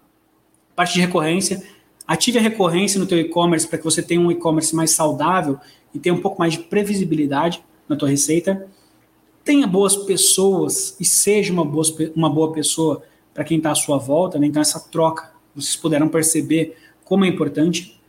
Parte 0.75 0.95
de 0.95 1.03
recorrência. 1.03 1.63
Ative 2.07 2.39
a 2.39 2.41
recorrência 2.41 2.99
no 2.99 3.05
teu 3.05 3.19
e-commerce 3.19 3.69
para 3.69 3.77
que 3.77 3.85
você 3.85 4.03
tenha 4.03 4.19
um 4.19 4.33
e-commerce 4.33 4.75
mais 4.75 4.93
saudável 4.93 5.61
e 5.95 5.99
tenha 5.99 6.15
um 6.15 6.23
pouco 6.23 6.39
mais 6.39 6.55
de 6.55 6.61
previsibilidade 6.61 7.63
na 7.87 7.97
tua 7.97 8.09
receita 8.09 8.67
tenha 9.45 9.67
boas 9.67 9.97
pessoas 9.97 10.97
e 11.01 11.05
seja 11.05 11.53
uma 11.53 11.65
boa, 11.65 11.85
uma 12.15 12.31
boa 12.31 12.53
pessoa 12.53 13.03
para 13.35 13.45
quem 13.45 13.59
está 13.59 13.71
à 13.71 13.75
sua 13.75 13.99
volta, 13.99 14.39
né? 14.39 14.47
então 14.47 14.61
essa 14.61 14.81
troca, 14.81 15.31
vocês 15.55 15.77
puderam 15.77 16.09
perceber 16.09 16.77
como 17.05 17.25
é 17.25 17.29
importante. 17.29 18.01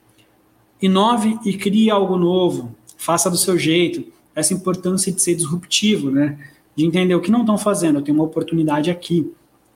Inove 0.81 1.39
e 1.45 1.57
crie 1.57 1.89
algo 1.89 2.17
novo, 2.17 2.75
faça 2.97 3.29
do 3.29 3.37
seu 3.37 3.57
jeito, 3.57 4.05
essa 4.35 4.53
importância 4.53 5.11
de 5.11 5.21
ser 5.21 5.35
disruptivo, 5.35 6.11
né? 6.11 6.37
de 6.75 6.85
entender 6.85 7.15
o 7.15 7.21
que 7.21 7.31
não 7.31 7.41
estão 7.41 7.57
fazendo, 7.57 7.99
eu 7.99 8.01
tenho 8.01 8.17
uma 8.17 8.23
oportunidade 8.23 8.89
aqui, 8.89 9.31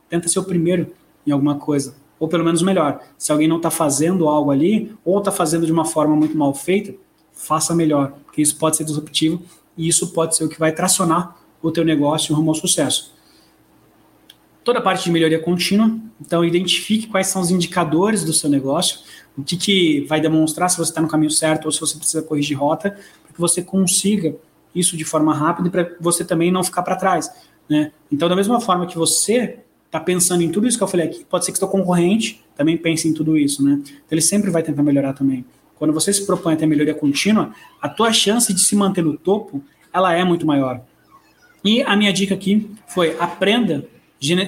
tenta 0.10 0.28
ser 0.28 0.40
o 0.40 0.44
primeiro 0.44 0.88
em 1.26 1.32
alguma 1.32 1.56
coisa, 1.56 1.96
ou 2.20 2.28
pelo 2.28 2.44
menos 2.44 2.62
melhor, 2.62 3.02
se 3.18 3.32
alguém 3.32 3.48
não 3.48 3.58
está 3.58 3.70
fazendo 3.70 4.28
algo 4.28 4.50
ali, 4.50 4.96
ou 5.06 5.20
está 5.20 5.32
fazendo 5.32 5.66
de 5.66 5.72
uma 5.72 5.86
forma 5.86 6.16
muito 6.16 6.38
mal 6.38 6.54
feita, 6.54 6.94
faça 7.32 7.76
melhor, 7.76 8.14
porque 8.26 8.42
isso 8.42 8.58
pode 8.58 8.78
ser 8.78 8.84
disruptivo 8.84 9.42
e 9.78 9.88
isso 9.88 10.12
pode 10.12 10.36
ser 10.36 10.44
o 10.44 10.50
que 10.50 10.60
vai 10.60 10.72
tracionar 10.72 11.38
o 11.62 11.72
teu 11.72 11.86
negócio 11.86 12.36
rumo 12.36 12.50
ao 12.50 12.56
sucesso. 12.56 13.14
Toda 14.68 14.80
a 14.80 14.82
parte 14.82 15.06
de 15.06 15.12
melhoria 15.12 15.40
contínua, 15.40 15.98
então 16.20 16.44
identifique 16.44 17.08
quais 17.08 17.28
são 17.28 17.42
os 17.42 17.50
indicadores 17.50 18.26
do 18.26 18.34
seu 18.34 18.50
negócio, 18.50 19.00
o 19.38 19.42
que, 19.42 19.56
que 19.56 20.02
vai 20.10 20.20
demonstrar 20.20 20.70
se 20.70 20.76
você 20.76 20.92
está 20.92 21.02
no 21.02 21.08
caminho 21.08 21.32
certo 21.32 21.68
ou 21.68 21.72
se 21.72 21.80
você 21.80 21.98
precisa 21.98 22.22
corrigir 22.22 22.60
rota, 22.60 22.90
para 23.24 23.34
que 23.34 23.40
você 23.40 23.62
consiga 23.62 24.36
isso 24.76 24.98
de 24.98 25.06
forma 25.06 25.34
rápida 25.34 25.70
e 25.70 25.72
para 25.72 25.96
você 26.02 26.26
também 26.26 26.52
não 26.52 26.66
ficar 26.66 26.82
para 26.82 26.98
trás. 26.98 27.32
Né? 27.70 27.94
Então, 28.12 28.28
da 28.28 28.36
mesma 28.36 28.60
forma 28.60 28.86
que 28.86 28.98
você 28.98 29.60
está 29.86 30.02
pensando 30.02 30.44
em 30.44 30.52
tudo 30.52 30.68
isso 30.68 30.78
que 30.78 30.84
eu 30.84 30.88
falei 30.90 31.06
aqui, 31.06 31.24
pode 31.24 31.46
ser 31.46 31.54
que 31.54 31.58
seu 31.58 31.70
concorrente 31.70 32.44
também 32.54 32.76
pense 32.76 33.08
em 33.08 33.14
tudo 33.14 33.38
isso. 33.38 33.64
Né? 33.64 33.80
Então, 33.80 33.96
ele 34.12 34.22
sempre 34.22 34.52
vai 34.52 34.64
tentar 34.64 34.84
melhorar 34.84 35.14
também. 35.14 35.46
Quando 35.76 35.94
você 35.94 36.12
se 36.12 36.26
propõe 36.26 36.56
a 36.56 36.58
ter 36.58 36.66
melhoria 36.66 36.94
contínua, 36.94 37.54
a 37.82 37.88
tua 37.88 38.12
chance 38.12 38.54
de 38.54 38.60
se 38.60 38.76
manter 38.76 39.02
no 39.02 39.18
topo, 39.18 39.64
ela 39.94 40.14
é 40.14 40.26
muito 40.26 40.46
maior. 40.46 40.82
E 41.64 41.82
a 41.84 41.96
minha 41.96 42.12
dica 42.12 42.34
aqui 42.36 42.70
foi 42.86 43.16
aprenda 43.18 43.88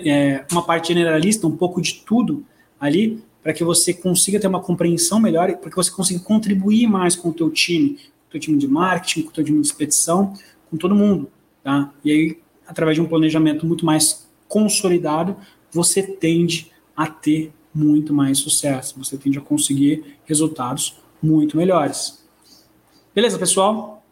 é, 0.06 0.46
uma 0.52 0.64
parte 0.64 0.90
generalista, 0.90 1.48
um 1.48 1.56
pouco 1.56 1.82
de 1.82 2.04
tudo 2.06 2.46
ali, 2.80 3.24
para 3.42 3.54
que 3.54 3.64
você 3.64 3.94
consiga 3.94 4.40
ter 4.40 4.48
uma 4.48 4.62
compreensão 4.62 5.20
melhor, 5.20 5.56
para 5.58 5.70
que 5.70 5.76
você 5.76 5.92
consiga 5.92 6.20
contribuir 6.20 6.88
mais 6.88 7.16
com 7.16 7.30
o 7.30 7.34
teu 7.34 7.50
time, 7.50 7.90
com 7.90 8.28
o 8.28 8.32
teu 8.32 8.40
time 8.40 8.58
de 8.58 8.68
marketing, 8.68 9.24
com 9.24 9.30
o 9.30 9.34
teu 9.34 9.44
time 9.44 9.60
de 9.60 9.68
expedição, 9.68 10.34
com 10.70 10.78
todo 10.78 10.96
mundo, 10.96 11.30
tá? 11.64 11.92
E 12.04 12.12
aí, 12.12 12.40
através 12.68 12.96
de 12.96 13.02
um 13.02 13.08
planejamento 13.08 13.66
muito 13.66 13.86
mais 13.86 14.28
consolidado, 14.48 15.36
você 15.72 16.04
tende 16.04 16.72
a 16.96 17.08
ter 17.08 17.52
muito 17.74 18.14
mais 18.14 18.40
sucesso, 18.40 18.96
você 18.98 19.18
tende 19.18 19.38
a 19.38 19.42
conseguir 19.42 20.18
resultados 20.26 21.00
muito 21.22 21.56
melhores. 21.56 22.26
Beleza, 23.14 23.38
pessoal? 23.38 24.04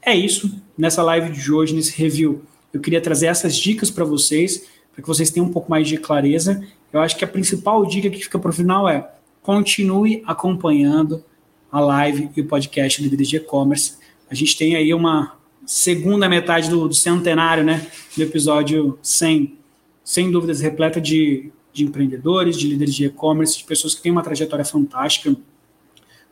É 0.00 0.14
isso 0.14 0.60
nessa 0.76 1.02
live 1.02 1.30
de 1.30 1.52
hoje, 1.52 1.74
nesse 1.74 1.96
review 1.96 2.42
eu 2.72 2.80
queria 2.80 3.00
trazer 3.00 3.26
essas 3.26 3.54
dicas 3.56 3.90
para 3.90 4.04
vocês, 4.04 4.66
para 4.92 5.02
que 5.02 5.08
vocês 5.08 5.30
tenham 5.30 5.46
um 5.46 5.52
pouco 5.52 5.70
mais 5.70 5.88
de 5.88 5.96
clareza. 5.96 6.62
Eu 6.92 7.00
acho 7.00 7.16
que 7.16 7.24
a 7.24 7.28
principal 7.28 7.84
dica 7.86 8.10
que 8.10 8.18
fica 8.18 8.38
para 8.38 8.50
o 8.50 8.52
final 8.52 8.88
é 8.88 9.10
continue 9.42 10.22
acompanhando 10.26 11.24
a 11.70 11.80
live 11.80 12.30
e 12.36 12.40
o 12.42 12.46
podcast 12.46 13.02
Líderes 13.02 13.28
de 13.28 13.36
E-Commerce. 13.36 13.96
A 14.30 14.34
gente 14.34 14.56
tem 14.56 14.76
aí 14.76 14.92
uma 14.92 15.36
segunda 15.64 16.28
metade 16.28 16.68
do, 16.68 16.86
do, 16.88 16.94
centenário, 16.94 17.64
né, 17.64 17.86
do 18.16 18.22
episódio 18.22 18.98
100, 19.02 19.58
sem 20.04 20.30
dúvidas 20.30 20.60
repleta 20.60 21.00
de, 21.00 21.50
de 21.72 21.84
empreendedores, 21.84 22.56
de 22.56 22.68
líderes 22.68 22.94
de 22.94 23.06
e-commerce, 23.06 23.58
de 23.58 23.64
pessoas 23.64 23.94
que 23.94 24.02
têm 24.02 24.12
uma 24.12 24.22
trajetória 24.22 24.64
fantástica. 24.64 25.34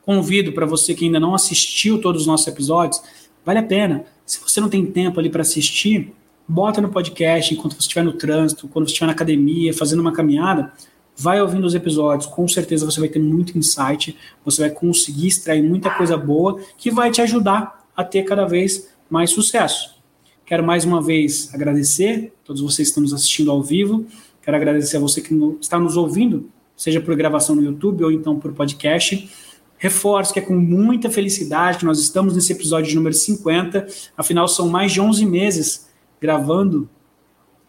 Convido 0.02 0.52
para 0.52 0.66
você 0.66 0.94
que 0.94 1.06
ainda 1.06 1.20
não 1.20 1.34
assistiu 1.34 2.00
todos 2.00 2.22
os 2.22 2.26
nossos 2.26 2.46
episódios, 2.46 3.02
vale 3.44 3.60
a 3.60 3.62
pena. 3.62 4.04
Se 4.26 4.40
você 4.40 4.60
não 4.60 4.68
tem 4.68 4.84
tempo 4.86 5.18
ali 5.18 5.30
para 5.30 5.42
assistir, 5.42 6.12
bota 6.50 6.80
no 6.80 6.88
podcast 6.88 7.54
enquanto 7.54 7.74
você 7.74 7.82
estiver 7.82 8.02
no 8.02 8.12
trânsito, 8.12 8.66
quando 8.66 8.86
você 8.86 8.92
estiver 8.92 9.06
na 9.06 9.12
academia, 9.12 9.72
fazendo 9.72 10.00
uma 10.00 10.12
caminhada, 10.12 10.72
vai 11.16 11.40
ouvindo 11.40 11.64
os 11.64 11.76
episódios, 11.76 12.26
com 12.26 12.48
certeza 12.48 12.84
você 12.84 12.98
vai 12.98 13.08
ter 13.08 13.20
muito 13.20 13.56
insight, 13.56 14.16
você 14.44 14.62
vai 14.62 14.70
conseguir 14.70 15.28
extrair 15.28 15.62
muita 15.62 15.90
coisa 15.90 16.16
boa 16.16 16.60
que 16.76 16.90
vai 16.90 17.10
te 17.12 17.22
ajudar 17.22 17.86
a 17.96 18.02
ter 18.02 18.24
cada 18.24 18.46
vez 18.46 18.88
mais 19.08 19.30
sucesso. 19.30 20.00
Quero 20.44 20.64
mais 20.64 20.84
uma 20.84 21.00
vez 21.00 21.54
agradecer 21.54 22.32
a 22.42 22.46
todos 22.46 22.60
vocês 22.60 22.88
que 22.88 22.90
estão 22.90 23.02
nos 23.02 23.14
assistindo 23.14 23.50
ao 23.52 23.62
vivo, 23.62 24.04
quero 24.42 24.56
agradecer 24.56 24.96
a 24.96 25.00
você 25.00 25.20
que 25.20 25.32
está 25.60 25.78
nos 25.78 25.96
ouvindo, 25.96 26.50
seja 26.76 27.00
por 27.00 27.14
gravação 27.14 27.54
no 27.54 27.62
YouTube 27.62 28.02
ou 28.02 28.10
então 28.10 28.40
por 28.40 28.52
podcast. 28.52 29.30
Reforço 29.78 30.32
que 30.32 30.40
é 30.40 30.42
com 30.42 30.56
muita 30.56 31.08
felicidade 31.08 31.78
que 31.78 31.84
nós 31.84 32.00
estamos 32.00 32.34
nesse 32.34 32.52
episódio 32.52 32.94
número 32.94 33.14
50, 33.14 33.86
afinal 34.16 34.48
são 34.48 34.68
mais 34.68 34.92
de 34.92 35.00
11 35.00 35.24
meses 35.24 35.89
gravando 36.20 36.88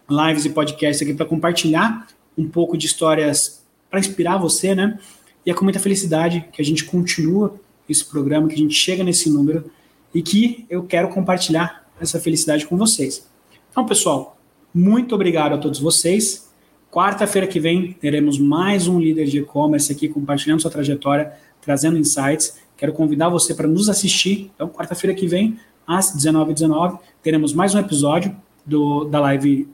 lives 0.08 0.44
e 0.44 0.50
podcasts 0.50 1.02
aqui 1.02 1.14
para 1.14 1.26
compartilhar 1.26 2.06
um 2.36 2.48
pouco 2.48 2.76
de 2.76 2.86
histórias 2.86 3.64
para 3.90 4.00
inspirar 4.00 4.36
você, 4.38 4.74
né? 4.74 4.98
E 5.44 5.50
é 5.50 5.54
com 5.54 5.64
muita 5.64 5.80
felicidade 5.80 6.48
que 6.52 6.62
a 6.62 6.64
gente 6.64 6.84
continua 6.84 7.54
esse 7.88 8.04
programa, 8.04 8.48
que 8.48 8.54
a 8.54 8.58
gente 8.58 8.74
chega 8.74 9.02
nesse 9.02 9.28
número 9.28 9.70
e 10.14 10.22
que 10.22 10.66
eu 10.70 10.84
quero 10.84 11.08
compartilhar 11.08 11.86
essa 12.00 12.20
felicidade 12.20 12.66
com 12.66 12.76
vocês. 12.76 13.28
Então, 13.70 13.84
pessoal, 13.86 14.36
muito 14.72 15.14
obrigado 15.14 15.54
a 15.54 15.58
todos 15.58 15.78
vocês. 15.78 16.50
Quarta-feira 16.90 17.46
que 17.46 17.58
vem 17.58 17.92
teremos 17.92 18.38
mais 18.38 18.86
um 18.86 19.00
líder 19.00 19.26
de 19.26 19.38
e-commerce 19.38 19.90
aqui 19.90 20.08
compartilhando 20.08 20.60
sua 20.60 20.70
trajetória, 20.70 21.32
trazendo 21.60 21.96
insights. 21.98 22.58
Quero 22.76 22.92
convidar 22.92 23.28
você 23.28 23.54
para 23.54 23.66
nos 23.66 23.88
assistir. 23.88 24.50
Então, 24.54 24.68
quarta-feira 24.68 25.14
que 25.14 25.26
vem, 25.26 25.58
às 25.86 26.16
19h19, 26.16 26.98
teremos 27.22 27.52
mais 27.52 27.74
um 27.74 27.78
episódio 27.78 28.36
do, 28.64 29.04
da 29.04 29.20
live 29.20 29.68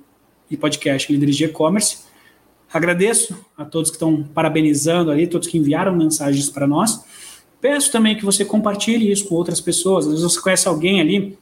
e 0.51 0.57
podcast 0.57 1.13
Líderes 1.13 1.37
de 1.37 1.45
E-Commerce. 1.45 1.99
Agradeço 2.73 3.37
a 3.57 3.65
todos 3.65 3.91
que 3.91 3.97
estão 3.97 4.23
parabenizando 4.23 5.11
ali, 5.11 5.27
todos 5.27 5.49
que 5.49 5.59
enviaram 5.59 5.95
mensagens 5.95 6.51
para 6.51 6.67
nós. 6.67 7.05
Peço 7.61 7.91
também 7.91 8.17
que 8.17 8.25
você 8.25 8.45
compartilhe 8.45 9.11
isso 9.11 9.27
com 9.27 9.35
outras 9.35 9.61
pessoas. 9.61 10.07
Às 10.07 10.13
vezes 10.13 10.25
você 10.25 10.41
conhece 10.41 10.69
alguém 10.69 11.01
ali 11.01 11.39